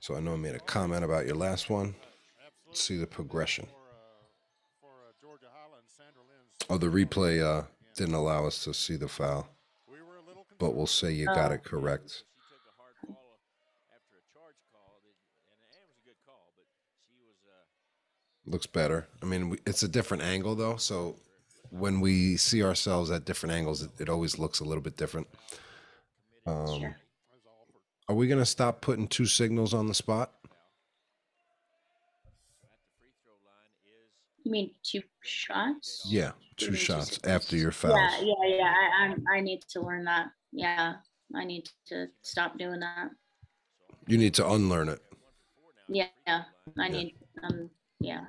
so 0.00 0.16
I 0.16 0.20
know 0.20 0.32
I 0.32 0.36
made 0.36 0.54
a 0.54 0.60
comment 0.60 1.04
about 1.04 1.26
your 1.26 1.36
last 1.36 1.70
one. 1.70 1.94
Let's 2.66 2.80
see 2.80 2.96
the 2.96 3.06
progression. 3.06 3.66
For, 3.66 3.76
uh, 3.76 4.80
for 4.80 4.88
uh, 4.88 5.12
Georgia 5.20 5.46
Highland, 5.52 5.84
Sandra 5.86 6.22
Lynn's 6.22 6.51
Oh, 6.70 6.78
the 6.78 6.86
replay 6.86 7.42
uh, 7.42 7.64
didn't 7.96 8.14
allow 8.14 8.46
us 8.46 8.64
to 8.64 8.72
see 8.74 8.96
the 8.96 9.08
foul, 9.08 9.46
we 9.90 10.00
were 10.00 10.16
a 10.16 10.22
little 10.26 10.46
but 10.58 10.74
we'll 10.74 10.86
say 10.86 11.12
you 11.12 11.26
got 11.26 11.50
Oh. 11.50 11.54
it 11.54 11.64
correct. 11.64 12.10
She 12.10 12.22
took 12.48 12.60
a 12.66 12.72
hard 12.80 12.94
fall 13.06 13.38
after 13.94 14.16
a 14.16 14.24
charge 14.32 14.56
call, 14.72 15.00
that- 15.04 15.76
and 15.76 15.82
it 15.82 15.88
was 15.88 15.98
a 16.00 16.04
good 16.06 16.16
call, 16.24 16.52
but 16.56 16.64
she 17.04 17.12
was 17.26 17.36
Looks 18.46 18.66
better. 18.66 19.08
I 19.22 19.26
mean, 19.26 19.50
we, 19.50 19.58
it's 19.66 19.82
a 19.82 19.88
different 19.88 20.22
angle 20.22 20.54
though, 20.54 20.76
so 20.76 21.16
when 21.70 22.00
we 22.00 22.36
see 22.36 22.62
ourselves 22.62 23.10
at 23.10 23.24
different 23.24 23.54
angles, 23.54 23.82
it, 23.82 23.90
it 23.98 24.08
always 24.08 24.38
looks 24.38 24.60
a 24.60 24.64
little 24.64 24.82
bit 24.82 24.96
different. 24.96 25.26
Um, 26.46 26.94
are 28.08 28.14
we 28.14 28.26
gonna 28.28 28.44
stop 28.46 28.80
putting 28.80 29.08
two 29.08 29.26
signals 29.26 29.72
on 29.74 29.86
the 29.88 29.94
spot? 29.94 30.32
so 30.42 30.48
at 32.66 32.76
the 32.82 32.90
free 32.98 33.12
throw 33.22 33.32
line 33.46 33.72
is 33.86 34.10
You 34.44 34.50
mean 34.50 34.70
two 34.82 35.02
shots? 35.22 36.06
Yeah, 36.08 36.32
two 36.56 36.66
Maybe 36.66 36.78
two 36.78 36.84
shots 36.84 37.18
after 37.24 37.56
your 37.56 37.70
fouls. 37.72 37.94
Yeah, 37.94 38.34
yeah, 38.46 38.56
yeah. 38.56 38.74
I, 38.74 39.04
I'm, 39.04 39.24
I 39.32 39.40
need 39.40 39.62
to 39.70 39.80
learn 39.80 40.04
that. 40.04 40.28
Yeah, 40.52 40.94
I 41.34 41.44
need 41.44 41.68
to 41.88 42.08
stop 42.22 42.58
doing 42.58 42.80
that. 42.80 43.10
You 44.08 44.18
need 44.18 44.34
to 44.34 44.50
unlearn 44.50 44.88
it. 44.88 45.00
Yeah, 45.88 46.08
yeah. 46.26 46.42
I 46.78 46.88
need. 46.88 47.14
Um, 47.42 47.70
yeah, 48.00 48.24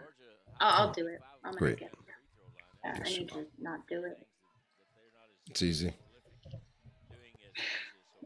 I'll, 0.59 0.87
I'll 0.87 0.93
do 0.93 1.07
it. 1.07 1.19
I'm 1.43 1.51
gonna 1.53 1.59
Great. 1.59 1.79
get. 1.79 1.93
Yeah, 2.85 2.99
I 3.03 3.09
need 3.09 3.29
to 3.29 3.45
not 3.59 3.79
do 3.89 4.03
it. 4.05 4.17
It's 5.49 5.61
easy. 5.61 5.93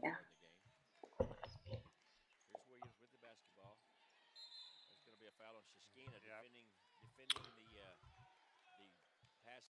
Yeah. 0.02 0.14
Here's 1.18 1.82
Williams 2.68 2.94
with 3.00 3.10
the 3.14 3.20
basketball. 3.22 3.78
There's 4.34 5.02
going 5.04 5.14
to 5.14 5.22
be 5.22 5.28
a 5.28 5.34
foul 5.38 5.58
on 5.58 5.64
Shiskina 5.66 6.18
defending 6.18 6.66
defending 7.18 7.68
the 7.74 7.82
uh, 7.84 8.82
the 9.28 9.38
pass. 9.46 9.66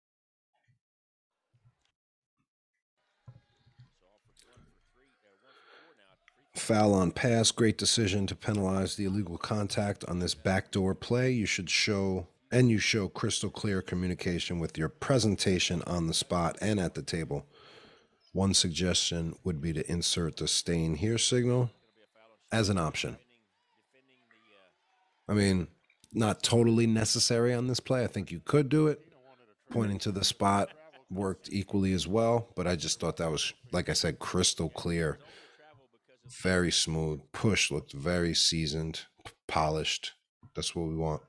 So 3.99 4.07
Alford's 4.11 4.43
one 4.47 4.63
for 4.67 4.83
three, 4.95 5.11
uh, 5.27 5.35
one 5.43 5.55
for 5.55 5.77
four 5.83 5.95
now. 5.99 6.11
at 6.15 6.19
the 6.23 6.31
Free 6.35 6.47
throw 6.47 6.52
Foul 6.63 6.95
on 6.95 7.11
pass. 7.11 7.51
Great 7.51 7.77
decision 7.77 8.25
to 8.29 8.37
penalize 8.37 8.95
the 8.95 9.05
illegal 9.05 9.37
contact 9.37 10.05
on 10.05 10.21
this 10.21 10.37
backdoor 10.37 10.95
play. 10.95 11.33
You 11.33 11.45
should 11.45 11.69
show 11.69 12.29
and 12.53 12.71
you 12.71 12.79
show 12.79 13.09
crystal 13.09 13.51
clear 13.51 13.83
communication 13.83 14.61
with 14.61 14.79
your 14.79 14.89
presentation 14.89 15.83
on 15.89 16.07
the 16.07 16.15
spot 16.15 16.57
and 16.61 16.79
at 16.79 16.95
the 16.95 17.03
table. 17.03 17.47
One 18.33 18.55
suggestion 18.55 19.35
would 19.43 19.61
be 19.61 19.73
to 19.73 19.91
insert 19.91 20.37
the 20.37 20.47
stay 20.47 20.95
here 20.95 21.19
signal 21.19 21.73
as 22.53 22.69
an 22.69 22.79
option. 22.79 23.17
I 25.29 25.35
mean, 25.35 25.67
not 26.13 26.45
totally 26.45 26.87
necessary 26.87 27.53
on 27.53 27.67
this 27.67 27.81
play. 27.81 28.05
I 28.05 28.07
think 28.07 28.31
you 28.31 28.39
could 28.39 28.69
do 28.69 28.87
it. 28.87 29.01
Pointing 29.71 29.99
to 29.99 30.13
the 30.13 30.25
spot 30.25 30.69
worked 31.11 31.49
equally 31.51 31.93
as 31.93 32.07
well, 32.07 32.51
but 32.55 32.69
I 32.69 32.77
just 32.77 33.01
thought 33.01 33.17
that 33.17 33.33
was, 33.33 33.53
like 33.73 33.89
I 33.89 33.95
said, 33.95 34.21
crystal 34.21 34.69
clear. 34.69 35.19
Very 36.27 36.71
smooth. 36.71 37.21
Push 37.33 37.71
looked 37.71 37.93
very 37.93 38.35
seasoned, 38.35 39.03
polished. 39.47 40.13
That's 40.55 40.75
what 40.75 40.89
we 40.89 40.97
want. 40.97 41.23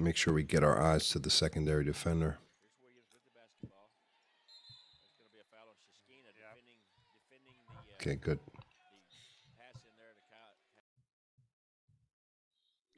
Make 0.00 0.16
sure 0.16 0.32
we 0.32 0.42
get 0.42 0.64
our 0.64 0.80
eyes 0.80 1.10
to 1.10 1.18
the 1.18 1.28
secondary 1.28 1.84
defender. 1.84 2.40
Here's 2.56 2.72
Williams 2.80 3.12
with 3.12 3.20
the 3.20 3.36
basketball. 3.36 3.92
There's 4.48 5.12
going 5.20 5.28
to 5.28 5.36
be 5.36 5.44
a 5.44 5.48
foul 5.52 5.68
on 5.68 5.76
Shiskina 5.76 6.32
defending 6.32 6.80
defending 7.20 7.52
the 7.52 7.89
uh, 7.89 7.89
Okay, 8.00 8.16
good. 8.16 8.38
the 8.38 8.52
pass 9.58 9.82
in 9.84 9.90
there 9.98 10.14
to 10.14 10.22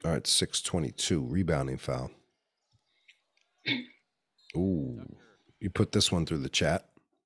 Kyle. 0.03 0.09
All 0.09 0.11
right, 0.15 0.25
622, 0.25 1.25
rebounding 1.25 1.77
foul. 1.77 2.09
Ooh, 4.55 5.01
you 5.59 5.69
put 5.69 5.91
this 5.91 6.11
one 6.11 6.25
through 6.25 6.37
the 6.39 6.49
chat. 6.49 6.85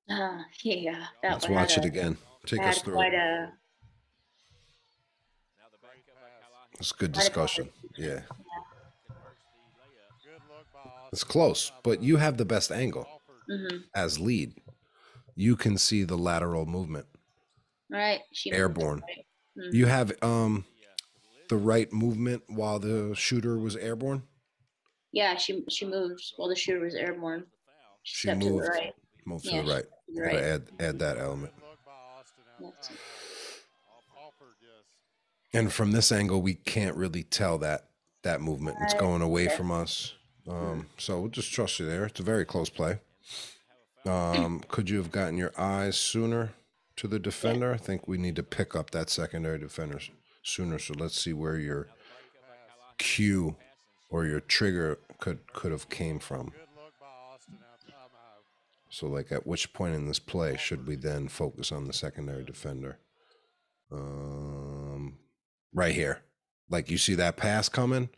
Uh, 0.09 0.39
yeah, 0.63 1.05
that 1.21 1.34
Let's 1.34 1.49
watch 1.49 1.78
it 1.78 1.84
a- 1.84 1.88
again. 1.88 2.17
Take 2.45 2.61
us 2.61 2.82
through. 2.82 2.93
quite 2.93 3.13
it. 3.13 3.17
a 3.17 3.51
Now 5.59 5.65
the 5.71 5.78
back 5.86 5.97
cut 6.05 6.15
by 6.15 6.28
Kalahi 6.30 6.80
It's 6.80 6.91
good 6.93 7.11
discussion. 7.11 7.69
Yeah, 7.97 8.21
converts 8.21 8.25
the 9.07 9.13
layup. 9.13 10.23
Good 10.23 10.41
look 10.49 10.65
by 10.73 10.80
Austin. 10.80 11.09
it's 11.11 11.23
close, 11.25 11.71
but 11.84 12.01
you 12.01 12.17
have 12.17 12.38
the 12.38 12.45
best 12.45 12.71
angle 12.71 13.05
Alford. 13.07 13.71
mhm. 13.73 13.84
as 13.93 14.17
lead. 14.19 14.53
You 15.36 15.55
can 15.57 15.78
see 15.78 16.03
the 16.03 16.17
lateral 16.17 16.65
movement. 16.65 17.05
Right. 17.89 18.21
She 18.33 18.51
Airborne. 18.51 19.01
right. 19.07 19.25
Mhm. 19.57 19.73
You 19.73 19.85
have 19.88 20.11
um 20.23 20.65
the 21.49 21.57
right 21.57 21.91
movement 21.93 22.43
while 22.47 22.79
the 22.79 23.13
shooter 23.15 23.57
was 23.57 23.75
airborne. 23.75 24.23
Yeah, 25.11 25.35
she 25.38 25.63
she 25.69 25.85
moves 25.85 26.33
while 26.38 26.49
the 26.49 26.55
shooter 26.55 26.79
was 26.81 26.93
airborne. 26.95 27.45
She, 28.03 28.15
She 28.15 28.27
stepped 28.27 28.41
to 28.41 28.47
the 28.47 28.53
moved. 28.53 28.67
right. 28.69 28.93
Move 29.25 29.41
to 29.43 29.49
Yeah, 29.49 29.61
the 29.63 29.71
right. 29.73 29.83
to 29.83 29.89
the 30.13 30.21
Gotta 30.21 30.35
right. 30.35 30.43
add 30.43 30.67
add 30.79 30.99
that 30.99 31.17
element. 31.17 31.53
Good 31.55 31.63
look 31.63 31.79
by 31.85 31.91
Austin 32.19 32.43
Yes. 32.59 32.73
outside. 32.77 32.97
Alford 34.21 34.55
just 34.61 34.88
And 35.53 35.71
from 35.73 35.91
this 35.91 36.11
angle, 36.11 36.41
we 36.41 36.53
can't 36.55 36.95
really 36.95 37.23
tell 37.23 37.57
that 37.59 37.89
that 38.23 38.41
movement. 38.41 38.77
It's 38.81 38.93
going 38.93 39.21
away 39.21 39.47
from 39.47 39.71
us. 39.71 40.13
Um, 40.47 40.88
so 40.97 41.21
we'll 41.21 41.29
just 41.29 41.51
trust 41.53 41.79
you 41.79 41.85
there. 41.85 42.05
It's 42.05 42.19
a 42.19 42.23
very 42.23 42.45
close 42.45 42.69
play. 42.69 42.99
Um, 44.05 44.61
could 44.69 44.89
you 44.89 44.97
have 44.99 45.11
gotten 45.11 45.38
your 45.38 45.51
eyes 45.57 45.97
sooner 45.97 46.53
to 46.97 47.07
the 47.07 47.19
defender? 47.19 47.73
I 47.73 47.77
think 47.77 48.07
we 48.07 48.17
need 48.17 48.35
to 48.35 48.43
pick 48.43 48.75
up 48.75 48.91
that 48.91 49.09
secondary 49.09 49.59
defender 49.59 49.99
sooner. 50.43 50.79
So 50.79 50.93
let's 50.97 51.19
see 51.19 51.33
where 51.33 51.57
your 51.57 51.87
cue 52.97 53.55
or 54.09 54.25
your 54.25 54.39
trigger 54.39 54.99
could 55.19 55.51
could 55.53 55.71
have 55.71 55.89
came 55.89 56.19
from. 56.19 56.47
good 56.47 56.67
look 56.75 56.93
by 56.99 57.05
Austin 57.33 57.57
out 57.61 57.79
timeout. 57.85 58.43
So 58.89 59.07
like 59.07 59.31
at 59.31 59.47
which 59.47 59.73
point 59.73 59.95
in 59.95 60.07
this 60.07 60.19
play 60.19 60.57
should 60.57 60.87
we 60.87 60.95
then 60.95 61.27
focus 61.27 61.71
on 61.71 61.87
the 61.87 61.93
secondary 61.93 62.43
defender? 62.43 62.99
Um, 63.91 65.17
right 65.73 65.93
here. 65.93 66.21
Like 66.69 66.91
you 66.91 66.97
see 66.97 67.15
that 67.15 67.37
pass 67.37 67.69
coming, 67.69 68.09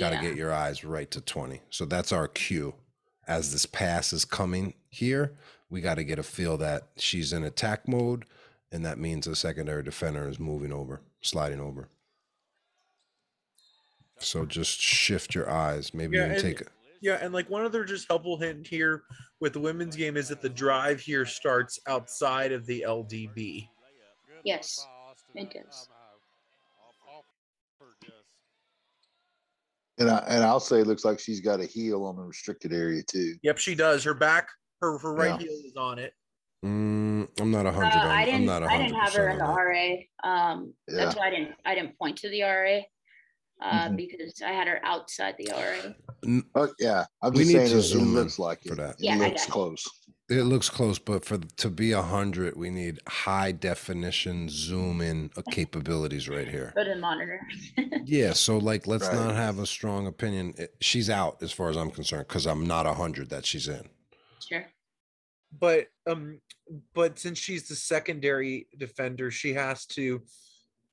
got 0.00 0.10
to 0.10 0.20
get 0.20 0.36
your 0.36 0.52
eyes 0.52 0.84
right 0.84 1.10
to 1.10 1.20
20. 1.20 1.60
So 1.68 1.84
that's 1.84 2.12
our 2.12 2.28
cue. 2.28 2.74
As 3.32 3.50
this 3.50 3.64
pass 3.64 4.12
is 4.12 4.26
coming 4.26 4.74
here, 4.90 5.32
we 5.70 5.80
got 5.80 5.94
to 5.94 6.04
get 6.04 6.18
a 6.18 6.22
feel 6.22 6.58
that 6.58 6.88
she's 6.98 7.32
in 7.32 7.44
attack 7.44 7.88
mode, 7.88 8.26
and 8.70 8.84
that 8.84 8.98
means 8.98 9.24
the 9.24 9.34
secondary 9.34 9.82
defender 9.82 10.28
is 10.28 10.38
moving 10.38 10.70
over, 10.70 11.00
sliding 11.22 11.58
over. 11.58 11.88
So 14.18 14.44
just 14.44 14.78
shift 14.78 15.34
your 15.34 15.48
eyes. 15.48 15.94
Maybe 15.94 16.18
Yeah, 16.18 16.24
even 16.26 16.32
and- 16.34 16.42
take 16.42 16.60
a 16.60 16.64
Yeah, 17.00 17.18
and 17.22 17.32
like 17.32 17.48
one 17.48 17.64
other 17.64 17.84
just 17.84 18.06
helpful 18.06 18.36
hint 18.36 18.66
here 18.66 19.04
with 19.40 19.54
the 19.54 19.60
women's 19.60 19.96
game 19.96 20.18
is 20.18 20.28
that 20.28 20.42
the 20.42 20.50
drive 20.50 21.00
here 21.00 21.24
starts 21.24 21.80
outside 21.86 22.52
of 22.52 22.66
the 22.66 22.84
LDB. 22.86 23.66
Yes, 24.44 24.86
it 25.34 25.50
does. 25.54 25.88
And 29.98 30.10
I 30.10 30.18
and 30.28 30.42
I'll 30.44 30.60
say 30.60 30.80
it 30.80 30.86
looks 30.86 31.04
like 31.04 31.18
she's 31.18 31.40
got 31.40 31.60
a 31.60 31.66
heel 31.66 32.04
on 32.04 32.16
the 32.16 32.22
restricted 32.22 32.72
area 32.72 33.02
too. 33.02 33.34
Yep, 33.42 33.58
she 33.58 33.74
does. 33.74 34.02
Her 34.04 34.14
back, 34.14 34.48
her 34.80 34.98
her 34.98 35.14
right 35.14 35.28
Yeah. 35.40 35.46
heel 35.46 35.60
is 35.64 35.76
on 35.76 35.98
it. 35.98 36.14
Mm, 36.64 37.28
I'm 37.40 37.50
not 37.50 37.66
a 37.66 37.70
Uh, 37.70 37.72
hundred. 37.72 37.98
on, 37.98 38.06
I 38.06 38.20
I'm 38.20 38.24
didn't. 38.26 38.46
not 38.46 38.62
a 38.62 38.66
I 38.66 38.68
hundred 38.70 38.84
didn't 38.84 39.00
have 39.00 39.12
her 39.14 39.28
in 39.30 39.38
the 39.38 39.44
that. 39.44 39.52
RA. 40.24 40.50
Um, 40.52 40.74
that's 40.86 41.16
why 41.16 41.26
I 41.26 41.30
didn't. 41.30 41.54
I 41.66 41.74
didn't 41.74 41.98
point 41.98 42.16
to 42.18 42.30
the 42.30 42.42
RA 42.42 42.80
uh, 43.60 43.88
Mhm. 43.88 43.96
because 43.96 44.40
I 44.44 44.52
had 44.52 44.66
her 44.66 44.80
outside 44.84 45.34
the 45.38 45.50
RA. 45.52 45.92
Oh 46.54 46.72
yeah, 46.78 47.04
I'm 47.20 47.32
We 47.32 47.40
just 47.40 47.48
need 47.48 47.58
saying 47.58 47.70
to 47.70 47.76
it, 47.76 47.78
it 47.78 47.82
zoom 47.82 48.02
in 48.08 48.14
looks 48.14 48.38
like 48.38 48.62
for 48.62 48.72
it. 48.74 48.76
that. 48.76 48.90
It 48.92 48.96
Yeah, 49.00 49.14
I 49.14 49.28
looks 49.28 49.46
close. 49.46 49.84
It 50.32 50.44
looks 50.44 50.70
close, 50.70 50.98
but 50.98 51.24
for 51.26 51.36
to 51.38 51.68
be 51.68 51.92
a 51.92 52.00
hundred, 52.00 52.56
we 52.56 52.70
need 52.70 53.00
high 53.06 53.52
definition 53.52 54.48
zoom 54.48 55.02
in 55.02 55.30
uh, 55.36 55.42
capabilities 55.50 56.26
right 56.26 56.48
here. 56.48 56.72
Go 56.74 56.84
to 56.84 56.90
the 56.94 56.96
monitor. 56.96 57.38
Yeah, 58.04 58.32
so 58.32 58.56
like, 58.56 58.86
let's 58.86 59.06
Right. 59.08 59.14
not 59.14 59.34
have 59.34 59.58
a 59.58 59.66
strong 59.66 60.06
opinion. 60.06 60.54
It- 60.56 60.74
She's 60.80 61.10
out 61.10 61.42
as 61.42 61.52
far 61.52 61.68
as 61.68 61.76
I'm 61.76 61.90
concerned 61.90 62.28
because 62.28 62.46
I'm 62.46 62.66
not 62.66 62.86
a 62.86 62.94
hundred 62.94 63.28
that 63.30 63.44
she's 63.44 63.68
in. 63.68 63.88
sure. 64.48 64.64
But 65.60 65.88
um, 66.06 66.40
but 66.94 67.18
since 67.18 67.38
she's 67.38 67.68
the 67.68 67.74
secondary 67.76 68.68
defender, 68.78 69.30
she 69.30 69.52
has 69.52 69.84
to, 69.88 70.22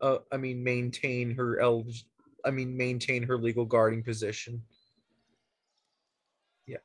uh, 0.02 0.18
I 0.34 0.38
mean, 0.38 0.62
maintain 0.62 1.32
her 1.36 1.62
el, 1.62 1.86
I 2.44 2.52
mean, 2.52 2.76
maintain 2.76 3.24
her 3.24 3.38
legal 3.38 3.64
guarding 3.66 4.04
position. 4.04 4.62
Tucker 6.68 6.84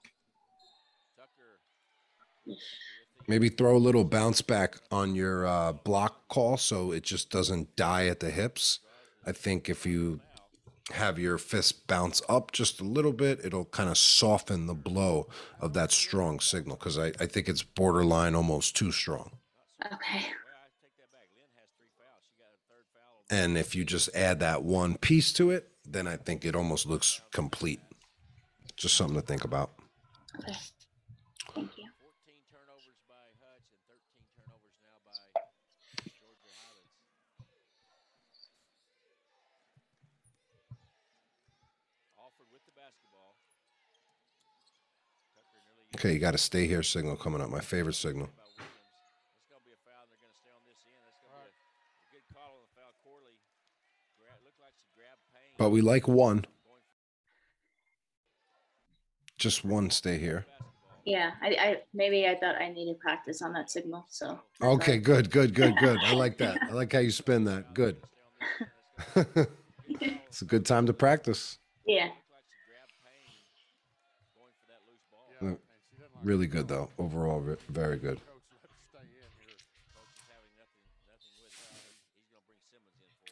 Maybe 3.26 3.49
throw 3.49 3.76
a 3.76 3.78
little 3.78 4.05
bounce 4.05 4.42
back 4.42 4.76
on 4.90 5.14
your 5.14 5.47
uh, 5.47 5.72
block 5.72 6.28
call 6.28 6.57
so 6.57 6.92
it 6.92 7.03
just 7.03 7.30
doesn't 7.30 7.74
die 7.76 8.07
at 8.07 8.20
the 8.20 8.30
hips. 8.30 8.80
I 9.26 9.32
think 9.32 9.68
if 9.68 9.86
you 9.86 10.20
have 10.92 11.18
your 11.18 11.38
fist 11.38 11.86
bounce 11.86 12.20
up 12.28 12.53
just 12.53 12.80
a 12.80 12.84
little 12.84 13.14
bit, 13.14 13.40
it'll 13.42 13.64
kind 13.64 13.88
of 13.88 13.97
soften 13.97 14.66
the 14.66 14.74
blow 14.74 15.26
of 15.59 15.72
that 15.72 15.90
strong 15.90 16.38
signal 16.40 16.76
because 16.76 16.99
I, 16.99 17.07
I 17.18 17.26
think 17.26 17.49
it's 17.49 17.62
borderline 17.62 18.34
almost 18.34 18.76
too 18.76 18.92
strong. 18.92 19.38
Okay. 19.86 19.95
Well, 19.95 20.61
I 20.61 20.68
take 20.82 20.97
that 20.99 21.11
back. 21.11 21.28
Lynn 21.34 21.49
has 21.57 21.70
three 21.78 21.88
fouls. 21.97 22.24
She 22.28 22.34
got 22.38 22.53
a 22.53 22.61
third 22.68 22.84
foul. 22.92 23.38
on 23.38 23.45
And 23.45 23.57
if 23.59 23.74
you 23.74 23.84
just 23.84 24.14
add 24.14 24.40
that 24.40 24.62
one 24.62 24.97
piece 24.99 25.32
to 25.34 25.51
it, 25.51 25.70
then 25.86 26.07
I 26.07 26.16
think 26.16 26.45
it 26.45 26.55
almost 26.55 26.86
looks 26.86 27.22
complete. 27.32 27.80
Just 28.76 28.97
something 28.97 29.16
to 29.16 29.22
think 29.22 29.45
about. 29.45 29.72
Okay. 30.40 30.53
Thank 31.55 31.78
you. 31.78 31.86
14 32.03 32.34
turnovers 32.51 32.99
by 33.07 33.14
Hutch 33.38 33.68
and 33.70 33.78
13 33.86 34.26
turnovers 34.34 34.74
now 34.82 34.99
by 35.07 35.14
Georgia 36.18 36.51
Highlands. 36.59 36.90
Alford 42.18 42.51
with 42.51 42.64
the 42.66 42.74
basketball. 42.74 43.38
Tucker 45.36 45.61
nearly 45.62 45.84
Okay, 45.95 46.12
you 46.12 46.18
got 46.18 46.32
to 46.32 46.38
stay 46.38 46.66
here 46.66 46.82
signal 46.82 47.16
coming 47.16 47.40
up. 47.40 47.51
My 47.51 47.61
favorite 47.61 47.95
signal. 47.95 48.28
It's 48.28 48.57
going 49.49 49.61
to 49.61 49.64
be 49.64 49.72
a 49.72 49.78
foul. 49.86 50.03
They're 50.11 50.18
going 50.18 50.32
to 50.32 50.38
stay 50.38 50.51
on 50.51 50.62
this 50.66 50.82
end. 50.90 50.99
That's 51.07 51.20
going 51.22 51.30
to 51.30 51.47
be 51.47 51.62
a, 51.62 51.70
a 51.70 52.07
good 52.11 52.26
call 52.34 52.51
on 52.51 52.66
the 52.66 52.72
foul. 52.74 52.92
Corley 53.05 53.38
gra- 54.18 54.34
like 54.61 54.74
she 54.82 54.90
grabbed 54.97 55.22
Payne. 55.32 55.55
But 55.57 55.70
we 55.70 55.80
like 55.80 56.09
one. 56.09 56.47
Just 59.38 59.64
one 59.64 59.90
stay 59.90 60.18
here. 60.18 60.47
Yeah, 61.05 61.32
I, 61.42 61.49
I 61.49 61.82
maybe 61.92 62.26
I 62.26 62.34
thought 62.34 62.55
I 62.55 62.70
needed 62.70 62.99
practice 62.99 63.42
on 63.42 63.53
that 63.53 63.70
signal. 63.70 64.07
So 64.09 64.40
Okay, 64.62 64.97
good, 64.97 65.30
good, 65.30 65.55
good, 65.55 65.76
good. 65.76 65.99
I 66.03 66.14
like 66.14 66.38
that. 66.38 66.59
I 66.70 66.72
like 66.72 66.92
how 66.92 67.01
you 67.01 67.11
spin 67.11 67.45
that. 67.45 67.74
Good. 67.74 67.99
it's 69.14 70.40
a 70.40 70.47
good 70.47 70.64
time 70.64 70.86
to 70.86 70.95
practice. 70.95 71.59
yeah, 71.86 72.09
Really 76.25 76.47
good 76.47 76.68
though. 76.68 76.89
Overall, 76.99 77.45
very 77.68 77.99
good. 77.99 78.18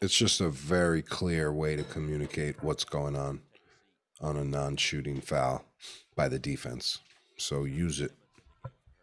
It's 0.03 0.15
just 0.15 0.41
a 0.41 0.51
very 0.51 1.01
clear 1.01 1.53
way 1.53 1.75
to 1.75 1.85
communicate 1.85 2.63
what's 2.63 2.85
going 2.85 3.17
on 3.17 3.41
on 4.21 4.37
a 4.37 4.45
non-shooting 4.45 5.21
foul 5.21 5.65
by 6.17 6.29
the 6.29 6.39
defense. 6.39 6.99
So 7.39 7.65
use 7.65 8.01
it. 8.01 8.13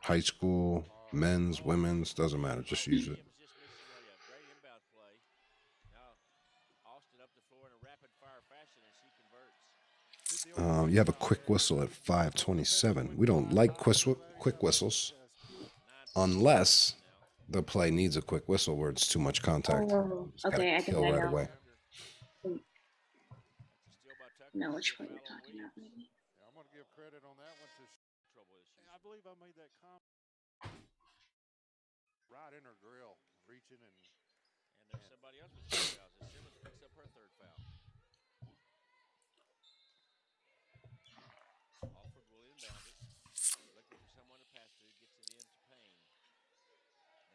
High 0.01 0.19
school, 0.19 0.85
men's, 1.11 1.63
women's, 1.63 2.13
doesn't 2.13 2.41
matter. 2.41 2.61
Just 2.61 2.85
use 2.85 3.07
it. 3.07 3.19
Um, 10.59 10.89
you 10.89 10.97
have 10.97 11.09
a 11.09 11.13
quick 11.13 11.47
whistle 11.47 11.81
at 11.81 11.89
527. 11.89 13.15
We 13.15 13.25
don't 13.25 13.53
like 13.53 13.77
quick, 13.77 13.97
quick 14.39 14.61
whistles 14.61 15.13
unless 16.15 16.95
the 17.47 17.63
play 17.63 17.91
needs 17.91 18.17
a 18.17 18.21
quick 18.21 18.47
whistle 18.49 18.75
where 18.75 18.89
it's 18.89 19.07
too 19.07 19.19
much 19.19 19.41
contact. 19.41 19.91
Oh, 19.91 20.27
okay, 20.45 20.75
I 20.75 20.81
think 20.81 20.97
kill 20.97 21.05
I 21.05 21.11
right 21.11 21.23
know. 21.23 21.29
away. 21.29 21.47
know 24.53 24.75
which 24.75 24.99
one 24.99 25.07
you're 25.07 25.23
talking 25.23 25.55
about. 25.55 25.71
Maybe. 25.79 26.11
I'm 26.43 26.51
gonna 26.51 26.67
give 26.75 26.83
credit 26.91 27.23
on 27.23 27.37
that 27.39 27.55
one 27.55 27.71
to. 27.79 27.83
I 28.91 28.97
believe 28.99 29.23
I 29.23 29.31
made 29.39 29.55
that 29.55 29.71
comment. 29.79 30.03
Right 32.27 32.51
in 32.51 32.67
her 32.67 32.75
grill, 32.83 33.15
reaching 33.47 33.79
and. 33.79 33.95
And 34.89 34.97
there's 34.99 35.07
somebody 35.13 35.37
else 35.39 35.53
with 35.53 35.69
two 35.69 35.77
fouls. 35.95 36.17
And 36.19 36.27
Simmons 36.33 36.57
picks 36.65 36.81
up 36.81 36.89
her 36.97 37.05
third 37.13 37.29
foul. 37.37 37.61
Alford 41.87 42.25
will 42.33 42.43
inbound 42.49 42.83
it. 42.89 42.97
Looking 43.77 44.01
for 44.01 44.09
someone 44.11 44.41
to 44.41 44.49
pass 44.51 44.73
to. 44.81 44.89
Gets 44.99 45.29
it 45.29 45.39
in 45.39 45.45
to 45.45 45.61
Payne. 45.69 45.93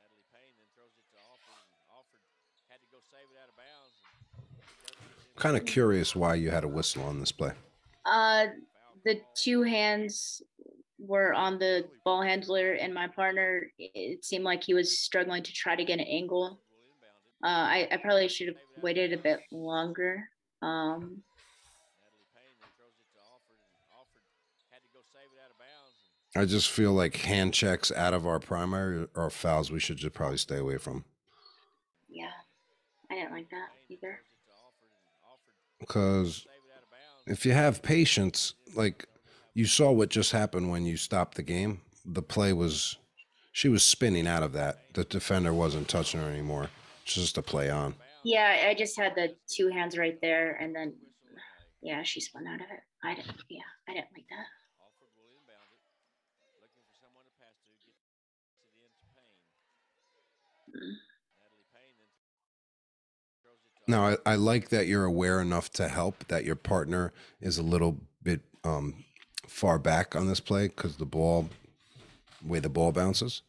Natalie 0.02 0.28
Payne 0.34 0.54
then 0.58 0.68
throws 0.74 0.92
it 0.98 1.06
to 1.14 1.18
Alford. 1.30 1.56
And 1.72 1.80
Alford 1.94 2.20
had 2.68 2.82
to 2.82 2.88
go 2.90 2.93
save 2.93 2.93
it 2.93 2.93
out 2.93 2.93
of 2.93 2.93
bounds. 2.93 2.93
Kind 5.36 5.56
of 5.56 5.66
curious 5.66 6.14
why 6.14 6.36
you 6.36 6.50
had 6.50 6.64
a 6.64 6.68
whistle 6.68 7.02
on 7.02 7.18
this 7.18 7.32
play. 7.32 7.52
Uh, 8.06 8.46
the 9.04 9.20
two 9.34 9.62
hands 9.62 10.40
were 10.98 11.34
on 11.34 11.58
the 11.58 11.86
ball 12.04 12.22
handler, 12.22 12.72
and 12.72 12.94
my 12.94 13.08
partner. 13.08 13.66
It 13.78 14.24
seemed 14.24 14.44
like 14.44 14.62
he 14.62 14.74
was 14.74 14.98
struggling 15.00 15.42
to 15.42 15.52
try 15.52 15.76
to 15.76 15.84
get 15.84 15.98
an 15.98 16.06
angle. 16.06 16.60
Uh, 17.44 17.48
I, 17.48 17.88
I 17.90 17.96
probably 17.98 18.28
should 18.28 18.48
have 18.48 18.56
waited 18.80 19.12
a 19.12 19.18
bit 19.18 19.40
longer. 19.50 20.28
Um, 20.62 21.22
I 26.36 26.46
just 26.46 26.70
feel 26.70 26.92
like 26.92 27.16
hand 27.16 27.54
checks 27.54 27.92
out 27.92 28.12
of 28.12 28.26
our 28.26 28.40
primary 28.40 29.06
are 29.14 29.30
fouls 29.30 29.70
we 29.70 29.78
should 29.78 29.98
just 29.98 30.14
probably 30.14 30.38
stay 30.38 30.56
away 30.56 30.78
from. 30.78 31.04
I 33.14 33.16
didn't 33.16 33.32
like 33.32 33.50
that 33.50 33.68
either. 33.88 34.18
Because 35.78 36.46
if 37.28 37.46
you 37.46 37.52
have 37.52 37.80
patience, 37.80 38.54
like 38.74 39.06
you 39.54 39.66
saw 39.66 39.92
what 39.92 40.08
just 40.08 40.32
happened 40.32 40.70
when 40.70 40.84
you 40.84 40.96
stopped 40.96 41.36
the 41.36 41.42
game, 41.42 41.80
the 42.04 42.22
play 42.22 42.52
was 42.52 42.96
she 43.52 43.68
was 43.68 43.84
spinning 43.84 44.26
out 44.26 44.42
of 44.42 44.52
that. 44.54 44.92
The 44.94 45.04
defender 45.04 45.54
wasn't 45.54 45.88
touching 45.88 46.20
her 46.20 46.28
anymore. 46.28 46.70
It's 47.04 47.14
just 47.14 47.38
a 47.38 47.42
play 47.42 47.70
on. 47.70 47.94
Yeah, 48.24 48.66
I 48.68 48.74
just 48.74 48.98
had 48.98 49.14
the 49.14 49.36
two 49.48 49.68
hands 49.68 49.96
right 49.96 50.18
there, 50.20 50.56
and 50.60 50.74
then 50.74 50.94
yeah, 51.82 52.02
she 52.02 52.20
spun 52.20 52.48
out 52.48 52.56
of 52.60 52.66
it. 52.66 52.80
I 53.04 53.14
didn't. 53.14 53.36
Yeah, 53.48 53.60
I 53.88 53.92
didn't 53.92 54.08
like 54.12 54.26
that. 54.30 54.46
Mm. 60.76 61.03
Now, 63.86 64.06
I, 64.08 64.16
I 64.24 64.34
like 64.36 64.70
that 64.70 64.86
you're 64.86 65.04
aware 65.04 65.40
enough 65.40 65.70
to 65.72 65.88
help 65.88 66.26
that 66.28 66.44
your 66.44 66.56
partner 66.56 67.12
is 67.40 67.58
a 67.58 67.62
little 67.62 68.00
bit 68.22 68.40
um, 68.64 69.04
far 69.46 69.78
back 69.78 70.16
on 70.16 70.26
this 70.26 70.40
play 70.40 70.68
because 70.68 70.96
the 70.96 71.04
ball, 71.04 71.50
way 72.42 72.60
the 72.60 72.68
ball 72.68 72.92
bounces. 72.92 73.42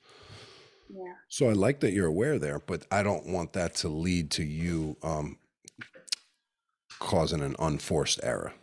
Yeah. 0.89 1.13
So 1.29 1.49
I 1.49 1.53
like 1.53 1.79
that 1.79 1.93
you're 1.93 2.05
aware 2.05 2.37
there, 2.37 2.59
but 2.59 2.85
I 2.91 3.01
don't 3.03 3.27
want 3.27 3.53
that 3.53 3.75
to 3.75 3.89
lead 3.89 4.31
to 4.31 4.43
you 4.43 4.97
um, 5.03 5.37
causing 6.99 7.41
an 7.41 7.55
unforced 7.59 8.19
error. 8.23 8.53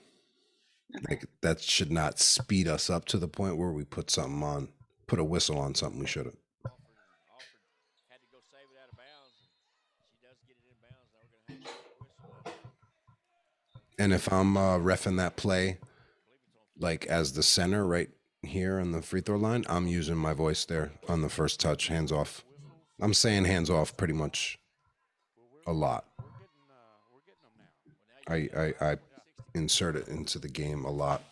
Like 1.08 1.24
that 1.40 1.60
should 1.60 1.90
not 1.90 2.18
speed 2.18 2.68
us 2.68 2.90
up 2.90 3.06
to 3.06 3.18
the 3.18 3.28
point 3.28 3.56
where 3.56 3.72
we 3.72 3.84
put 3.84 4.10
something 4.10 4.42
on, 4.42 4.68
put 5.06 5.18
a 5.18 5.24
whistle 5.24 5.58
on 5.58 5.74
something 5.74 6.00
we 6.00 6.06
shouldn't. 6.06 6.38
And 14.02 14.12
if 14.12 14.32
I'm 14.32 14.56
uh, 14.56 14.78
refing 14.78 15.16
that 15.18 15.36
play, 15.36 15.78
like 16.76 17.06
as 17.06 17.34
the 17.34 17.42
center 17.44 17.86
right 17.86 18.10
here 18.42 18.80
on 18.80 18.90
the 18.90 19.00
free 19.00 19.20
throw 19.20 19.36
line, 19.36 19.64
I'm 19.68 19.86
using 19.86 20.16
my 20.16 20.34
voice 20.34 20.64
there 20.64 20.90
on 21.08 21.22
the 21.22 21.28
first 21.28 21.60
touch, 21.60 21.86
hands 21.86 22.10
off. 22.10 22.44
I'm 23.00 23.14
saying 23.14 23.44
hands 23.44 23.70
off 23.70 23.96
pretty 23.96 24.14
much 24.14 24.58
a 25.68 25.72
lot. 25.72 26.06
I, 28.26 28.48
I, 28.56 28.74
I 28.80 28.96
insert 29.54 29.94
it 29.94 30.08
into 30.08 30.40
the 30.40 30.48
game 30.48 30.84
a 30.84 30.90
lot. 30.90 31.22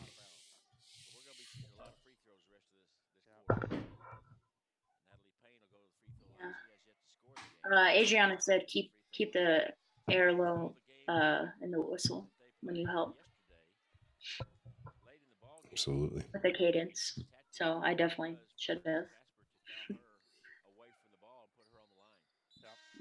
Uh, 7.69 7.89
Adriana 7.89 8.41
said 8.41 8.69
keep 8.69 8.93
keep 9.11 9.33
the 9.33 9.65
air 10.09 10.33
low 10.33 10.77
uh, 11.09 11.47
in 11.63 11.73
the 11.73 11.81
whistle 11.81 12.31
when 12.63 12.77
you 12.77 12.87
help. 12.87 13.17
Absolutely. 15.71 16.25
With 16.33 16.43
the 16.43 16.53
cadence. 16.53 17.19
So 17.51 17.81
I 17.83 17.95
definitely 17.95 18.39
should 18.59 18.83
have. 18.87 19.05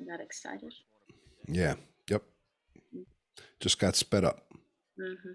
Got 0.07 0.21
excited. 0.21 0.73
Yeah. 1.47 1.75
Yep. 2.09 2.23
Just 3.59 3.79
got 3.79 3.95
sped 3.95 4.23
up. 4.23 4.45
Mm-hmm. 4.99 5.31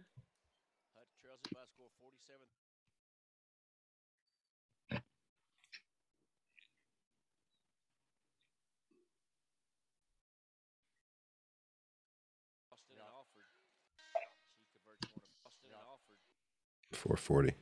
440. 17.05 17.53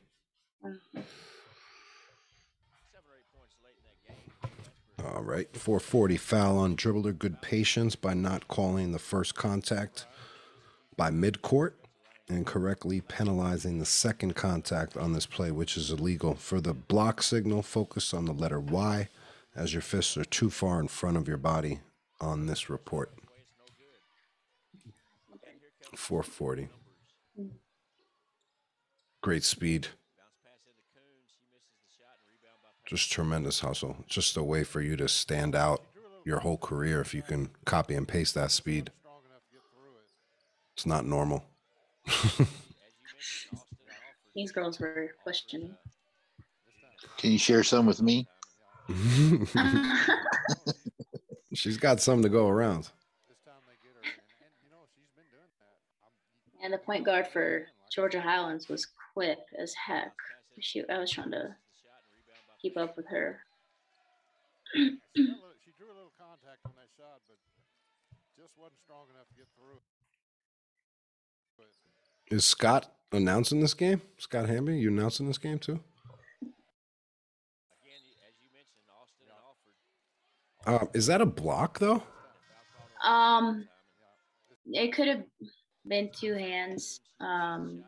All 5.05 5.21
right, 5.21 5.53
440 5.53 6.15
foul 6.15 6.57
on 6.57 6.77
dribbler. 6.77 7.17
Good 7.17 7.41
patience 7.41 7.97
by 7.97 8.13
not 8.13 8.47
calling 8.47 8.93
the 8.93 8.99
first 8.99 9.35
contact 9.35 10.05
by 10.95 11.11
midcourt 11.11 11.73
and 12.29 12.45
correctly 12.45 13.01
penalizing 13.01 13.79
the 13.79 13.85
second 13.85 14.35
contact 14.35 14.95
on 14.95 15.11
this 15.11 15.25
play, 15.25 15.51
which 15.51 15.75
is 15.75 15.91
illegal. 15.91 16.35
For 16.35 16.61
the 16.61 16.73
block 16.73 17.21
signal, 17.21 17.63
focus 17.63 18.13
on 18.13 18.23
the 18.23 18.31
letter 18.31 18.61
Y 18.61 19.09
as 19.57 19.73
your 19.73 19.81
fists 19.81 20.15
are 20.15 20.23
too 20.23 20.49
far 20.49 20.79
in 20.79 20.87
front 20.87 21.17
of 21.17 21.27
your 21.27 21.37
body 21.37 21.81
on 22.21 22.45
this 22.45 22.69
report. 22.69 23.11
440. 25.97 26.69
Great 29.23 29.43
speed. 29.45 29.87
Just 32.85 33.09
tremendous 33.09 33.61
hustle. 33.61 33.95
Just 34.05 34.35
a 34.35 34.43
way 34.43 34.65
for 34.65 34.81
you 34.81 34.97
to 34.97 35.07
stand 35.07 35.55
out 35.55 35.81
your 36.25 36.39
whole 36.39 36.57
career 36.57 36.99
if 36.99 37.13
you 37.13 37.21
can 37.21 37.49
copy 37.63 37.95
and 37.95 38.05
paste 38.05 38.35
that 38.35 38.51
speed. 38.51 38.91
It's 40.73 40.85
not 40.85 41.05
normal. 41.05 41.45
These 44.35 44.51
girls 44.51 44.77
were 44.81 45.11
questioning. 45.23 45.73
Can 47.17 47.31
you 47.31 47.37
share 47.37 47.63
some 47.63 47.85
with 47.85 48.01
me? 48.01 48.27
She's 51.53 51.77
got 51.77 52.01
some 52.01 52.21
to 52.23 52.29
go 52.29 52.49
around. 52.49 52.89
And 56.61 56.73
the 56.73 56.77
point 56.77 57.05
guard 57.05 57.29
for 57.29 57.67
Georgia 57.89 58.19
Highlands 58.19 58.67
was 58.67 58.85
quick 59.13 59.39
as 59.59 59.73
heck. 59.73 60.13
She, 60.59 60.83
I 60.89 60.99
was 60.99 61.11
trying 61.11 61.31
to 61.31 61.55
keep 62.61 62.77
up 62.77 62.95
with 62.97 63.07
her. 63.09 63.39
she, 64.75 64.81
little, 65.15 65.53
she 65.63 65.71
drew 65.77 65.87
a 65.87 65.95
little 65.95 66.13
contact 66.17 66.59
on 66.65 66.71
that 66.75 66.89
shot, 66.97 67.21
but 67.27 67.37
just 68.37 68.53
wasn't 68.57 68.79
strong 68.83 69.05
enough 69.13 69.27
to 69.29 69.35
get 69.35 69.47
through. 69.55 69.79
But 71.57 72.35
Is 72.35 72.45
Scott 72.45 72.91
announcing 73.11 73.61
this 73.61 73.73
game? 73.73 74.01
Scott 74.17 74.49
Hamby, 74.49 74.77
you 74.77 74.89
announcing 74.89 75.27
this 75.27 75.37
game 75.37 75.59
too? 75.59 75.79
Again, 76.41 76.51
as 78.27 78.33
you 78.41 78.49
mentioned, 78.53 78.89
Austin 78.99 79.27
and 80.65 80.75
Alford. 80.75 80.85
Uh, 80.85 80.97
is 80.97 81.07
that 81.07 81.21
a 81.21 81.25
block 81.25 81.79
though? 81.79 82.03
Um, 83.03 83.67
it 84.65 84.93
could 84.93 85.07
have 85.07 85.23
been 85.85 86.09
two 86.17 86.33
hands. 86.33 87.01
Um, 87.19 87.83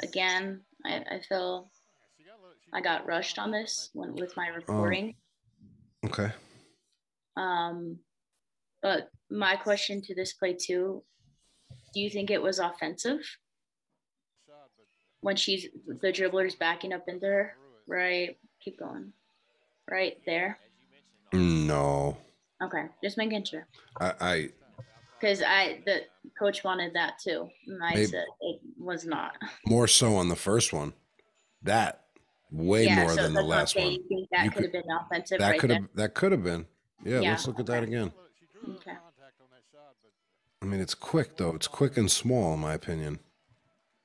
again, 0.00 0.60
I, 0.84 0.96
I 1.10 1.20
feel 1.28 1.70
she 2.18 2.24
got 2.24 2.38
a 2.38 2.40
little, 2.40 2.56
she 2.64 2.70
I 2.72 2.80
got 2.80 3.06
rushed 3.06 3.38
on 3.38 3.50
this 3.50 3.90
when 3.92 4.14
with 4.14 4.30
Oh. 4.36 4.40
my 4.40 4.48
reporting. 4.48 5.14
Okay. 6.06 6.30
Um, 7.36 7.98
but 8.82 9.08
my 9.30 9.56
question 9.56 10.02
to 10.02 10.14
this 10.14 10.32
play 10.34 10.54
too: 10.54 11.02
Do 11.94 12.00
you 12.00 12.10
think 12.10 12.30
it 12.30 12.42
was 12.42 12.58
offensive 12.58 13.20
when 15.20 15.36
she's 15.36 15.66
the 15.86 16.12
dribbler's 16.12 16.56
backing 16.56 16.92
up 16.92 17.04
into 17.08 17.26
her? 17.26 17.56
Right. 17.86 18.36
Keep 18.60 18.78
going. 18.80 19.12
Right 19.90 20.18
there. 20.26 20.58
No, 21.32 22.16
Okay, 22.62 22.84
just 23.02 23.16
making 23.16 23.44
sure. 23.44 23.66
I, 23.98 24.12
I 24.20 24.48
Because 25.18 25.42
I 25.42 25.80
the 25.86 26.02
coach 26.38 26.62
wanted 26.62 26.92
that 26.94 27.18
too, 27.18 27.48
and 27.66 27.82
I 27.82 27.94
Maybe- 27.94 28.06
said 28.06 28.24
it 28.40 28.60
was 28.82 29.04
not. 29.06 29.36
more 29.66 29.86
so 29.88 30.16
on 30.16 30.28
the 30.28 30.36
first 30.36 30.72
one. 30.72 30.92
That 31.62 32.04
way 32.50 32.84
yeah, 32.86 32.96
more 32.96 33.10
so 33.10 33.22
than 33.22 33.32
the 33.34 33.40
that's 33.40 33.46
what 33.48 33.54
I'm 33.54 33.60
last 33.60 33.72
saying. 33.74 33.86
one. 33.86 33.92
You 33.94 34.08
think 34.08 34.28
that 34.30 34.44
You 34.44 34.50
could 34.50 34.56
could- 34.56 34.74
have 34.74 34.84
been 34.84 34.96
offensive 35.00 35.38
That 35.38 35.50
right 35.50 35.60
could 35.60 35.70
have 35.70 35.88
that 35.94 36.14
could 36.14 36.32
have 36.32 36.42
been. 36.44 36.66
Yeah, 37.04 37.20
Yeah, 37.20 37.30
let's 37.30 37.46
look 37.46 37.58
at 37.60 37.66
that 37.66 37.82
again. 37.82 38.12
she 38.38 38.46
drew 38.52 38.60
a 38.60 38.66
little 38.66 38.74
Okay. 38.80 38.90
contact 38.92 39.40
on 39.40 39.46
that 39.50 39.62
shot, 39.72 39.94
but 40.02 40.66
I 40.66 40.70
mean, 40.70 40.80
it's 40.80 40.94
quick 40.94 41.36
though. 41.36 41.54
It's 41.54 41.68
quick 41.68 41.96
and 41.96 42.10
small, 42.10 42.54
in 42.54 42.60
my 42.60 42.74
opinion. 42.74 43.18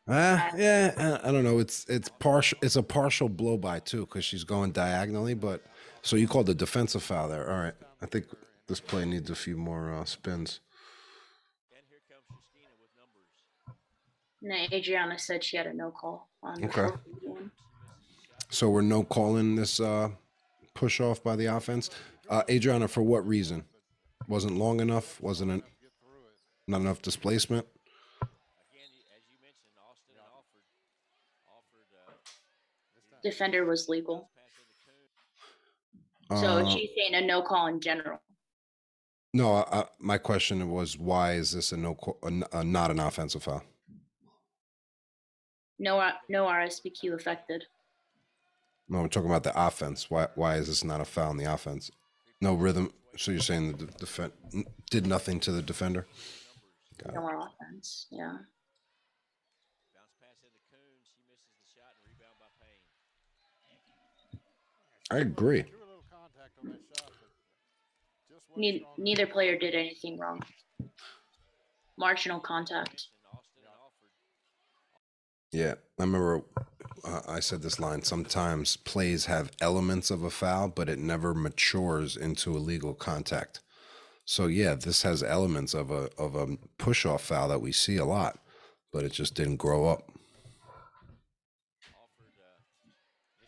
Ah, 0.10 0.52
yeah, 0.56 0.94
uh, 0.98 1.28
I 1.28 1.32
don't 1.34 1.44
know. 1.44 1.60
It's 1.60 1.84
it's 1.90 2.08
partial. 2.08 2.58
It's 2.62 2.78
a 2.78 2.84
partial 2.84 3.28
blow 3.28 3.58
by 3.58 3.80
too, 3.80 4.06
because 4.06 4.24
she's 4.24 4.46
going 4.46 4.72
diagonally. 4.72 5.34
But 5.34 5.66
so 6.02 6.16
you 6.16 6.30
called 6.30 6.46
the 6.46 6.56
defensive 6.56 7.04
foul 7.04 7.28
there. 7.28 7.50
All 7.52 7.60
right, 7.60 7.74
I 8.02 8.06
think 8.06 8.26
this 8.68 8.80
play 8.80 9.04
needs 9.06 9.30
a 9.30 9.36
few 9.36 9.58
more 9.58 9.92
uh, 9.94 10.06
spins. 10.06 10.62
And 11.76 11.84
here 11.90 12.00
comes 12.10 12.24
Christina 12.30 12.70
And 14.42 14.72
Adriana 14.74 15.18
said 15.18 15.44
she 15.44 15.58
had 15.58 15.68
a 15.68 15.74
no 15.74 15.92
call 15.92 16.30
on 16.44 16.62
the 16.62 16.68
Okay. 16.68 16.96
So 18.50 18.70
we're 18.70 18.82
no 18.82 19.04
calling 19.04 19.56
this 19.56 19.80
uh, 19.80 20.10
push 20.74 21.02
off 21.02 21.24
by 21.24 21.36
the 21.36 21.46
offense. 21.48 21.90
Uh, 22.30 22.44
Adriana, 22.50 22.88
for 22.88 23.02
what 23.02 23.28
reason? 23.28 23.66
Wasn't 24.28 24.58
long 24.58 24.80
enough. 24.80 25.20
Wasn't 25.22 25.50
an, 25.52 25.64
not 26.68 26.82
enough 26.82 27.02
displacement. 27.02 27.66
Again, 28.22 28.30
y- 28.74 29.16
as 29.16 29.24
you 29.30 29.38
mentioned, 29.42 29.74
Austin 29.90 30.16
and 30.16 30.24
Alford. 30.34 30.64
Alford 31.50 33.22
Defender 33.24 33.66
was 33.66 33.90
legal, 33.90 34.30
pass 34.36 34.54
into 36.30 36.40
Coon. 36.40 36.42
so 36.42 36.66
Uh, 36.66 36.70
she's 36.70 36.90
saying 36.96 37.16
a 37.16 37.26
no 37.26 37.42
call 37.42 37.68
in 37.68 37.80
general. 37.82 38.20
no, 39.34 39.56
uh, 39.56 39.86
my 40.00 40.18
question 40.18 40.70
was 40.70 40.98
why 40.98 41.34
is 41.34 41.52
this 41.52 41.72
a 41.72 41.78
no, 41.78 41.96
call, 41.96 42.18
a, 42.24 42.60
a 42.60 42.64
not 42.64 42.92
an 42.92 43.00
offensive 43.00 43.44
foul? 43.44 43.64
No, 45.80 46.00
uh, 46.00 46.12
no 46.30 46.46
RSBQ 46.46 47.14
affected. 47.14 47.66
No, 48.90 49.02
we're 49.02 49.08
talking 49.10 49.30
about 49.30 49.44
the 49.44 49.54
offense. 49.68 50.10
Why 50.10 50.28
why 50.36 50.56
is 50.56 50.68
this 50.68 50.84
not 50.84 51.02
a 51.02 51.06
foul 51.06 51.32
in 51.32 51.38
the 51.38 51.52
offense? 51.52 51.92
No 52.42 52.54
rhythm. 52.54 52.92
So 53.18 53.32
you're 53.32 53.42
saying 53.42 53.74
the 53.78 53.86
defense 53.86 54.34
did 54.90 55.06
nothing 55.08 55.40
to 55.42 55.52
the 55.52 55.62
defender? 55.62 56.08
Got. 57.04 57.14
No 57.16 57.22
more 57.22 57.38
offense. 57.38 58.08
Yeah. 58.12 58.28
Bounce 58.32 60.14
pass 60.22 60.38
into 60.44 60.60
Coon. 60.72 60.98
She 61.04 61.18
misses 61.28 61.52
the 61.60 61.68
shot 61.76 61.94
and 61.98 62.14
rebound 62.14 62.38
by 62.40 62.48
Payne. 62.62 62.82
I 65.12 65.18
agree. 65.20 65.64
drew 65.64 65.78
a 65.80 65.86
little 65.88 66.04
contact 66.10 66.58
on 66.64 66.70
that 66.72 66.82
shot, 66.98 67.12
but 67.20 67.32
just 68.30 68.46
wasn't 68.50 68.62
Ne- 68.62 68.86
neither 68.98 69.28
player 69.28 69.58
did 69.58 69.76
anything 69.76 70.18
wrong. 70.18 70.42
Marginal 71.98 72.40
contact. 72.40 73.08
And 73.10 73.34
Austin 73.34 73.64
and 73.66 73.74
Alford. 73.74 74.10
Yeah, 75.52 75.76
I 75.98 76.04
remember 76.04 76.44
uh, 77.04 77.22
I 77.28 77.40
said 77.40 77.62
this 77.62 77.80
line. 77.80 78.04
Sometimes 78.04 78.78
plays 78.78 79.26
have 79.26 79.52
elements 79.62 80.12
of 80.12 80.24
a 80.24 80.30
foul, 80.30 80.68
but 80.68 80.90
it 80.90 81.00
never 81.00 81.34
matures 81.34 82.18
into 82.18 82.56
a 82.56 82.60
legal 82.60 82.94
contact. 82.94 83.62
So 84.26 84.48
yeah, 84.48 84.76
this 84.76 85.04
has 85.04 85.24
elements 85.24 85.74
of 85.74 85.90
a 85.90 86.10
of 86.18 86.36
a 86.36 86.58
push 86.78 87.06
off 87.06 87.24
foul 87.24 87.48
that 87.48 87.62
we 87.62 87.72
see 87.72 87.96
a 87.98 88.06
lot, 88.06 88.40
but 88.92 89.06
it 89.06 89.14
just 89.14 89.36
didn't 89.36 89.56
grow 89.56 89.88
up. 89.88 90.12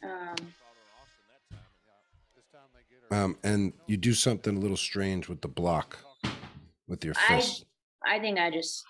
Um, 0.01 0.09
called 0.09 0.37
on 0.39 0.87
Austin 1.01 1.25
that 1.27 1.49
time. 1.49 1.59
And 1.83 2.35
This 2.35 2.45
time 2.53 2.61
they 2.73 2.85
get 2.89 3.17
her. 3.17 3.23
Um, 3.25 3.37
and 3.43 3.73
you 3.87 3.97
do 3.97 4.13
something 4.13 4.55
a 4.55 4.59
little 4.59 4.77
strange 4.77 5.27
with 5.27 5.41
the 5.41 5.49
block 5.49 5.99
with 6.87 7.03
your 7.03 7.15
I 7.27 7.35
fist. 7.35 7.65
I 8.05 8.19
think 8.19 8.39
I 8.39 8.49
just 8.49 8.85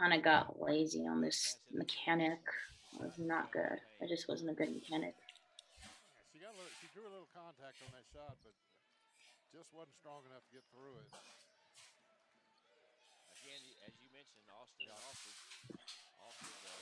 kind 0.00 0.16
of 0.16 0.24
got 0.24 0.56
lazy 0.56 1.04
on 1.04 1.20
this 1.20 1.60
mechanic. 1.68 2.40
It 2.96 3.04
was 3.04 3.20
not 3.20 3.52
good. 3.52 3.76
I 4.00 4.08
just 4.08 4.28
wasn't 4.32 4.48
a 4.50 4.56
good 4.56 4.72
mechanic. 4.72 5.12
She 6.32 6.40
got 6.40 6.48
a 6.48 6.56
little, 6.56 6.72
she 6.80 6.88
drew 6.96 7.04
a 7.04 7.12
little 7.12 7.28
contact 7.36 7.76
on 7.84 7.92
that 7.92 8.08
shot, 8.08 8.32
but 8.40 8.56
just 9.52 9.68
wasn't 9.76 9.92
strong 10.00 10.24
enough 10.24 10.40
to 10.48 10.52
get 10.56 10.64
through 10.72 11.04
it. 11.04 11.08
again, 13.44 13.60
as 13.84 13.92
you 14.00 14.08
mentioned, 14.16 14.48
Austin 14.56 14.88
and 14.88 14.96
Alford. 15.04 15.36
Alford 16.24 16.64
uh, 16.64 16.80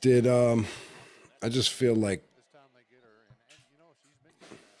Did 0.00 0.24
um, 0.24 0.64
I 1.44 1.52
just 1.52 1.76
feel 1.76 1.92
like 1.92 2.24
This 2.40 2.48
time 2.56 2.72
they 2.72 2.88
get 2.88 3.04
her, 3.04 3.16
and, 3.28 3.36
and 3.52 3.60
you 3.68 3.76
know 3.76 3.92
she's 4.00 4.16
been 4.24 4.32
doing 4.48 4.64
that. 4.64 4.80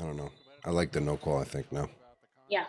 I'm, 0.00 0.08
don't 0.08 0.16
know. 0.16 0.32
I 0.64 0.72
like 0.72 0.92
the 0.96 1.04
no 1.04 1.20
call. 1.20 1.36
I 1.40 1.44
think 1.44 1.68
now. 1.70 1.84
about 1.84 2.16
the 2.24 2.28
Yeah, 2.48 2.64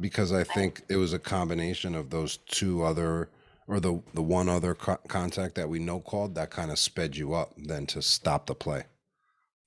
because 0.00 0.32
I 0.32 0.44
think 0.44 0.82
it 0.88 0.96
was 0.96 1.12
a 1.12 1.18
combination 1.18 1.94
of 1.94 2.10
those 2.10 2.38
two 2.46 2.82
other 2.82 3.28
or 3.66 3.80
the 3.80 4.02
the 4.14 4.22
one 4.22 4.48
other 4.48 4.74
co- 4.74 4.98
contact 5.08 5.54
that 5.56 5.68
we 5.68 5.78
know 5.78 6.00
called 6.00 6.34
that 6.34 6.50
kind 6.50 6.70
of 6.70 6.78
sped 6.78 7.16
you 7.16 7.34
up 7.34 7.52
then 7.56 7.86
to 7.86 8.02
stop 8.02 8.46
the 8.46 8.54
play. 8.54 8.84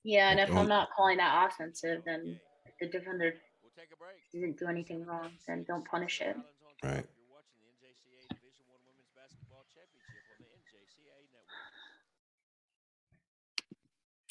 Yeah, 0.03 0.31
and 0.31 0.39
if 0.39 0.49
I'm 0.49 0.57
oh 0.57 0.63
not 0.65 0.89
calling 0.95 1.17
that 1.17 1.47
offensive, 1.47 2.01
then 2.05 2.39
if 2.65 2.73
the 2.79 2.87
defender 2.87 3.35
We'll 3.61 3.71
take 3.77 3.93
a 3.93 3.97
break. 3.97 4.17
didn't 4.31 4.57
do 4.57 4.67
anything 4.67 5.05
wrong, 5.05 5.29
then 5.47 5.63
don't 5.67 5.85
punish 5.85 6.21
it. 6.21 6.35
Highlands 6.35 6.47
on 6.65 6.73
top. 6.81 6.95
Right. 6.97 7.05
You're 7.13 7.29
watching 7.29 7.61
the 7.61 7.69
NJCAA 7.77 8.25
Division 8.33 8.65
One 8.67 8.81
Women's 8.89 9.13
Basketball 9.15 9.65
Championship 9.69 10.25
on 10.33 10.41
the 10.41 10.49
NJCAA 10.57 11.21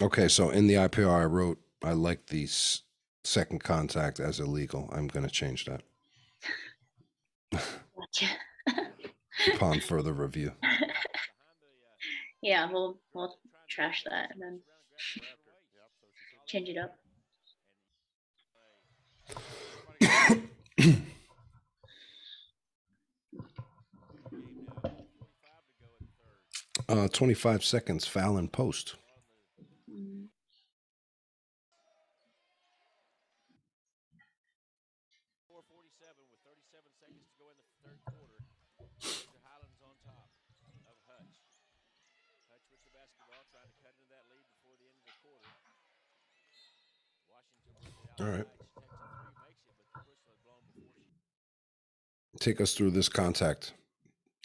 network. 0.00 0.12
Okay, 0.12 0.28
so 0.28 0.50
in 0.50 0.66
the 0.66 0.74
IPR 0.74 1.20
I 1.22 1.24
wrote 1.24 1.58
I 1.84 1.92
like 1.92 2.26
the 2.26 2.48
second 3.22 3.62
contact 3.62 4.18
as 4.18 4.40
illegal. 4.40 4.90
I'm 4.92 5.06
going 5.06 5.24
to 5.24 5.30
change 5.30 5.64
that 5.66 5.82
upon 9.54 9.80
further 9.80 10.12
review. 10.12 10.52
Yeah, 12.42 12.70
we'll 12.70 12.98
we'll 13.12 13.36
trash 13.68 14.02
that 14.08 14.30
and 14.32 14.40
then 14.40 14.60
ground 14.60 14.62
grab 15.14 15.38
and 15.46 15.64
grab 15.72 15.90
and 16.02 16.10
wait. 16.38 16.46
change 16.48 16.68
it 16.68 16.78
up. 16.78 16.96
Uh 26.88 27.06
25 27.08 27.64
seconds 27.64 28.06
foul 28.06 28.36
in 28.36 28.48
post. 28.48 28.96
Mm. 29.88 30.26
447 35.48 36.26
with 36.30 36.40
37 36.42 36.82
seconds 36.98 37.24
to 37.30 37.34
go 37.38 37.46
in 37.52 37.56
the 37.58 37.66
third 37.84 38.00
quarter. 38.10 38.38
Mr. 39.00 39.38
Highlands 39.44 39.80
on 39.82 39.94
top 40.02 40.28
of 40.88 40.96
Hutch. 41.06 41.36
Hutch 42.50 42.66
with 42.70 42.82
the 42.82 42.92
basketball, 42.94 43.44
trying 43.54 43.70
to 43.70 43.78
cut 43.84 43.94
into 43.94 44.08
that 44.10 44.24
lead 44.30 44.44
before 44.50 44.74
the 44.78 44.86
end 44.90 44.96
of 44.98 45.04
the 45.06 45.16
quarter. 45.22 45.50
Washington 47.30 47.70
with 47.70 47.86
it 47.86 47.94
All 47.94 48.02
right. 48.02 48.09
outside. 48.09 48.09
She 48.09 48.09
takes 48.09 48.09
a 48.09 48.09
three, 48.09 48.09
makes 48.09 48.09
it, 48.09 48.09
but 48.09 48.09
the 48.09 48.09
whistle 48.09 48.09
had 48.09 48.09
blown 48.09 48.09
before 48.20 48.36
she 48.36 48.44
Take 52.38 52.60
us 52.60 52.74
through 52.74 52.90
this 52.90 53.08
contact. 53.08 53.74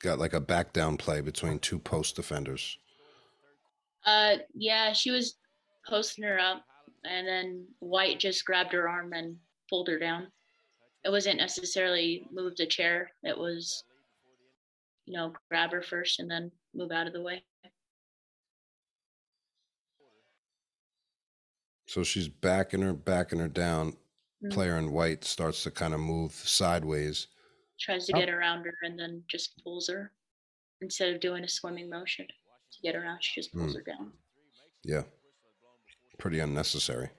Got 0.02 0.20
like 0.20 0.34
a 0.34 0.42
back 0.42 0.74
down 0.74 0.98
play 0.98 1.22
between 1.22 1.60
two 1.60 1.80
post 1.80 2.16
defenders. 2.16 2.78
Uh, 4.06 4.36
yeah, 4.54 4.92
she 4.94 5.12
was 5.12 5.38
posting 5.88 6.26
her 6.26 6.40
up, 6.40 6.64
and 7.06 7.26
then 7.26 7.66
White 7.80 8.20
just 8.20 8.46
grabbed 8.46 8.74
her 8.74 8.90
arm 8.90 9.14
and 9.14 9.38
pulled 9.70 9.88
her 9.88 9.98
down. 9.98 10.28
It 11.06 11.10
wasn't 11.10 11.38
necessarily 11.38 12.28
move 12.32 12.56
the 12.58 12.66
chair. 12.66 13.12
It 13.24 13.38
was, 13.38 13.84
you 15.06 15.14
know, 15.14 15.34
grab 15.50 15.72
her 15.72 15.82
first 15.82 16.20
and 16.20 16.30
then 16.30 16.52
move 16.74 16.92
out 16.92 17.08
of 17.08 17.14
the 17.14 17.22
way. 17.22 17.44
So 21.96 22.04
she's 22.04 22.28
backing 22.28 22.82
her, 22.82 22.92
backing 22.92 23.40
her 23.40 23.48
down. 23.48 23.96
Mm. 24.44 24.52
Player 24.52 24.78
in 24.78 24.92
white 24.92 25.24
starts 25.24 25.64
to 25.64 25.72
kind 25.72 25.94
of 25.94 26.02
move 26.02 26.34
sideways. 26.34 27.28
Tries 27.80 28.06
to 28.08 28.14
Oh. 28.18 28.20
get 28.20 28.28
around 28.28 28.66
her 28.66 28.74
and 28.84 29.00
then 29.00 29.24
just 29.30 29.58
pulls 29.64 29.88
her 29.88 30.12
instead 30.82 31.14
of 31.16 31.22
doing 31.22 31.46
a 31.46 31.48
swimming 31.48 31.90
motion 31.90 32.28
to 32.28 32.82
get 32.84 32.98
around. 32.98 33.24
She 33.24 33.40
just 33.40 33.54
pulls 33.54 33.72
Mm. 33.72 33.76
her 33.78 33.82
down. 33.84 34.12
Yeah. 34.84 35.04
Pretty 36.18 36.40
unnecessary. 36.40 37.12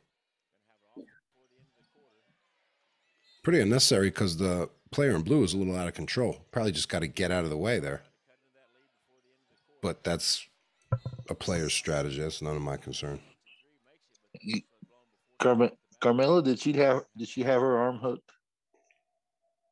Pretty 3.42 3.60
unnecessary 3.62 4.10
because 4.10 4.36
the 4.36 4.68
player 4.90 5.12
in 5.16 5.22
blue 5.22 5.42
is 5.42 5.54
a 5.54 5.56
little 5.56 5.74
out 5.74 5.88
of 5.88 5.94
control. 5.94 6.44
Probably 6.50 6.72
just 6.72 6.90
got 6.90 6.98
to 6.98 7.06
get 7.06 7.30
out 7.30 7.44
of 7.44 7.50
the 7.50 7.56
way 7.56 7.78
there. 7.78 8.02
But 9.80 10.04
that's 10.04 10.46
a 11.30 11.34
player's 11.34 11.72
strategy. 11.72 12.20
That's 12.20 12.42
none 12.42 12.56
of 12.56 12.62
my 12.62 12.76
concern. 12.76 13.22
Carmen, 15.38 15.70
Carmela, 16.00 16.42
did 16.42 16.58
she 16.58 16.72
have 16.74 17.02
did 17.16 17.28
she 17.28 17.42
have 17.42 17.60
her 17.60 17.78
arm 17.78 17.98
hooked? 17.98 18.30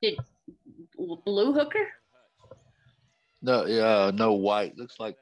Did 0.02 0.18
Bl- 0.96 1.14
blue 1.24 1.52
hooker? 1.52 1.86
No, 3.42 3.66
yeah, 3.66 4.10
no 4.14 4.32
white. 4.34 4.76
Looks 4.76 4.98
like 5.00 5.16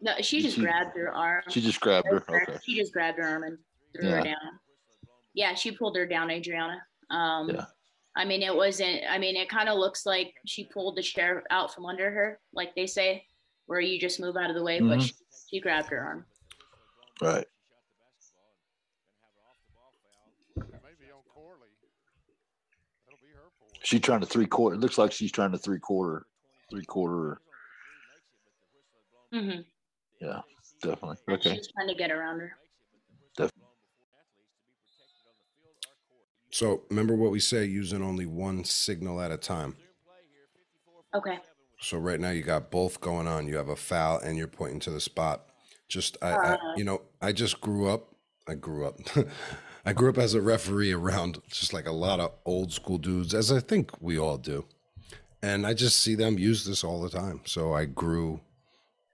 No, 0.00 0.14
she 0.20 0.40
just 0.42 0.56
she- 0.56 0.62
grabbed 0.62 0.96
her 0.96 1.12
arm. 1.14 1.42
she 1.50 1.60
just 1.60 1.80
grabbed 1.80 2.06
her. 2.08 2.22
Okay. 2.28 2.58
She 2.64 2.76
just 2.76 2.92
grabbed 2.92 3.18
her 3.18 3.24
arm 3.26 3.44
and 3.44 3.58
threw 3.94 4.08
her 4.10 4.16
Yeah. 4.18 4.24
down. 4.24 4.60
Yeah, 5.34 5.54
she 5.54 5.70
pulled 5.72 5.96
her 5.96 6.06
down, 6.06 6.30
Adriana. 6.30 6.82
Um, 7.10 7.50
Yeah. 7.50 7.66
I 8.16 8.24
mean, 8.24 8.42
it 8.42 8.54
wasn't. 8.54 9.02
I 9.08 9.18
mean, 9.18 9.36
it 9.36 9.48
kind 9.48 9.68
of 9.68 9.78
looks 9.78 10.04
like 10.04 10.34
she 10.44 10.64
pulled 10.64 10.96
the 10.96 11.02
chair 11.02 11.44
out 11.50 11.72
from 11.72 11.86
under 11.86 12.10
her, 12.10 12.40
like 12.52 12.74
they 12.74 12.86
say, 12.86 13.24
where 13.66 13.80
you 13.80 14.00
just 14.00 14.18
move 14.18 14.36
out 14.36 14.50
of 14.50 14.56
the 14.56 14.62
way. 14.64 14.80
But 14.80 14.98
Mhm. 14.98 15.02
she, 15.06 15.14
she 15.48 15.60
grabbed 15.60 15.88
her 15.90 16.00
arm. 16.00 16.26
Right. 17.22 17.46
Maybe 20.56 21.12
on 21.12 21.22
Corley. 21.32 21.70
That'll 23.06 23.20
be 23.22 23.32
her 23.32 23.50
point. 23.60 23.69
She's 23.82 24.00
trying 24.00 24.20
to 24.20 24.26
three 24.26 24.46
quarter. 24.46 24.76
It 24.76 24.80
looks 24.80 24.98
like 24.98 25.12
she's 25.12 25.32
trying 25.32 25.52
to 25.52 25.58
three 25.58 25.78
quarter, 25.78 26.26
three 26.70 26.84
quarter. 26.84 27.40
Mm-hmm. 29.32 29.60
Yeah, 30.20 30.40
definitely. 30.82 31.16
Okay. 31.28 31.54
She's 31.56 31.68
trying 31.72 31.88
to 31.88 31.94
get 31.94 32.10
around 32.10 32.40
her. 32.40 32.52
So 36.52 36.82
remember 36.90 37.14
what 37.14 37.30
we 37.30 37.38
say 37.38 37.64
using 37.64 38.02
only 38.02 38.26
one 38.26 38.64
signal 38.64 39.20
at 39.20 39.30
a 39.30 39.36
time. 39.36 39.76
Okay. 41.14 41.38
So 41.80 41.96
right 41.96 42.20
now 42.20 42.30
you 42.30 42.42
got 42.42 42.70
both 42.70 43.00
going 43.00 43.26
on. 43.28 43.46
You 43.46 43.56
have 43.56 43.68
a 43.68 43.76
foul 43.76 44.18
and 44.18 44.36
you're 44.36 44.48
pointing 44.48 44.80
to 44.80 44.90
the 44.90 45.00
spot. 45.00 45.46
Just 45.88 46.16
I, 46.20 46.32
I 46.32 46.52
Uh. 46.54 46.58
you 46.76 46.84
know, 46.84 47.02
I 47.22 47.32
just 47.32 47.60
grew 47.60 47.88
up. 47.88 48.14
I 48.48 48.54
grew 48.54 48.84
up. 48.86 48.98
I 49.84 49.92
grew 49.92 50.10
up 50.10 50.18
as 50.18 50.34
a 50.34 50.42
referee 50.42 50.92
around 50.92 51.40
just 51.48 51.72
like 51.72 51.86
a 51.86 51.92
lot 51.92 52.20
of 52.20 52.32
old 52.44 52.72
school 52.72 52.98
dudes, 52.98 53.34
as 53.34 53.50
I 53.50 53.60
think 53.60 53.90
we 54.00 54.18
all 54.18 54.36
do. 54.36 54.66
And 55.42 55.66
I 55.66 55.72
just 55.72 56.00
see 56.00 56.14
them 56.14 56.38
use 56.38 56.64
this 56.64 56.84
all 56.84 57.00
the 57.00 57.08
time. 57.08 57.40
So 57.46 57.72
I 57.72 57.86
grew. 57.86 58.40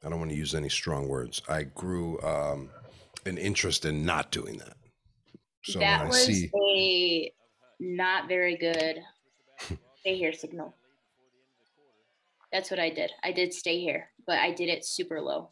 I 0.05 0.09
don't 0.09 0.19
want 0.19 0.31
to 0.31 0.37
use 0.37 0.55
any 0.55 0.69
strong 0.69 1.09
words. 1.09 1.43
I 1.49 1.65
grew 1.65 2.21
um, 2.23 2.69
an 3.25 3.39
interest 3.39 3.85
in 3.85 4.05
not 4.05 4.31
doing 4.31 4.59
that. 4.59 4.77
So 5.63 5.79
that 5.81 6.03
I 6.03 6.07
was 6.07 6.25
see, 6.25 6.51
a 6.55 7.33
not 7.81 8.29
very 8.29 8.57
good 8.57 9.01
stay 10.01 10.17
here 10.17 10.33
signal. 10.33 10.75
That's 12.53 12.71
what 12.71 12.79
I 12.79 12.91
did. 12.91 13.11
I 13.25 13.33
did 13.33 13.53
stay 13.53 13.81
here, 13.81 14.11
but 14.27 14.39
I 14.39 14.53
did 14.53 14.69
it 14.69 14.85
super 14.85 15.21
low. 15.21 15.51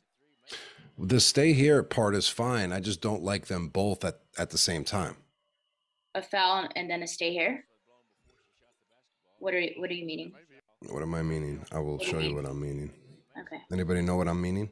The 0.98 1.20
stay 1.20 1.52
here 1.52 1.82
part 1.82 2.14
is 2.14 2.28
fine. 2.28 2.72
I 2.72 2.80
just 2.80 3.00
don't 3.00 3.22
like 3.22 3.46
them 3.46 3.68
both 3.68 4.04
at, 4.04 4.20
at 4.38 4.50
the 4.50 4.58
same 4.58 4.84
time. 4.84 5.16
A 6.14 6.22
foul 6.22 6.68
and 6.76 6.88
then 6.88 7.02
a 7.02 7.06
stay 7.06 7.32
here. 7.32 7.64
What 9.40 9.54
are 9.54 9.60
you, 9.60 9.72
what 9.78 9.90
are 9.90 9.94
you 9.94 10.06
meaning? 10.06 10.32
What 10.88 11.02
am 11.02 11.14
I 11.14 11.22
meaning? 11.22 11.64
I 11.72 11.78
will 11.80 11.98
show 11.98 12.18
you 12.18 12.34
what 12.34 12.44
I'm 12.46 12.60
meaning. 12.60 12.90
Okay, 13.38 13.56
Anybody 13.72 14.00
know 14.02 14.16
what 14.16 14.28
I'm 14.28 14.40
meaning? 14.40 14.70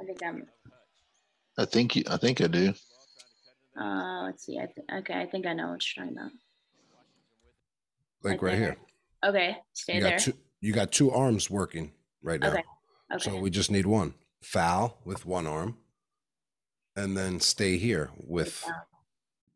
I 0.00 0.04
think 0.04 0.22
I'm. 0.24 0.46
I 1.58 1.64
think 1.64 1.96
you. 1.96 2.04
I 2.08 2.16
think 2.16 2.40
I 2.40 2.46
do. 2.46 2.74
Uh, 3.80 4.24
let's 4.24 4.44
see. 4.44 4.58
I 4.58 4.66
th- 4.66 4.86
okay, 5.00 5.14
I 5.14 5.26
think 5.26 5.46
I 5.46 5.52
know 5.54 5.70
what 5.70 5.82
you're 5.96 6.04
talking 6.04 6.18
about. 6.18 6.30
Like 8.22 8.42
right 8.42 8.52
Okay. 8.54 8.62
here. 8.62 8.76
Okay, 9.24 9.56
stay 9.72 9.94
You 9.96 10.00
there. 10.02 10.10
got 10.12 10.20
two 10.20 10.34
you 10.60 10.72
got 10.72 10.92
two 10.92 11.10
arms 11.10 11.50
working 11.50 11.92
right 12.22 12.40
now. 12.40 12.50
Okay. 12.50 12.62
Okay. 13.14 13.30
So 13.30 13.38
we 13.40 13.50
just 13.50 13.70
need 13.70 13.86
one. 13.86 14.14
Foul 14.42 14.98
with 15.04 15.26
one 15.26 15.46
arm. 15.46 15.78
And 16.94 17.16
then 17.16 17.40
stay 17.40 17.76
here 17.76 18.10
with 18.16 18.64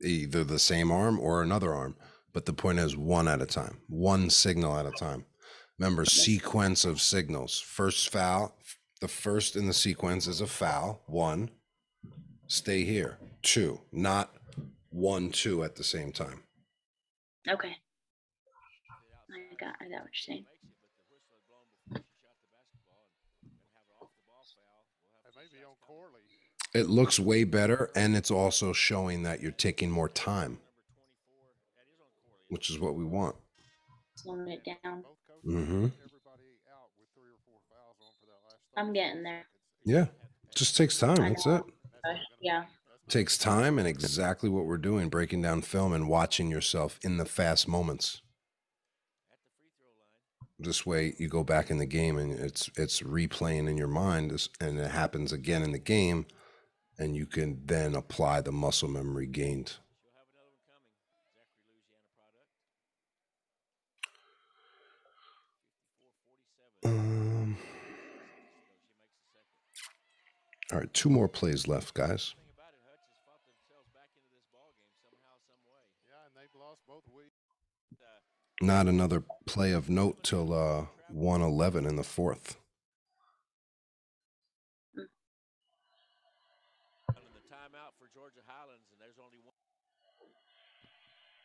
either 0.02 0.44
the 0.44 0.58
same 0.58 0.90
arm 0.90 1.18
or 1.18 1.42
another 1.42 1.72
arm. 1.72 1.96
But 2.32 2.46
the 2.46 2.52
point 2.52 2.78
is 2.78 2.96
one 2.96 3.28
at 3.28 3.42
a 3.42 3.46
time, 3.46 3.78
one 3.88 4.30
signal 4.30 4.76
at 4.76 4.86
a 4.86 4.92
time. 4.92 5.24
Remember, 5.78 6.04
sequence 6.04 6.84
of 6.84 7.00
signals. 7.00 7.58
First 7.58 8.10
foul, 8.10 8.56
the 9.00 9.08
first 9.08 9.56
in 9.56 9.66
the 9.66 9.72
sequence 9.72 10.26
is 10.26 10.42
a 10.42 10.46
foul, 10.46 11.02
one. 11.06 11.50
Stay 12.46 12.84
here, 12.84 13.18
two, 13.42 13.80
not 13.90 14.34
one, 14.90 15.30
two 15.30 15.64
at 15.64 15.76
the 15.76 15.84
same 15.84 16.12
time. 16.12 16.42
Okay. 17.48 17.76
I 19.32 19.54
got. 19.58 19.74
I 19.80 19.88
got 19.88 20.02
what 20.02 20.10
you're 20.12 20.34
saying. 20.34 20.44
And 21.94 22.04
maybe 25.36 25.64
on 25.64 25.74
Corley. 25.80 26.20
It 26.72 26.88
looks 26.88 27.18
way 27.18 27.44
better, 27.44 27.90
and 27.96 28.16
it's 28.16 28.30
also 28.30 28.72
showing 28.72 29.24
that 29.24 29.40
you're 29.40 29.50
taking 29.50 29.90
more 29.90 30.08
time, 30.08 30.58
which 32.48 32.70
is 32.70 32.78
what 32.78 32.94
we 32.94 33.04
want. 33.04 33.36
Slowing 34.14 34.48
it 34.48 34.60
down. 34.64 35.02
Mm-hmm. 35.44 35.86
I'm 38.76 38.92
getting 38.92 39.22
there. 39.24 39.46
Yeah, 39.84 40.06
just 40.54 40.76
takes 40.76 40.98
time. 40.98 41.16
That's 41.16 41.46
it. 41.46 41.62
Yeah. 42.40 42.64
Takes 43.08 43.36
time 43.36 43.78
and 43.78 43.88
exactly 43.88 44.48
what 44.48 44.66
we're 44.66 44.78
doing, 44.78 45.08
breaking 45.08 45.42
down 45.42 45.62
film 45.62 45.92
and 45.92 46.08
watching 46.08 46.48
yourself 46.48 47.00
in 47.02 47.16
the 47.16 47.24
fast 47.24 47.66
moments. 47.66 48.22
This 50.60 50.86
way, 50.86 51.14
you 51.18 51.28
go 51.28 51.42
back 51.42 51.70
in 51.70 51.78
the 51.78 51.86
game 51.86 52.16
and 52.18 52.38
it's 52.38 52.70
it's 52.76 53.00
replaying 53.00 53.68
in 53.68 53.76
your 53.76 53.88
mind, 53.88 54.48
and 54.60 54.78
it 54.78 54.90
happens 54.92 55.32
again 55.32 55.62
in 55.62 55.72
the 55.72 55.78
game, 55.78 56.26
and 57.00 57.16
you 57.16 57.24
can 57.24 57.58
then 57.64 57.94
apply 57.94 58.42
the 58.42 58.52
muscle 58.52 58.88
memory 58.88 59.26
gained. 59.26 59.72
Um, 66.84 67.56
all 70.70 70.80
right, 70.80 70.92
two 70.92 71.08
more 71.08 71.26
plays 71.26 71.66
left, 71.66 71.94
guys. 71.94 72.34
Not 78.62 78.88
another 78.88 79.22
play 79.46 79.72
of 79.72 79.88
note 79.88 80.22
till 80.22 80.52
uh, 80.52 80.84
111 81.08 81.86
in 81.86 81.96
the 81.96 82.02
fourth. 82.02 82.59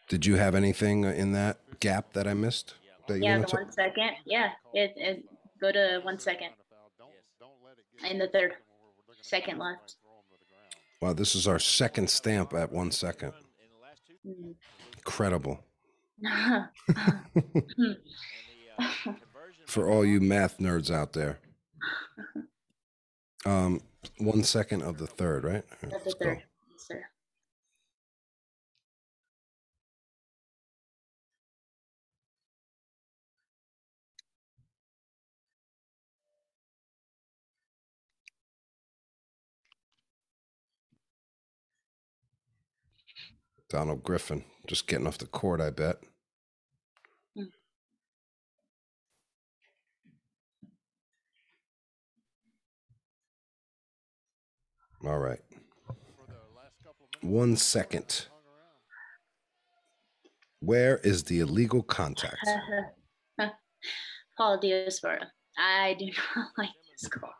Did 0.07 0.25
you 0.25 0.35
have 0.35 0.55
anything 0.55 1.03
in 1.03 1.31
that 1.33 1.57
gap 1.79 2.13
that 2.13 2.27
I 2.27 2.33
missed? 2.33 2.75
That 3.07 3.17
you 3.17 3.23
Yeah, 3.23 3.39
the 3.39 3.47
one 3.47 3.71
second. 3.71 4.11
Yeah, 4.25 4.49
it, 4.73 4.93
it 4.95 5.23
go 5.59 5.71
to 5.71 5.99
one 6.03 6.19
second. 6.19 6.49
In 8.09 8.19
the 8.19 8.27
third, 8.27 8.53
second 9.21 9.57
left. 9.57 9.95
Wow, 11.01 11.13
this 11.13 11.35
is 11.35 11.47
our 11.47 11.59
second 11.59 12.09
stamp 12.09 12.53
at 12.53 12.71
one 12.71 12.91
second. 12.91 13.33
Mm. 14.25 14.55
Incredible. 14.97 15.59
For 19.67 19.89
all 19.89 20.05
you 20.05 20.19
math 20.19 20.57
nerds 20.59 20.93
out 20.93 21.13
there. 21.13 21.39
Um, 23.47 23.81
one 24.17 24.41
second 24.41 24.81
of 24.81 24.97
the 24.97 25.05
third, 25.05 25.43
right? 25.43 25.63
That's 25.83 26.03
the 26.03 26.09
let's 26.09 26.13
go. 26.15 26.35
Donald 43.69 44.03
Griffin 44.03 44.43
just 44.67 44.87
getting 44.87 45.07
off 45.07 45.17
the 45.17 45.25
court, 45.25 45.61
I 45.61 45.69
bet. 45.69 45.97
Mm. 47.37 47.47
All 55.05 55.19
right. 55.19 55.39
One 57.21 57.55
second. 57.55 58.27
Where 60.59 60.97
is 60.97 61.23
the 61.23 61.39
illegal 61.39 61.83
contact? 61.83 62.47
Paul 64.37 64.59
Diaspora. 64.59 65.31
I 65.57 65.95
do 65.97 66.05
not 66.35 66.47
like 66.57 66.69
this 66.91 67.09
call. 67.09 67.33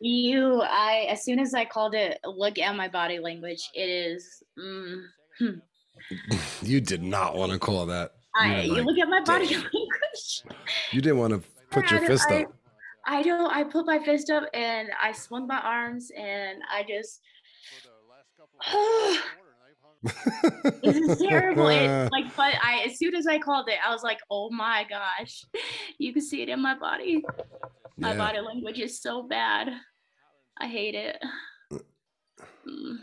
You, 0.00 0.62
I, 0.62 1.06
as 1.10 1.24
soon 1.24 1.38
as 1.38 1.54
I 1.54 1.64
called 1.64 1.94
it, 1.94 2.18
look 2.24 2.58
at 2.58 2.74
my 2.74 2.88
body 2.88 3.18
language. 3.18 3.70
It 3.74 3.88
is, 3.88 4.42
mm, 4.58 5.02
hmm. 5.38 5.58
You 6.62 6.80
did 6.80 7.02
not 7.02 7.36
want 7.36 7.52
to 7.52 7.58
call 7.58 7.86
that. 7.86 8.12
You 8.42 8.50
I, 8.50 8.60
you 8.62 8.72
like, 8.74 8.84
look 8.84 8.98
at 8.98 9.08
my 9.08 9.20
body 9.22 9.46
"Damn." 9.46 9.60
language. 9.60 10.42
You 10.92 11.00
didn't 11.00 11.18
want 11.18 11.34
to 11.34 11.42
put 11.70 11.90
your 11.90 12.00
fist 12.00 12.30
I, 12.30 12.44
up. 12.44 12.54
I 13.06 13.22
don't, 13.22 13.50
I 13.54 13.64
put 13.64 13.86
my 13.86 13.98
fist 13.98 14.30
up 14.30 14.44
and 14.54 14.88
I 15.02 15.12
swung 15.12 15.46
my 15.46 15.60
arms 15.60 16.10
and 16.16 16.62
I 16.72 16.84
just, 16.88 17.20
this 20.02 20.96
is 20.96 21.18
terrible. 21.18 21.68
It, 21.68 22.08
like, 22.12 22.34
but 22.36 22.54
I, 22.62 22.84
as 22.86 22.98
soon 22.98 23.14
as 23.14 23.26
I 23.26 23.38
called 23.38 23.68
it, 23.68 23.78
I 23.86 23.92
was 23.92 24.02
like, 24.02 24.18
oh 24.30 24.50
my 24.50 24.86
gosh, 24.88 25.44
you 25.98 26.12
can 26.12 26.22
see 26.22 26.42
it 26.42 26.48
in 26.48 26.60
my 26.60 26.78
body. 26.78 27.22
My 27.98 28.12
Yeah. 28.12 28.18
body 28.18 28.40
language 28.40 28.78
is 28.78 29.00
so 29.00 29.22
bad. 29.22 29.68
I 30.58 30.66
hate 30.66 30.94
it. 30.94 31.22
Mm. 32.66 32.98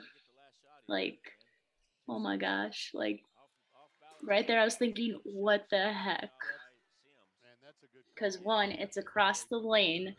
Like, 0.88 1.20
oh 2.08 2.20
my 2.20 2.38
gosh. 2.38 2.92
Like, 2.94 3.22
right 4.24 4.48
there, 4.48 4.60
I 4.60 4.66
was 4.66 4.76
thinking, 4.76 5.20
what 5.24 5.66
the 5.70 5.92
heck? 5.92 6.32
Because 8.14 8.40
one, 8.40 8.72
it's 8.72 8.98
across 8.98 9.46
the 9.46 9.58
lane. 9.58 10.16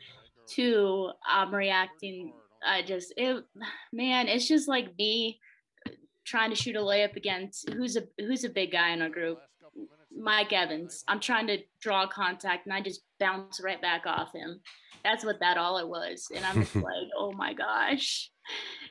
Two, 0.46 1.10
I'm 1.26 1.54
reacting. 1.54 2.32
I 2.64 2.82
just, 2.82 3.12
it, 3.16 3.44
man, 3.92 4.28
it's 4.28 4.46
just 4.46 4.68
like 4.68 4.96
me 4.98 5.40
trying 6.28 6.50
to 6.50 6.56
shoot 6.56 6.76
a 6.76 6.80
layup 6.80 7.16
against 7.16 7.70
who's 7.70 7.96
a 7.96 8.02
who's 8.18 8.44
a 8.44 8.50
big 8.50 8.72
guy 8.72 8.90
in 8.90 9.02
our 9.02 9.08
group. 9.08 9.38
Mike 10.16 10.52
Evans. 10.52 11.04
I'm 11.06 11.20
trying 11.20 11.46
to 11.46 11.58
draw 11.80 12.06
contact 12.06 12.66
and 12.66 12.74
I 12.74 12.80
just 12.80 13.02
bounce 13.20 13.60
right 13.60 13.80
back 13.80 14.02
off 14.06 14.32
him. 14.34 14.60
That's 15.04 15.24
what 15.24 15.40
that 15.40 15.56
all 15.56 15.78
it 15.78 15.88
was. 15.88 16.26
And 16.34 16.44
I'm 16.44 16.62
just 16.62 16.74
like, 16.76 17.08
oh 17.16 17.32
my 17.32 17.54
gosh, 17.54 18.30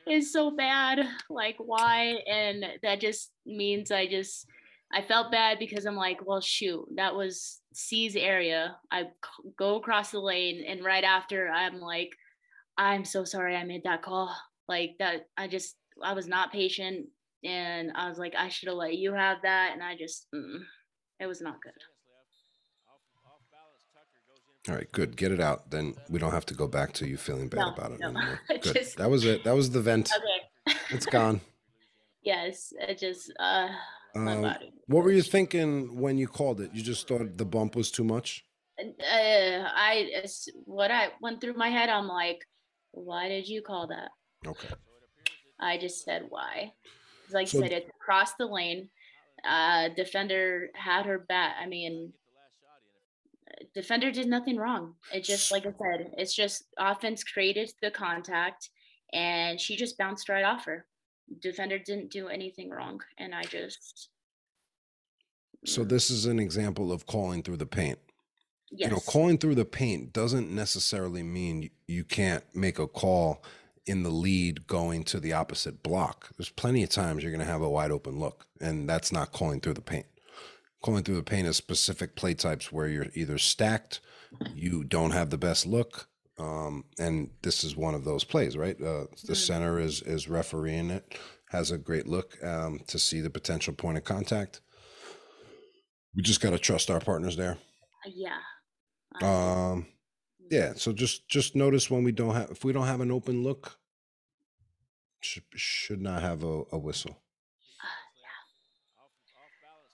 it's 0.06 0.32
so 0.32 0.50
bad. 0.50 1.00
Like, 1.28 1.56
why? 1.58 2.20
And 2.26 2.64
that 2.82 3.00
just 3.00 3.30
means 3.44 3.90
I 3.90 4.06
just, 4.06 4.46
I 4.92 5.02
felt 5.02 5.30
bad 5.30 5.58
because 5.58 5.84
I'm 5.84 5.96
like, 5.96 6.26
well, 6.26 6.40
shoot, 6.40 6.86
that 6.96 7.14
was 7.14 7.60
C's 7.74 8.16
area. 8.16 8.76
I 8.90 9.08
go 9.58 9.76
across 9.76 10.10
the 10.10 10.20
lane 10.20 10.64
and 10.66 10.84
right 10.84 11.04
after 11.04 11.48
I'm 11.48 11.78
like, 11.78 12.10
I'm 12.78 13.04
so 13.04 13.24
sorry 13.24 13.54
I 13.54 13.64
made 13.64 13.84
that 13.84 14.02
call. 14.02 14.34
Like 14.66 14.96
that, 14.98 15.26
I 15.36 15.48
just, 15.48 15.76
I 16.02 16.14
was 16.14 16.26
not 16.26 16.52
patient 16.52 17.08
and 17.44 17.90
I 17.94 18.08
was 18.08 18.18
like, 18.18 18.34
I 18.36 18.48
should 18.48 18.68
have 18.68 18.76
let 18.76 18.94
you 18.94 19.12
have 19.14 19.38
that. 19.42 19.70
And 19.72 19.82
I 19.82 19.96
just, 19.96 20.26
mm, 20.34 20.58
it 21.20 21.26
was 21.26 21.40
not 21.40 21.60
good. 21.62 21.72
All 24.68 24.74
right, 24.74 24.90
good. 24.92 25.16
Get 25.16 25.32
it 25.32 25.40
out. 25.40 25.70
Then 25.70 25.94
we 26.10 26.18
don't 26.18 26.32
have 26.32 26.44
to 26.46 26.54
go 26.54 26.66
back 26.66 26.92
to 26.94 27.06
you 27.08 27.16
feeling 27.16 27.48
bad 27.48 27.60
No, 27.60 27.68
about 27.72 27.92
it 27.92 28.00
no. 28.00 28.08
anymore. 28.08 28.40
Good. 28.48 28.62
Just- 28.74 28.96
That 28.98 29.08
was 29.08 29.24
it. 29.24 29.42
That 29.44 29.54
was 29.56 29.70
the 29.70 29.80
vent. 29.80 30.10
Okay. 30.14 30.74
It's 30.90 31.06
gone. 31.06 31.40
yes, 32.22 32.72
it 32.78 32.98
just, 32.98 33.32
uh, 33.40 33.68
my 34.14 34.34
Um, 34.34 34.42
body. 34.42 34.72
what 34.86 35.04
were 35.04 35.10
you 35.12 35.22
thinking 35.22 35.98
when 36.00 36.18
you 36.18 36.26
called 36.28 36.60
it? 36.60 36.70
You 36.74 36.82
just 36.82 37.08
thought 37.08 37.36
the 37.38 37.44
bump 37.46 37.76
was 37.76 37.90
too 37.90 38.04
much? 38.04 38.44
uh, 38.78 38.84
I 39.88 39.92
it's 40.22 40.48
what 40.64 40.90
I 40.90 41.08
went 41.22 41.40
through 41.40 41.54
my 41.54 41.68
head. 41.68 41.88
I'm 41.88 42.06
like, 42.08 42.40
why 42.92 43.28
did 43.28 43.48
you 43.48 43.60
call 43.62 43.86
that? 43.88 44.10
Okay. 44.46 44.68
I 45.60 45.78
just 45.78 46.04
said 46.04 46.22
why. 46.28 46.72
Like 47.32 47.48
So- 47.48 47.58
I 47.58 47.62
said, 47.62 47.72
it's 47.72 47.90
across 47.90 48.34
the 48.34 48.46
lane. 48.46 48.90
Uh, 49.44 49.88
defender 49.90 50.70
had 50.74 51.06
her 51.06 51.18
back. 51.18 51.56
I 51.60 51.66
mean, 51.66 52.12
defender 53.74 54.10
did 54.10 54.26
nothing 54.26 54.56
wrong. 54.56 54.94
It 55.12 55.24
just 55.24 55.50
like 55.52 55.64
I 55.66 55.72
said, 55.72 56.12
it's 56.16 56.34
just 56.34 56.64
offense 56.78 57.22
created 57.24 57.72
the 57.82 57.90
contact, 57.90 58.70
and 59.12 59.60
she 59.60 59.76
just 59.76 59.96
bounced 59.98 60.28
right 60.28 60.44
off 60.44 60.64
her. 60.64 60.86
Defender 61.40 61.78
didn't 61.78 62.10
do 62.10 62.28
anything 62.28 62.70
wrong, 62.70 63.00
and 63.18 63.34
I 63.34 63.42
just 63.44 64.10
So 65.64 65.84
this 65.84 66.08
is 66.10 66.26
an 66.26 66.38
example 66.38 66.92
of 66.92 67.06
calling 67.06 67.42
through 67.42 67.56
the 67.58 67.66
paint. 67.66 67.98
yes. 68.70 68.88
You 68.88 68.94
know, 68.94 69.00
calling 69.00 69.38
through 69.38 69.56
the 69.56 69.64
paint 69.64 70.12
doesn't 70.12 70.50
necessarily 70.54 71.22
mean 71.22 71.70
you 71.86 72.04
can't 72.04 72.44
make 72.54 72.78
a 72.78 72.86
call 72.86 73.42
in 73.88 74.02
the 74.02 74.10
lead 74.10 74.66
going 74.66 75.02
to 75.04 75.18
the 75.18 75.32
opposite 75.32 75.82
block. 75.82 76.30
There's 76.36 76.50
plenty 76.50 76.82
of 76.82 76.90
times 76.90 77.22
you're 77.22 77.32
going 77.32 77.44
to 77.44 77.50
have 77.50 77.62
a 77.62 77.68
wide 77.68 77.90
open 77.90 78.18
look, 78.20 78.46
and 78.60 78.88
that's 78.88 79.10
not 79.10 79.32
calling 79.32 79.60
through 79.60 79.74
the 79.74 79.80
paint. 79.80 80.06
Calling 80.82 81.02
through 81.02 81.16
the 81.16 81.22
paint 81.22 81.48
is 81.48 81.56
specific 81.56 82.14
play 82.14 82.34
types 82.34 82.70
where 82.70 82.86
you're 82.86 83.06
either 83.14 83.38
stacked, 83.38 84.00
you 84.54 84.84
don't 84.84 85.10
have 85.12 85.30
the 85.30 85.38
best 85.38 85.66
look, 85.66 86.08
um, 86.38 86.84
and 86.98 87.30
this 87.42 87.64
is 87.64 87.76
one 87.76 87.94
of 87.94 88.04
those 88.04 88.22
plays, 88.24 88.56
right? 88.56 88.80
Uh, 88.80 89.06
the 89.24 89.34
center 89.34 89.80
is 89.80 90.02
is 90.02 90.28
refereeing 90.28 90.90
it, 90.90 91.18
has 91.50 91.70
a 91.70 91.78
great 91.78 92.06
look 92.06 92.36
um, 92.44 92.80
to 92.86 92.98
see 92.98 93.20
the 93.20 93.30
potential 93.30 93.72
point 93.72 93.98
of 93.98 94.04
contact. 94.04 94.60
We 96.14 96.22
just 96.22 96.40
got 96.40 96.50
to 96.50 96.58
trust 96.58 96.90
our 96.90 97.00
partners 97.00 97.36
there. 97.36 97.58
Yeah. 98.06 98.38
Um, 99.22 99.86
yeah. 100.50 100.72
So 100.74 100.92
just 100.92 101.28
just 101.28 101.54
notice 101.56 101.90
when 101.90 102.04
we 102.04 102.12
don't 102.12 102.34
have 102.34 102.50
if 102.50 102.64
we 102.64 102.72
don't 102.72 102.86
have 102.86 103.00
an 103.00 103.10
open 103.10 103.42
look, 103.42 103.78
should 105.20 105.44
should 105.54 106.00
not 106.00 106.22
have 106.22 106.42
a, 106.42 106.62
a 106.72 106.78
whistle. 106.78 107.12
Uh, 107.12 107.86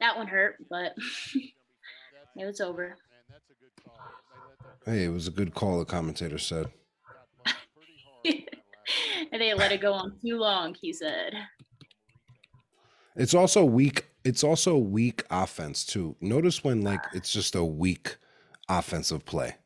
that 0.00 0.16
one 0.16 0.26
hurt, 0.26 0.56
but 0.70 0.94
it 2.36 2.44
was 2.44 2.60
over. 2.60 2.96
Hey, 4.84 5.04
it 5.04 5.12
was 5.12 5.28
a 5.28 5.30
good 5.30 5.54
call. 5.54 5.78
The 5.78 5.86
commentator 5.86 6.38
said. 6.38 6.66
and 8.24 8.36
they 9.40 9.54
let 9.54 9.72
it 9.72 9.80
go 9.80 9.94
on 9.94 10.18
too 10.20 10.36
long, 10.36 10.76
he 10.78 10.92
said. 10.92 11.32
It's 13.16 13.34
also 13.34 13.64
weak. 13.64 14.06
It's 14.24 14.44
also 14.44 14.76
weak 14.76 15.24
offense 15.30 15.84
too. 15.84 16.16
Notice 16.20 16.62
when 16.64 16.82
like 16.82 17.00
it's 17.14 17.32
just 17.32 17.54
a 17.54 17.64
weak 17.64 18.16
offensive 18.68 19.24
play. 19.24 19.56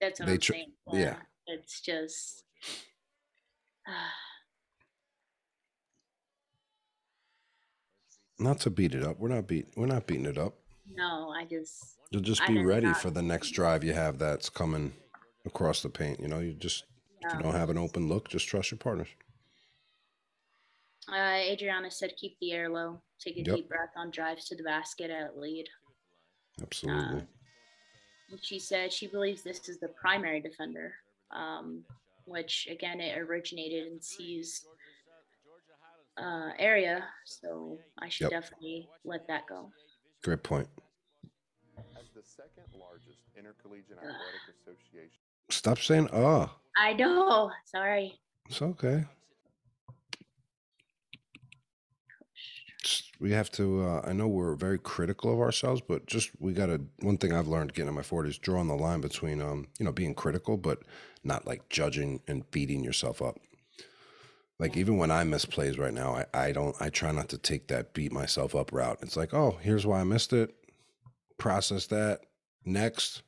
That's 0.00 0.20
what 0.20 0.26
They 0.26 0.32
I'm 0.34 0.38
tr- 0.40 0.52
saying. 0.52 0.72
yeah. 0.92 1.16
It's 1.46 1.80
just 1.80 2.44
Not 8.38 8.60
to 8.60 8.70
beat 8.70 8.94
it 8.94 9.02
up. 9.02 9.18
We're 9.18 9.28
not 9.28 9.46
beat. 9.46 9.66
We're 9.76 9.86
not 9.86 10.06
beating 10.06 10.26
it 10.26 10.38
up. 10.38 10.54
no, 10.94 11.30
I 11.30 11.44
just 11.44 11.96
You'll 12.10 12.22
just 12.22 12.46
be 12.46 12.62
ready 12.64 12.86
not- 12.86 13.00
for 13.00 13.10
the 13.10 13.22
next 13.22 13.50
drive 13.50 13.82
you 13.82 13.92
have 13.92 14.18
that's 14.18 14.48
coming 14.48 14.92
across 15.44 15.82
the 15.82 15.88
paint. 15.88 16.20
You 16.20 16.28
know, 16.28 16.38
you 16.40 16.52
just 16.54 16.84
if 17.22 17.32
you 17.32 17.40
don't 17.40 17.54
have 17.54 17.70
an 17.70 17.78
open 17.78 18.08
look, 18.08 18.28
just 18.28 18.46
trust 18.46 18.70
your 18.70 18.78
partners. 18.78 19.08
uh 21.08 21.38
Adriana 21.52 21.90
said 21.90 22.12
keep 22.16 22.36
the 22.40 22.52
air 22.52 22.68
low, 22.68 23.00
take 23.20 23.36
a 23.36 23.42
Yep. 23.42 23.56
deep 23.56 23.68
breath 23.68 23.90
on 23.96 24.10
drives 24.10 24.46
to 24.48 24.56
the 24.56 24.62
basket 24.64 25.10
at 25.10 25.38
lead. 25.38 25.68
Absolutely. 26.60 27.18
And 27.20 27.28
she 28.42 28.58
said 28.58 28.92
she 28.92 29.06
believes 29.06 29.42
this 29.42 29.68
is 29.68 29.78
the 29.78 29.88
primary 29.88 30.40
defender, 30.40 30.94
um, 31.30 31.84
which 32.26 32.66
again 32.70 33.00
it 33.00 33.18
originated 33.18 33.86
in 33.92 34.00
C's 34.00 34.66
uh, 36.18 36.50
area, 36.58 37.04
so 37.24 37.78
I 37.98 38.08
should 38.08 38.30
Yep. 38.30 38.42
definitely 38.42 38.88
let 39.04 39.26
that 39.28 39.46
go. 39.46 39.70
Great 40.22 40.42
point. 40.42 40.68
As 41.76 42.06
the 42.14 42.22
second 42.22 42.64
largest 42.72 43.18
intercollegiate 43.36 43.98
athletic 43.98 44.54
association. 44.60 45.20
Stop 45.50 45.78
saying 45.78 46.08
"ah." 46.12 46.56
I 46.78 46.94
know. 46.94 47.50
Sorry. 47.66 48.18
It's 48.48 48.62
okay. 48.62 49.04
Just- 52.82 53.05
We 53.18 53.32
have 53.32 53.50
to. 53.52 53.82
Uh, 53.82 54.02
I 54.04 54.12
know 54.12 54.28
we're 54.28 54.54
very 54.54 54.78
critical 54.78 55.32
of 55.32 55.40
ourselves, 55.40 55.80
but 55.80 56.06
just 56.06 56.30
we 56.38 56.52
got 56.52 56.66
to. 56.66 56.82
One 57.00 57.16
thing 57.16 57.32
I've 57.32 57.48
learned 57.48 57.72
getting 57.72 57.88
in 57.88 57.94
my 57.94 58.02
forties, 58.02 58.38
drawing 58.38 58.68
the 58.68 58.74
line 58.74 59.00
between, 59.00 59.40
um, 59.40 59.68
you 59.78 59.84
know, 59.84 59.92
being 59.92 60.14
critical, 60.14 60.56
but 60.56 60.80
not 61.24 61.46
like 61.46 61.68
judging 61.68 62.20
and 62.28 62.50
beating 62.50 62.84
yourself 62.84 63.22
up. 63.22 63.38
Like 64.58 64.76
even 64.76 64.96
when 64.96 65.10
I 65.10 65.24
miss 65.24 65.44
plays 65.44 65.78
right 65.78 65.92
now, 65.92 66.14
I, 66.14 66.46
I 66.48 66.52
don't. 66.52 66.74
I 66.80 66.88
try 66.88 67.12
not 67.12 67.28
to 67.30 67.38
take 67.38 67.68
that 67.68 67.92
beat 67.92 68.12
myself 68.12 68.54
up 68.54 68.72
route. 68.72 68.98
It's 69.02 69.16
like, 69.16 69.34
oh, 69.34 69.58
here's 69.60 69.86
why 69.86 70.00
I 70.00 70.04
missed 70.04 70.32
it. 70.32 70.54
Process 71.36 71.86
that. 71.88 72.22
Next. 72.64 73.22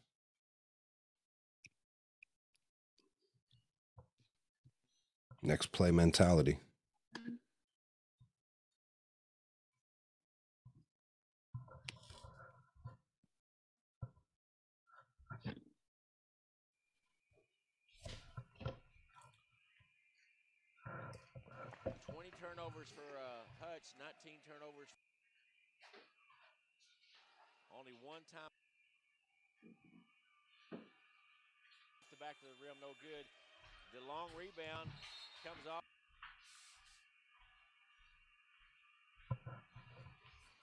Next 5.43 5.71
play 5.71 5.91
mentality. 5.91 6.59
Twenty 22.11 22.31
turnovers 22.41 22.69
turnovers 22.69 22.93
for 22.93 23.07
uh, 23.17 23.45
Hutch, 23.61 23.95
19 23.99 24.39
turnovers. 24.45 24.93
Only 27.73 27.93
one 28.03 28.21
time. 28.31 28.53
The 32.11 32.17
back 32.39 32.47
of 32.47 32.55
the 32.55 32.67
rim, 32.67 32.77
no 32.83 32.93
good. 33.03 33.27
The 33.95 34.03
long 34.07 34.29
rebound 34.37 34.91
comes 35.43 35.65
off. 35.67 35.83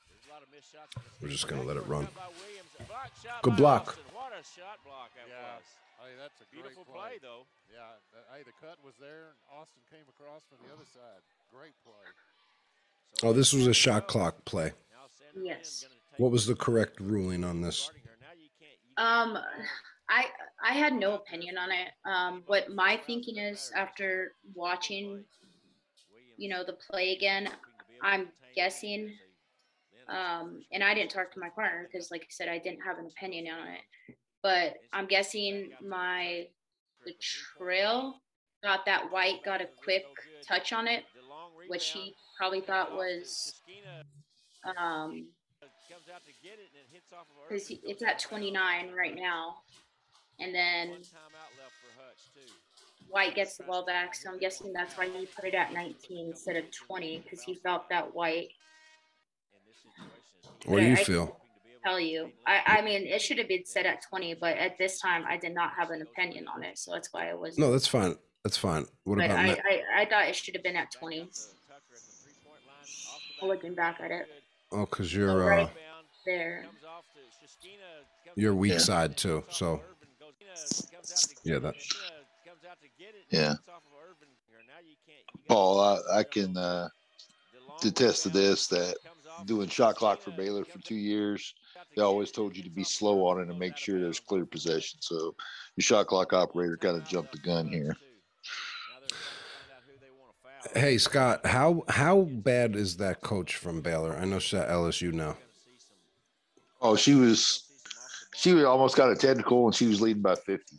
There's 0.07 0.25
a 0.29 0.31
lot 0.31 0.41
of 0.43 0.49
missed 0.55 0.71
shots. 0.71 0.95
We're 1.21 1.29
just 1.33 1.47
gonna 1.47 1.63
let 1.67 1.77
it 1.77 1.85
run. 1.87 2.05
cut 2.07 2.15
by 2.15 2.29
Williams. 2.39 2.69
A 2.79 2.83
block 2.87 3.11
shot 3.19 3.41
Good 3.43 3.55
block. 3.57 3.87
Austin. 3.89 4.03
What 4.13 4.31
a 4.31 4.43
shot 4.43 4.79
block 4.85 5.11
that 5.15 5.27
Yeah. 5.27 5.55
was. 5.59 5.63
Hey, 5.99 6.15
that's 6.19 6.39
a 6.41 6.45
Beautiful 6.51 6.83
great 6.83 6.95
play, 6.95 7.17
though. 7.19 7.47
Yeah. 7.71 7.95
th- 8.11 8.25
Hey, 8.31 8.43
the 8.43 8.51
cut 8.61 8.77
was 8.83 8.95
there, 8.99 9.29
and 9.31 9.37
Austin 9.51 9.81
came 9.89 10.05
across 10.09 10.43
from 10.47 10.59
the 10.67 10.73
other 10.73 10.85
side. 10.85 11.23
Great 11.51 11.73
play. 11.83 12.05
Oh, 13.23 13.31
this 13.33 13.53
was 13.53 13.65
a 13.67 13.73
shot 13.73 14.07
clock 14.07 14.43
play. 14.45 14.73
Yes. 15.35 15.85
What 16.17 16.31
was 16.31 16.45
the 16.47 16.55
correct 16.55 16.99
ruling 16.99 17.43
on 17.43 17.61
this? 17.61 17.89
Um, 18.97 19.37
I 20.09 20.25
I 20.63 20.73
had 20.73 20.93
no 20.93 21.15
opinion 21.15 21.57
on 21.57 21.71
it. 21.71 21.89
Um, 22.05 22.43
what 22.47 22.69
my 22.73 22.99
thinking 23.05 23.37
is 23.37 23.71
after 23.75 24.33
watching, 24.53 25.23
you 26.37 26.49
know, 26.49 26.63
the 26.63 26.73
play 26.73 27.13
again, 27.13 27.49
I'm 28.01 28.29
guessing. 28.55 29.11
Um, 30.07 30.61
and 30.71 30.83
I 30.83 30.93
didn't 30.93 31.09
talk 31.11 31.33
to 31.33 31.39
my 31.39 31.49
partner 31.49 31.87
because, 31.91 32.11
like 32.11 32.21
I 32.21 32.27
said, 32.29 32.47
I 32.47 32.59
didn't 32.59 32.81
have 32.85 32.99
an 32.99 33.07
opinion 33.07 33.47
on 33.51 33.67
it. 33.67 34.15
But 34.43 34.75
I'm 34.93 35.07
guessing 35.07 35.71
my 35.81 36.47
the 37.05 37.13
trail 37.57 38.21
thought 38.63 38.85
that 38.85 39.11
White 39.11 39.43
got 39.43 39.61
a 39.61 39.69
quick 39.83 40.05
touch 40.47 40.73
on 40.73 40.87
it, 40.87 41.03
which 41.67 41.89
he 41.89 42.13
probably 42.37 42.61
thought 42.61 42.93
was 42.93 43.61
um 44.77 45.27
Comes 45.95 46.09
out 46.09 46.25
to 46.25 46.33
get 46.43 46.59
it 46.59 46.73
and 46.73 46.81
it 46.81 46.91
hits 46.91 47.13
off 47.13 47.29
of 47.29 47.47
because 47.47 47.69
it's 47.69 48.03
at 48.03 48.19
29 48.19 48.91
right 48.91 49.15
now, 49.15 49.61
and 50.39 50.53
then 50.53 50.89
One 50.89 50.99
timeout 50.99 51.51
left 51.57 51.73
for 51.81 52.01
Hutch, 52.01 52.33
too. 52.33 52.51
White 53.09 53.35
gets 53.35 53.57
the 53.57 53.63
ball 53.63 53.85
back. 53.85 54.15
So 54.15 54.31
I'm 54.31 54.39
guessing 54.39 54.73
that's 54.73 54.97
why 54.97 55.07
he 55.07 55.25
put 55.27 55.45
it 55.45 55.53
at 55.53 55.71
19 55.73 56.27
instead 56.29 56.55
of 56.57 56.65
20 56.71 57.19
because 57.19 57.41
he 57.41 57.55
felt 57.55 57.87
that 57.89 58.13
White. 58.13 58.49
What 60.65 60.79
do 60.79 60.85
you 60.85 60.93
I- 60.93 61.03
feel? 61.03 61.39
Tell 61.83 61.99
you, 61.99 62.31
I 62.47 62.79
I 62.79 62.81
mean 62.81 63.05
it 63.05 63.21
should 63.21 63.37
have 63.37 63.47
been 63.47 63.63
set 63.63 63.85
at 63.85 64.01
20, 64.09 64.33
but 64.33 64.57
at 64.57 64.75
this 64.79 64.99
time 64.99 65.23
I 65.27 65.37
did 65.37 65.53
not 65.53 65.73
have 65.77 65.91
an 65.91 66.01
opinion 66.01 66.47
on 66.47 66.63
it, 66.63 66.79
so 66.79 66.91
that's 66.91 67.13
why 67.13 67.29
it 67.29 67.37
was. 67.39 67.59
No, 67.59 67.71
that's 67.71 67.85
fine. 67.85 68.15
That's 68.43 68.57
fine. 68.57 68.87
What 69.03 69.17
But 69.19 69.25
about 69.25 69.37
I, 69.39 69.51
I 69.51 70.01
I 70.01 70.05
thought 70.09 70.27
it 70.27 70.35
should 70.35 70.55
have 70.55 70.63
been 70.63 70.75
at 70.75 70.89
20. 70.91 71.29
Looking 73.43 73.75
back 73.75 73.99
at 74.01 74.09
it, 74.09 74.25
Oh, 74.71 74.85
because 74.87 75.13
you're 75.13 75.43
uh, 75.43 75.57
right 75.57 75.69
there. 76.25 76.65
you're 78.35 78.55
weak 78.55 78.71
Yeah. 78.73 78.77
side 78.79 79.15
too. 79.15 79.43
So 79.51 79.83
yeah, 81.43 81.59
that 81.59 81.75
Yeah. 83.29 83.55
Paul, 85.47 85.79
I, 85.79 86.19
I 86.19 86.23
can 86.23 86.57
uh, 86.57 86.89
attest 87.83 88.23
to 88.23 88.29
this 88.29 88.67
that 88.67 88.95
doing 89.45 89.67
shot 89.67 89.95
clock 89.95 90.21
for 90.21 90.31
Baylor 90.31 90.63
for 90.63 90.79
two 90.79 90.95
years, 90.95 91.53
they 91.95 92.01
always 92.01 92.31
told 92.31 92.55
you 92.55 92.63
to 92.63 92.69
be 92.69 92.83
slow 92.83 93.25
on 93.25 93.41
it 93.41 93.49
and 93.49 93.59
make 93.59 93.77
sure 93.77 93.99
there's 93.99 94.19
clear 94.19 94.45
possession. 94.45 94.99
So 95.01 95.35
your 95.75 95.83
shot 95.83 96.07
clock 96.07 96.33
operator 96.33 96.77
kind 96.77 96.97
of 96.97 97.07
jumped 97.07 97.33
the 97.33 97.39
gun 97.39 97.67
here. 97.67 97.95
hey 100.73 100.97
Scott, 100.97 101.45
how 101.45 101.83
how 101.89 102.21
bad 102.21 102.75
is 102.75 102.97
that 102.97 103.21
coach 103.21 103.55
from 103.55 103.81
Baylor? 103.81 104.15
I 104.17 104.25
know 104.25 104.39
she's 104.39 104.59
at 104.59 104.69
LSU 104.69 105.13
now. 105.13 105.37
Oh, 106.81 106.95
she 106.95 107.15
was 107.15 107.64
she 108.35 108.53
was 108.53 108.63
almost 108.65 108.95
got 108.95 109.11
a 109.11 109.15
technical 109.15 109.65
and 109.65 109.75
she 109.75 109.87
was 109.87 110.01
leading 110.01 110.21
by 110.21 110.35
50 110.35 110.77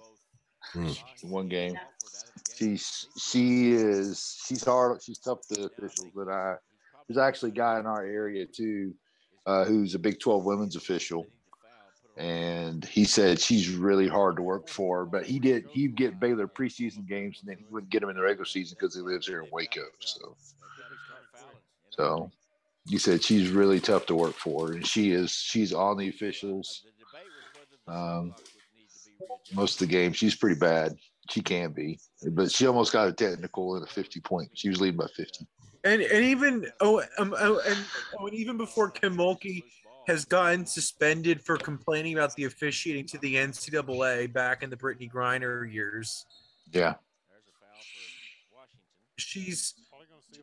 Hmm. 0.73 0.91
in 1.23 1.31
one 1.31 1.49
game. 1.49 1.79
She's 2.55 3.07
she 3.17 3.73
is 3.73 4.41
she's 4.47 4.65
hard 4.65 5.03
she's 5.03 5.19
tough 5.19 5.47
to 5.49 5.67
officials, 5.67 6.11
but 6.15 6.29
I 6.29 6.57
there's 7.07 7.19
actually 7.19 7.51
a 7.51 7.55
guy 7.55 7.79
in 7.79 7.87
our 7.87 8.05
area 8.05 8.47
too 8.47 8.95
uh, 9.47 9.65
who's 9.65 9.95
a 9.95 9.99
Big 9.99 10.19
12 10.19 10.45
women's 10.45 10.77
official. 10.77 11.27
And 12.17 12.85
he 12.85 13.05
said 13.05 13.39
she's 13.39 13.69
really 13.69 14.09
hard 14.09 14.37
to 14.37 14.43
work 14.43 14.69
for, 14.69 15.05
but 15.05 15.25
he 15.25 15.39
did 15.39 15.67
he'd 15.71 15.95
get 15.97 16.19
Baylor 16.19 16.49
preseason 16.49 17.07
games 17.07 17.41
and 17.41 17.49
then 17.49 17.59
he 17.59 17.67
wouldn't 17.71 17.93
get 17.93 18.01
them 18.01 18.11
in 18.11 18.17
the 18.17 18.23
regular 18.23 18.47
season 18.47 18.77
because 18.81 18.95
he 18.95 19.03
lives 19.03 19.27
here 19.27 19.43
in 19.43 19.51
Waco. 19.53 19.83
So 20.01 20.37
so 21.91 22.31
he 22.89 22.99
said 22.99 23.23
she's 23.23 23.51
really 23.51 23.81
tough 23.81 24.07
to 24.07 24.15
work 24.15 24.35
for, 24.35 24.73
and 24.73 24.87
she 24.87 25.11
is. 25.11 25.31
She's 25.33 25.73
on 25.73 25.97
the 25.97 26.09
officials. 26.09 26.85
Um, 27.89 28.35
most 29.55 29.81
of 29.81 29.89
the 29.89 29.93
game, 29.93 30.13
she's 30.13 30.35
pretty 30.35 30.59
bad. 30.59 30.95
She 31.31 31.41
can 31.41 31.73
be, 31.73 31.99
but 32.33 32.51
she 32.51 32.67
almost 32.67 32.93
got 32.93 33.09
a 33.09 33.13
technical 33.13 33.77
and 33.77 33.85
a 33.85 33.91
fifty 33.91 34.21
point. 34.21 34.51
She 34.55 34.69
was 34.69 34.81
leading 34.81 34.99
by 34.99 35.07
fifty. 35.17 35.47
And 35.85 36.03
and 36.03 36.25
even 36.25 36.67
oh, 36.81 37.03
um, 37.19 37.35
oh 37.39 37.61
and, 37.67 37.79
oh, 38.19 38.27
and 38.27 38.35
even 38.35 38.57
before 38.57 38.91
Kim 38.91 39.17
Mulkey 39.17 39.65
has 40.07 40.25
gotten 40.25 40.65
suspended 40.65 41.43
for 41.43 41.57
complaining 41.57 42.15
about 42.15 42.35
the 42.37 42.45
officiating 42.45 43.07
to 43.07 43.19
the 43.19 43.35
NCAA 43.35 44.33
back 44.33 44.63
in 44.63 44.71
the 44.71 44.77
Brittney 44.77 45.11
Griner 45.11 45.73
years, 45.73 46.27
Yeah, 46.73 46.95
she's 49.17 49.75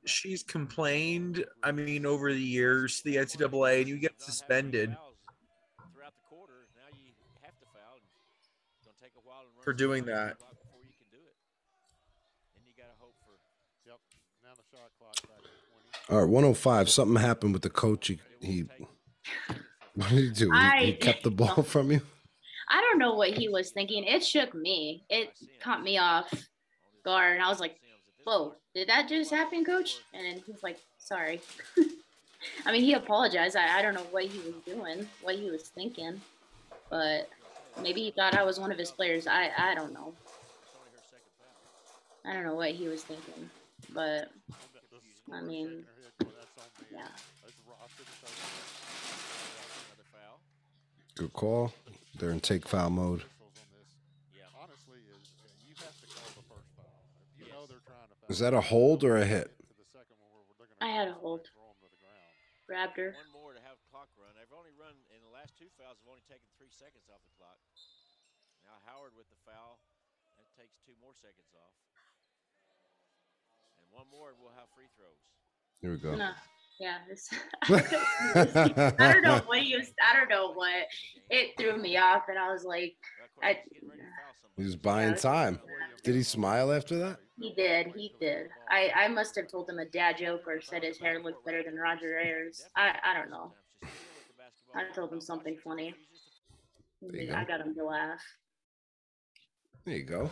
she's 0.06 0.44
complained. 0.44 1.46
I 1.64 1.72
mean, 1.72 2.06
over 2.06 2.34
the 2.34 2.42
years, 2.42 3.02
the 3.04 3.18
NCAA, 3.18 3.82
and 3.82 3.88
you 3.88 3.98
get 3.98 4.22
suspended 4.22 4.96
back 10.06 10.32
at 10.32 10.54
20. 16.08 16.10
All 16.10 16.20
right, 16.20 16.30
105. 16.30 16.90
Something 16.90 17.22
happened 17.22 17.54
with 17.54 17.62
the 17.62 17.70
coach. 17.70 18.08
He, 18.08 18.20
he 18.42 18.66
what 19.96 20.10
did 20.10 20.20
he 20.20 20.30
do? 20.32 20.52
He, 20.52 20.86
he 20.88 20.94
kept 20.94 21.24
the 21.24 21.32
ball 21.32 21.64
from 21.64 21.92
you. 21.92 22.02
I 22.70 22.82
don't 22.82 23.00
know 23.00 23.14
what 23.14 23.30
he 23.30 23.50
was 23.50 23.72
thinking. 23.72 24.04
It 24.04 24.24
shook 24.24 24.54
me. 24.54 25.06
It 25.10 25.30
caught 25.62 25.84
me 25.84 25.98
off 25.98 26.34
guard, 27.06 27.36
and 27.36 27.44
I 27.44 27.50
was 27.50 27.60
like, 27.60 27.80
"Whoa, 28.26 28.56
did 28.74 28.90
that 28.90 29.08
just 29.08 29.32
happen, 29.32 29.64
Coach?" 29.64 29.98
And 30.14 30.26
then 30.26 30.44
he's 30.46 30.64
like, 30.64 30.80
"Sorry." 30.98 31.42
I 32.66 32.72
mean, 32.72 32.82
he 32.82 32.94
apologized. 32.94 33.56
I, 33.56 33.80
I 33.80 33.82
don't 33.82 33.94
know 33.94 34.08
what 34.12 34.26
he 34.26 34.40
was 34.40 34.56
doing, 34.66 35.08
what 35.22 35.36
he 35.36 35.50
was 35.50 35.64
thinking, 35.64 36.20
but 36.90 37.30
maybe 37.82 38.02
he 38.04 38.12
thought 38.12 38.36
I 38.36 38.44
was 38.44 38.60
one 38.60 38.72
of 38.72 38.78
his 38.78 38.92
players. 38.92 39.28
I 39.28 39.52
I 39.58 39.76
don't 39.76 39.94
know. 39.94 40.14
I 42.26 42.34
don't 42.34 42.44
know 42.44 42.56
what 42.56 42.72
he 42.72 42.88
was 42.88 43.04
thinking, 43.04 43.50
but 43.94 44.32
I 45.34 45.42
mean, 45.42 45.84
yeah. 46.92 47.08
Good 51.16 51.34
call. 51.34 51.74
They're 52.18 52.32
in 52.32 52.40
take 52.40 52.68
foul 52.68 52.90
mode. 52.90 53.24
Honestly, 54.58 54.98
is 55.12 55.30
you 55.66 55.76
have 55.82 55.94
to 56.00 56.08
call 56.08 56.30
the 56.38 56.46
first 56.50 56.70
foul. 56.78 57.06
You 57.38 57.52
know 57.52 57.66
they're 57.68 57.84
trying 57.86 58.10
to 58.10 58.34
Is 58.34 58.40
that 58.40 58.54
a 58.54 58.62
hold 58.62 59.04
or 59.04 59.18
a 59.18 59.26
hit? 59.26 59.52
I 60.82 60.88
had 60.88 61.08
a 61.08 61.14
hold. 61.14 61.50
Grabbed 62.68 62.98
her. 62.98 63.14
one 63.14 63.44
more 63.44 63.54
to 63.54 63.60
have 63.60 63.76
clock 63.92 64.08
run. 64.18 64.32
I've 64.40 64.52
only 64.56 64.72
run 64.80 64.96
in 65.12 65.20
the 65.22 65.34
last 65.36 65.54
two 65.60 65.68
fouls. 65.76 66.00
I've 66.00 66.10
only 66.10 66.24
taken 66.26 66.48
three 66.56 66.72
seconds 66.72 67.06
off 67.12 67.20
the 67.20 67.24
clock. 67.24 67.24
Now 67.24 67.33
Howard 68.86 69.14
with 69.18 69.28
the 69.30 69.40
foul. 69.46 69.80
That 70.38 70.48
takes 70.60 70.76
two 70.86 70.94
more 71.02 71.14
seconds 71.16 71.52
off. 71.56 71.76
And 73.80 73.88
one 73.92 74.08
more, 74.12 74.30
and 74.30 74.38
we'll 74.40 74.56
have 74.56 74.70
free 74.76 74.92
throws. 74.96 75.20
Here 75.82 75.92
we 75.92 76.00
go. 76.00 76.16
No. 76.16 76.32
Yeah, 76.80 76.98
this, 77.08 77.30
I 79.00 79.14
don't 79.14 79.22
know 79.22 79.42
what 79.46 79.60
he 79.62 79.78
was. 79.78 79.94
I 80.04 80.18
don't 80.18 80.28
know 80.28 80.54
what 80.54 80.88
it 81.30 81.52
threw 81.58 81.78
me 81.78 81.98
off, 81.98 82.24
and 82.30 82.38
I 82.38 82.52
was 82.52 82.64
like, 82.64 82.96
I, 83.44 83.60
He 84.58 84.64
was 84.64 84.76
buying 84.76 85.14
time. 85.16 85.60
Did 86.04 86.16
he 86.16 86.24
smile 86.24 86.74
after 86.74 86.98
that? 86.98 87.20
he 87.40 87.54
did, 87.54 87.94
he 87.96 88.14
did. 88.20 88.50
I, 88.70 88.92
I 88.96 89.08
must 89.08 89.36
have 89.36 89.48
told 89.48 89.70
him 89.70 89.80
a 89.80 89.86
dad 89.86 90.18
joke 90.18 90.48
or 90.48 90.62
said 90.62 90.84
his 90.84 90.98
hair 90.98 91.22
looked 91.22 91.46
better 91.46 91.62
than 91.64 91.76
Roger 91.76 92.18
Ayers. 92.18 92.66
I, 92.76 92.96
I 93.04 93.14
don't 93.14 93.30
know. 93.30 93.54
I 94.76 94.86
told 94.96 95.14
him 95.14 95.22
something 95.22 95.58
funny. 95.64 95.94
I 97.34 97.44
got 97.44 97.62
him 97.62 97.76
to 97.76 97.84
laugh. 97.84 98.22
There 99.86 99.98
you 99.98 100.04
go. 100.04 100.30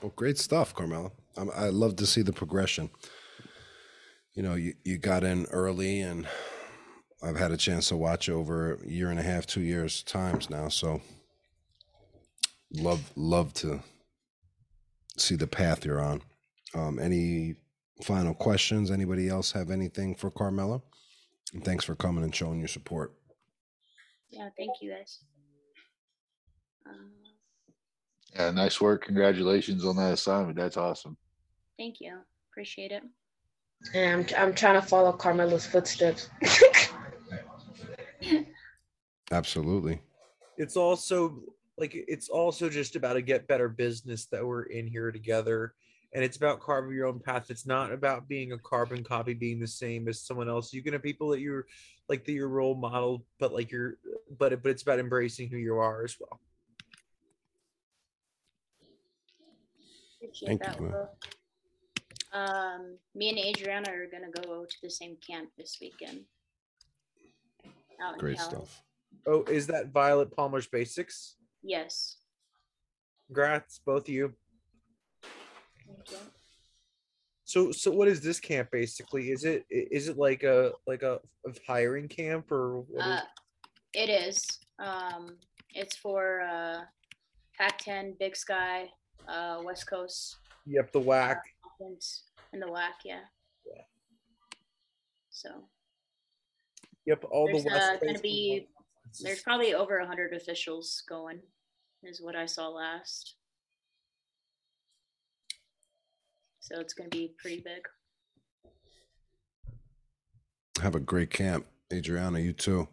Well, 0.00 0.12
great 0.14 0.38
stuff, 0.38 0.74
Carmela. 0.74 1.10
I'm, 1.36 1.50
I 1.54 1.68
love 1.68 1.96
to 1.96 2.06
see 2.06 2.22
the 2.22 2.32
progression. 2.32 2.90
You 4.34 4.42
know, 4.42 4.54
you, 4.54 4.74
you 4.84 4.98
got 4.98 5.24
in 5.24 5.46
early, 5.46 6.00
and 6.00 6.28
I've 7.22 7.36
had 7.36 7.50
a 7.50 7.56
chance 7.56 7.88
to 7.88 7.96
watch 7.96 8.28
over 8.28 8.74
a 8.74 8.86
year 8.86 9.10
and 9.10 9.18
a 9.18 9.22
half, 9.22 9.46
two 9.46 9.60
years 9.60 10.02
times 10.02 10.50
now. 10.50 10.68
So, 10.68 11.02
love 12.72 13.10
love 13.16 13.54
to 13.54 13.80
see 15.16 15.36
the 15.36 15.46
path 15.46 15.84
you're 15.84 16.00
on. 16.00 16.22
Um, 16.74 16.98
any 16.98 17.54
final 18.02 18.34
questions. 18.34 18.90
Anybody 18.90 19.28
else 19.28 19.52
have 19.52 19.70
anything 19.70 20.14
for 20.14 20.30
Carmela? 20.30 20.82
And 21.52 21.64
thanks 21.64 21.84
for 21.84 21.94
coming 21.94 22.24
and 22.24 22.34
showing 22.34 22.58
your 22.58 22.68
support. 22.68 23.14
Yeah, 24.30 24.48
thank 24.56 24.82
you 24.82 24.92
guys. 24.92 25.20
Um, 26.86 27.12
Yeah, 28.34 28.50
nice 28.50 28.80
work. 28.80 29.04
Congratulations 29.04 29.84
on 29.84 29.96
that 29.96 30.14
assignment. 30.14 30.56
That's 30.56 30.76
awesome. 30.76 31.16
thank 31.78 32.00
you. 32.00 32.18
Appreciate 32.50 32.90
it. 32.90 33.02
And 33.94 34.32
I'm, 34.36 34.48
I'm 34.48 34.54
trying 34.54 34.80
to 34.80 34.86
follow 34.86 35.12
Carmela's 35.12 35.66
footsteps. 35.66 36.30
Absolutely. 39.30 40.00
It's 40.56 40.76
also 40.76 41.40
like 41.76 41.92
it's 41.94 42.28
also 42.28 42.68
just 42.68 42.94
about 42.94 43.16
a 43.16 43.22
get 43.22 43.48
better 43.48 43.68
business 43.68 44.26
that 44.26 44.46
we're 44.46 44.64
in 44.64 44.86
here 44.86 45.10
together. 45.10 45.74
And 46.14 46.22
it's 46.22 46.36
about 46.36 46.60
carving 46.60 46.94
your 46.94 47.06
own 47.06 47.18
path. 47.18 47.50
It's 47.50 47.66
not 47.66 47.90
about 47.90 48.28
being 48.28 48.52
a 48.52 48.58
carbon 48.58 49.02
copy, 49.02 49.34
being 49.34 49.58
the 49.58 49.66
same 49.66 50.06
as 50.06 50.20
someone 50.20 50.48
else. 50.48 50.72
You 50.72 50.80
can 50.80 50.92
have 50.92 51.02
people 51.02 51.28
that 51.30 51.40
you're 51.40 51.66
like 52.08 52.24
that 52.24 52.32
your 52.32 52.48
role 52.48 52.76
model, 52.76 53.24
but 53.40 53.52
like 53.52 53.72
you're 53.72 53.96
but 54.38 54.52
it, 54.52 54.62
but 54.62 54.70
it's 54.70 54.82
about 54.82 55.00
embracing 55.00 55.48
who 55.48 55.56
you 55.56 55.76
are 55.76 56.04
as 56.04 56.16
well. 56.20 56.40
Appreciate 60.24 60.48
Thank 60.48 60.62
that. 60.62 60.80
you, 60.80 61.08
Um, 62.32 62.98
me 63.14 63.28
and 63.28 63.38
Adriana 63.38 63.92
are 63.92 64.06
gonna 64.06 64.30
go 64.30 64.64
to 64.64 64.76
the 64.82 64.90
same 64.90 65.16
camp 65.16 65.50
this 65.56 65.78
weekend. 65.80 66.24
Out 68.00 68.14
in 68.14 68.18
Great 68.18 68.40
stuff. 68.40 68.82
Oh, 69.26 69.44
is 69.44 69.66
that 69.68 69.88
Violet 69.92 70.34
Palmer's 70.34 70.66
basics? 70.66 71.36
Yes. 71.62 72.16
Congrats, 73.26 73.78
both 73.78 74.02
of 74.02 74.08
you. 74.08 74.34
Thank 75.22 76.10
you. 76.10 76.16
So 77.44 77.70
so 77.70 77.90
what 77.90 78.08
is 78.08 78.20
this 78.20 78.40
camp 78.40 78.70
basically? 78.72 79.30
Is 79.30 79.44
it 79.44 79.64
is 79.70 80.08
it 80.08 80.16
like 80.16 80.42
a 80.42 80.72
like 80.86 81.02
a, 81.02 81.20
a 81.46 81.52
hiring 81.66 82.08
camp 82.08 82.50
or 82.50 82.80
what 82.80 83.06
is 83.06 83.12
Uh, 83.12 83.24
it 83.92 84.08
is. 84.08 84.44
Um, 84.78 85.38
it's 85.70 85.96
for 85.96 86.40
uh, 86.40 86.80
Pac-10, 87.56 88.18
Big 88.18 88.34
Sky, 88.34 88.90
uh, 89.28 89.60
West 89.64 89.86
Coast, 89.88 90.36
Yep, 90.66 90.92
the 90.92 91.00
WAC. 91.00 91.38
Conference, 91.78 92.24
and 92.52 92.62
the 92.62 92.66
WAC. 92.66 92.90
Yeah. 93.04 93.20
Yeah. 93.66 93.82
So 95.30 95.48
Yep, 97.06 97.24
all 97.30 97.46
there's 97.46 97.64
the 97.64 97.70
uh, 97.70 97.74
West 97.74 98.00
gonna 98.00 98.12
Coast 98.12 98.22
be 98.22 98.68
conferences. 98.74 99.24
there's 99.24 99.42
probably 99.42 99.74
over 99.74 99.98
a 99.98 100.06
hundred 100.06 100.32
officials 100.32 101.02
going, 101.08 101.40
is 102.02 102.20
what 102.22 102.34
I 102.36 102.46
saw 102.46 102.68
last. 102.68 103.34
So 106.60 106.80
it's 106.80 106.94
gonna 106.94 107.10
be 107.10 107.34
pretty 107.38 107.60
big. 107.60 107.82
Have 110.82 110.94
a 110.94 111.00
great 111.00 111.30
camp. 111.30 111.66
Adriana, 111.92 112.40
you 112.40 112.52
too. 112.52 112.88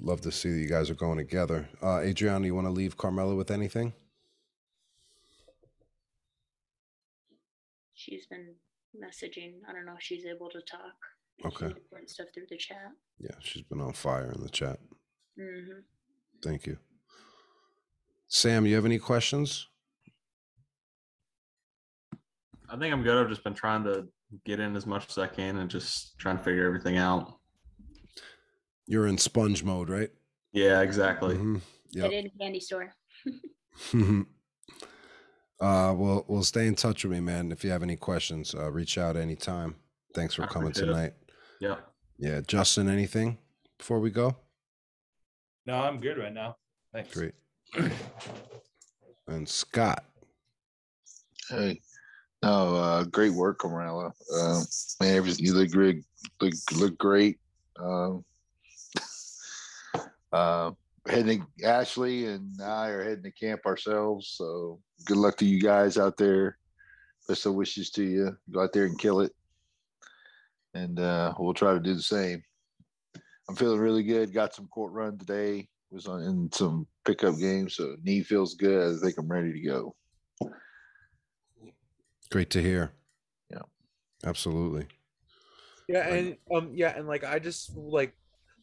Love 0.00 0.20
to 0.22 0.32
see 0.32 0.50
that 0.50 0.58
you 0.58 0.68
guys 0.68 0.90
are 0.90 0.94
going 0.94 1.18
together. 1.18 1.68
Uh, 1.82 2.00
Adriana, 2.00 2.46
you 2.46 2.54
want 2.54 2.66
to 2.66 2.72
leave 2.72 2.96
Carmela 2.96 3.34
with 3.34 3.50
anything? 3.50 3.92
She's 7.94 8.26
been 8.26 8.54
messaging. 8.94 9.54
I 9.68 9.72
don't 9.72 9.86
know 9.86 9.94
if 9.96 10.02
she's 10.02 10.24
able 10.26 10.48
to 10.50 10.60
talk. 10.60 10.94
Okay. 11.44 11.68
She's 11.68 11.84
putting 11.90 12.08
stuff 12.08 12.26
through 12.34 12.46
the 12.48 12.56
chat. 12.56 12.92
Yeah, 13.18 13.34
she's 13.40 13.62
been 13.62 13.80
on 13.80 13.92
fire 13.92 14.32
in 14.32 14.42
the 14.42 14.48
chat. 14.48 14.78
Mm-hmm. 15.38 15.80
Thank 16.42 16.66
you. 16.66 16.78
Sam, 18.28 18.66
you 18.66 18.74
have 18.74 18.84
any 18.84 18.98
questions? 18.98 19.68
I 22.68 22.76
think 22.76 22.92
I'm 22.92 23.02
good. 23.02 23.16
I've 23.16 23.28
just 23.28 23.44
been 23.44 23.54
trying 23.54 23.84
to 23.84 24.06
get 24.44 24.60
in 24.60 24.76
as 24.76 24.86
much 24.86 25.06
as 25.08 25.18
I 25.18 25.26
can 25.28 25.58
and 25.58 25.70
just 25.70 26.18
trying 26.18 26.36
to 26.38 26.42
figure 26.42 26.66
everything 26.66 26.98
out. 26.98 27.38
You're 28.86 29.06
in 29.06 29.18
sponge 29.18 29.64
mode, 29.64 29.88
right? 29.90 30.10
Yeah, 30.52 30.80
exactly. 30.80 31.34
Mhm. 31.36 31.60
Get 31.92 32.12
in 32.12 32.26
a 32.26 32.30
candy 32.38 32.60
store. 32.60 32.92
uh, 35.60 35.94
we'll 35.96 36.24
we'll 36.28 36.42
stay 36.44 36.66
in 36.66 36.74
touch 36.74 37.04
with 37.04 37.12
me, 37.12 37.20
man. 37.20 37.52
If 37.52 37.64
you 37.64 37.70
have 37.70 37.82
any 37.82 37.96
questions, 37.96 38.54
uh, 38.54 38.70
reach 38.70 38.98
out 38.98 39.16
anytime. 39.16 39.76
Thanks 40.14 40.34
for 40.34 40.42
I 40.44 40.46
coming 40.46 40.68
appreciate 40.70 40.88
it. 40.90 40.92
tonight. 40.92 41.14
Yeah. 41.60 41.76
Yeah, 42.18 42.40
Justin, 42.46 42.88
anything 42.88 43.38
before 43.78 44.00
we 44.00 44.10
go? 44.10 44.36
No, 45.66 45.74
I'm 45.74 46.00
good 46.00 46.16
right 46.18 46.32
now. 46.32 46.56
Thanks. 46.92 47.12
Great. 47.12 47.34
And 49.28 49.48
Scott, 49.48 50.04
Hey, 51.50 51.80
no, 52.42 52.76
uh, 52.76 53.04
great 53.04 53.32
work, 53.32 53.58
Carmela. 53.58 54.12
Uh, 54.32 54.62
man, 55.00 55.16
everything 55.16 55.44
you 55.44 55.52
look 55.54 55.70
great, 55.70 56.04
look 56.40 56.54
look 56.76 56.96
great. 56.98 57.38
Um, 57.78 58.24
uh, 60.36 60.70
heading 61.08 61.46
Ashley 61.64 62.26
and 62.26 62.60
I 62.60 62.88
are 62.88 63.02
heading 63.02 63.24
to 63.24 63.30
camp 63.30 63.64
ourselves. 63.66 64.34
So 64.36 64.80
good 65.06 65.16
luck 65.16 65.36
to 65.38 65.46
you 65.46 65.60
guys 65.60 65.96
out 65.98 66.16
there. 66.16 66.58
Best 67.28 67.46
of 67.46 67.54
wishes 67.54 67.90
to 67.92 68.04
you. 68.04 68.36
Go 68.50 68.62
out 68.62 68.72
there 68.72 68.84
and 68.84 68.98
kill 68.98 69.20
it, 69.20 69.32
and 70.74 71.00
uh, 71.00 71.34
we'll 71.38 71.54
try 71.54 71.72
to 71.72 71.80
do 71.80 71.94
the 71.94 72.02
same. 72.02 72.42
I'm 73.48 73.56
feeling 73.56 73.80
really 73.80 74.02
good. 74.02 74.32
Got 74.32 74.54
some 74.54 74.68
court 74.68 74.92
run 74.92 75.18
today. 75.18 75.68
Was 75.90 76.06
on 76.06 76.22
in 76.22 76.50
some 76.52 76.86
pickup 77.04 77.38
games, 77.38 77.76
so 77.76 77.96
knee 78.02 78.22
feels 78.22 78.54
good. 78.54 78.96
I 78.96 79.00
think 79.00 79.18
I'm 79.18 79.28
ready 79.28 79.52
to 79.52 79.60
go. 79.60 79.94
great 82.30 82.50
to 82.50 82.62
hear. 82.62 82.92
Yeah. 83.50 83.62
Absolutely. 84.24 84.86
Yeah, 85.88 86.08
and 86.08 86.36
um 86.54 86.72
yeah, 86.74 86.96
and 86.96 87.08
like 87.08 87.24
I 87.24 87.38
just 87.38 87.76
like 87.76 88.14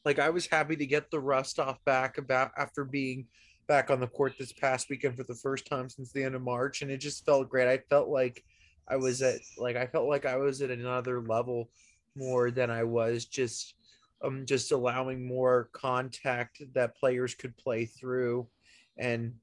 like 0.05 0.19
I 0.19 0.29
was 0.29 0.47
happy 0.47 0.75
to 0.75 0.85
get 0.85 1.09
the 1.09 1.19
rust 1.19 1.59
off 1.59 1.83
back 1.85 2.17
about 2.17 2.51
after 2.57 2.83
being 2.83 3.27
back 3.67 3.89
on 3.89 3.99
the 3.99 4.07
court 4.07 4.33
this 4.37 4.51
past 4.51 4.89
weekend 4.89 5.15
for 5.15 5.23
the 5.23 5.35
first 5.35 5.65
time 5.65 5.89
since 5.89 6.11
the 6.11 6.23
end 6.23 6.35
of 6.35 6.41
March 6.41 6.81
and 6.81 6.91
it 6.91 6.97
just 6.97 7.25
felt 7.25 7.49
great. 7.49 7.67
I 7.67 7.77
felt 7.89 8.09
like 8.09 8.43
I 8.87 8.97
was 8.97 9.21
at 9.21 9.39
like 9.57 9.75
I 9.75 9.87
felt 9.87 10.09
like 10.09 10.25
I 10.25 10.37
was 10.37 10.61
at 10.61 10.71
another 10.71 11.21
level 11.21 11.69
more 12.15 12.51
than 12.51 12.69
I 12.69 12.84
was 12.84 13.25
just 13.25 13.75
um 14.23 14.45
just 14.45 14.71
allowing 14.71 15.25
more 15.25 15.69
contact 15.73 16.61
that 16.73 16.97
players 16.97 17.34
could 17.34 17.55
play 17.57 17.85
through 17.85 18.47
and 18.97 19.34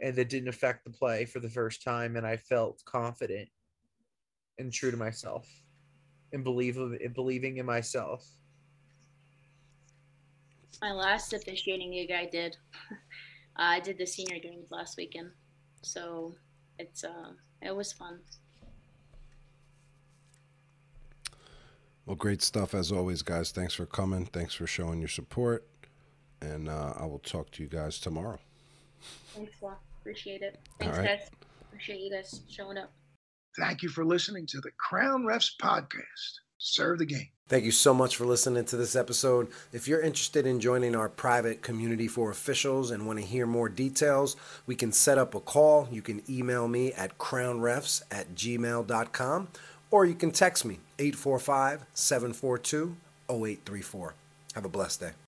and 0.00 0.14
that 0.14 0.28
didn't 0.28 0.48
affect 0.48 0.84
the 0.84 0.90
play 0.90 1.24
for 1.24 1.40
the 1.40 1.48
first 1.48 1.82
time 1.82 2.16
and 2.16 2.26
I 2.26 2.36
felt 2.36 2.82
confident 2.84 3.48
and 4.58 4.72
true 4.72 4.90
to 4.90 4.96
myself 4.96 5.48
and 6.32 6.44
believe 6.44 6.76
of 6.76 6.94
in 6.94 7.12
believing 7.12 7.56
in 7.56 7.66
myself. 7.66 8.26
My 10.80 10.92
last 10.92 11.32
officiating 11.32 11.92
gig 11.92 12.10
I 12.10 12.26
did. 12.26 12.56
I 13.56 13.80
did 13.80 13.98
the 13.98 14.06
senior 14.06 14.38
games 14.38 14.70
last 14.70 14.96
weekend, 14.96 15.30
so 15.82 16.34
it's 16.78 17.04
uh 17.04 17.32
it 17.62 17.74
was 17.74 17.92
fun. 17.92 18.20
Well, 22.04 22.16
great 22.16 22.40
stuff 22.40 22.74
as 22.74 22.92
always, 22.92 23.22
guys. 23.22 23.50
Thanks 23.50 23.74
for 23.74 23.84
coming. 23.86 24.26
Thanks 24.26 24.54
for 24.54 24.66
showing 24.66 25.00
your 25.00 25.08
support. 25.08 25.66
And 26.40 26.68
uh, 26.68 26.92
I 26.96 27.04
will 27.04 27.18
talk 27.18 27.50
to 27.52 27.62
you 27.62 27.68
guys 27.68 27.98
tomorrow. 27.98 28.38
Thanks, 29.34 29.60
Law. 29.60 29.74
Appreciate 30.00 30.42
it. 30.42 30.60
All 30.68 30.76
Thanks, 30.78 30.98
right. 30.98 31.18
guys. 31.18 31.30
Appreciate 31.62 32.00
you 32.00 32.12
guys 32.12 32.42
showing 32.48 32.78
up. 32.78 32.92
Thank 33.58 33.82
you 33.82 33.88
for 33.88 34.04
listening 34.04 34.46
to 34.48 34.60
the 34.60 34.70
Crown 34.78 35.24
Refs 35.24 35.50
podcast. 35.60 36.38
Serve 36.58 36.98
the 36.98 37.06
game. 37.06 37.28
Thank 37.48 37.64
you 37.64 37.70
so 37.70 37.94
much 37.94 38.16
for 38.16 38.24
listening 38.24 38.64
to 38.64 38.76
this 38.76 38.96
episode. 38.96 39.48
If 39.72 39.86
you're 39.86 40.00
interested 40.00 40.46
in 40.46 40.58
joining 40.58 40.96
our 40.96 41.08
private 41.08 41.62
community 41.62 42.08
for 42.08 42.30
officials 42.30 42.90
and 42.90 43.06
want 43.06 43.20
to 43.20 43.24
hear 43.24 43.46
more 43.46 43.68
details, 43.68 44.36
we 44.66 44.74
can 44.74 44.90
set 44.90 45.16
up 45.16 45.34
a 45.34 45.40
call. 45.40 45.88
You 45.92 46.02
can 46.02 46.22
email 46.28 46.66
me 46.66 46.92
at 46.92 47.18
crownrefs 47.18 48.02
at 48.10 48.34
gmail.com 48.34 49.48
or 49.92 50.04
you 50.06 50.14
can 50.14 50.32
text 50.32 50.64
me 50.64 50.80
845 50.98 51.86
742 51.94 52.96
0834. 53.28 54.14
Have 54.54 54.64
a 54.64 54.68
blessed 54.68 55.00
day. 55.00 55.10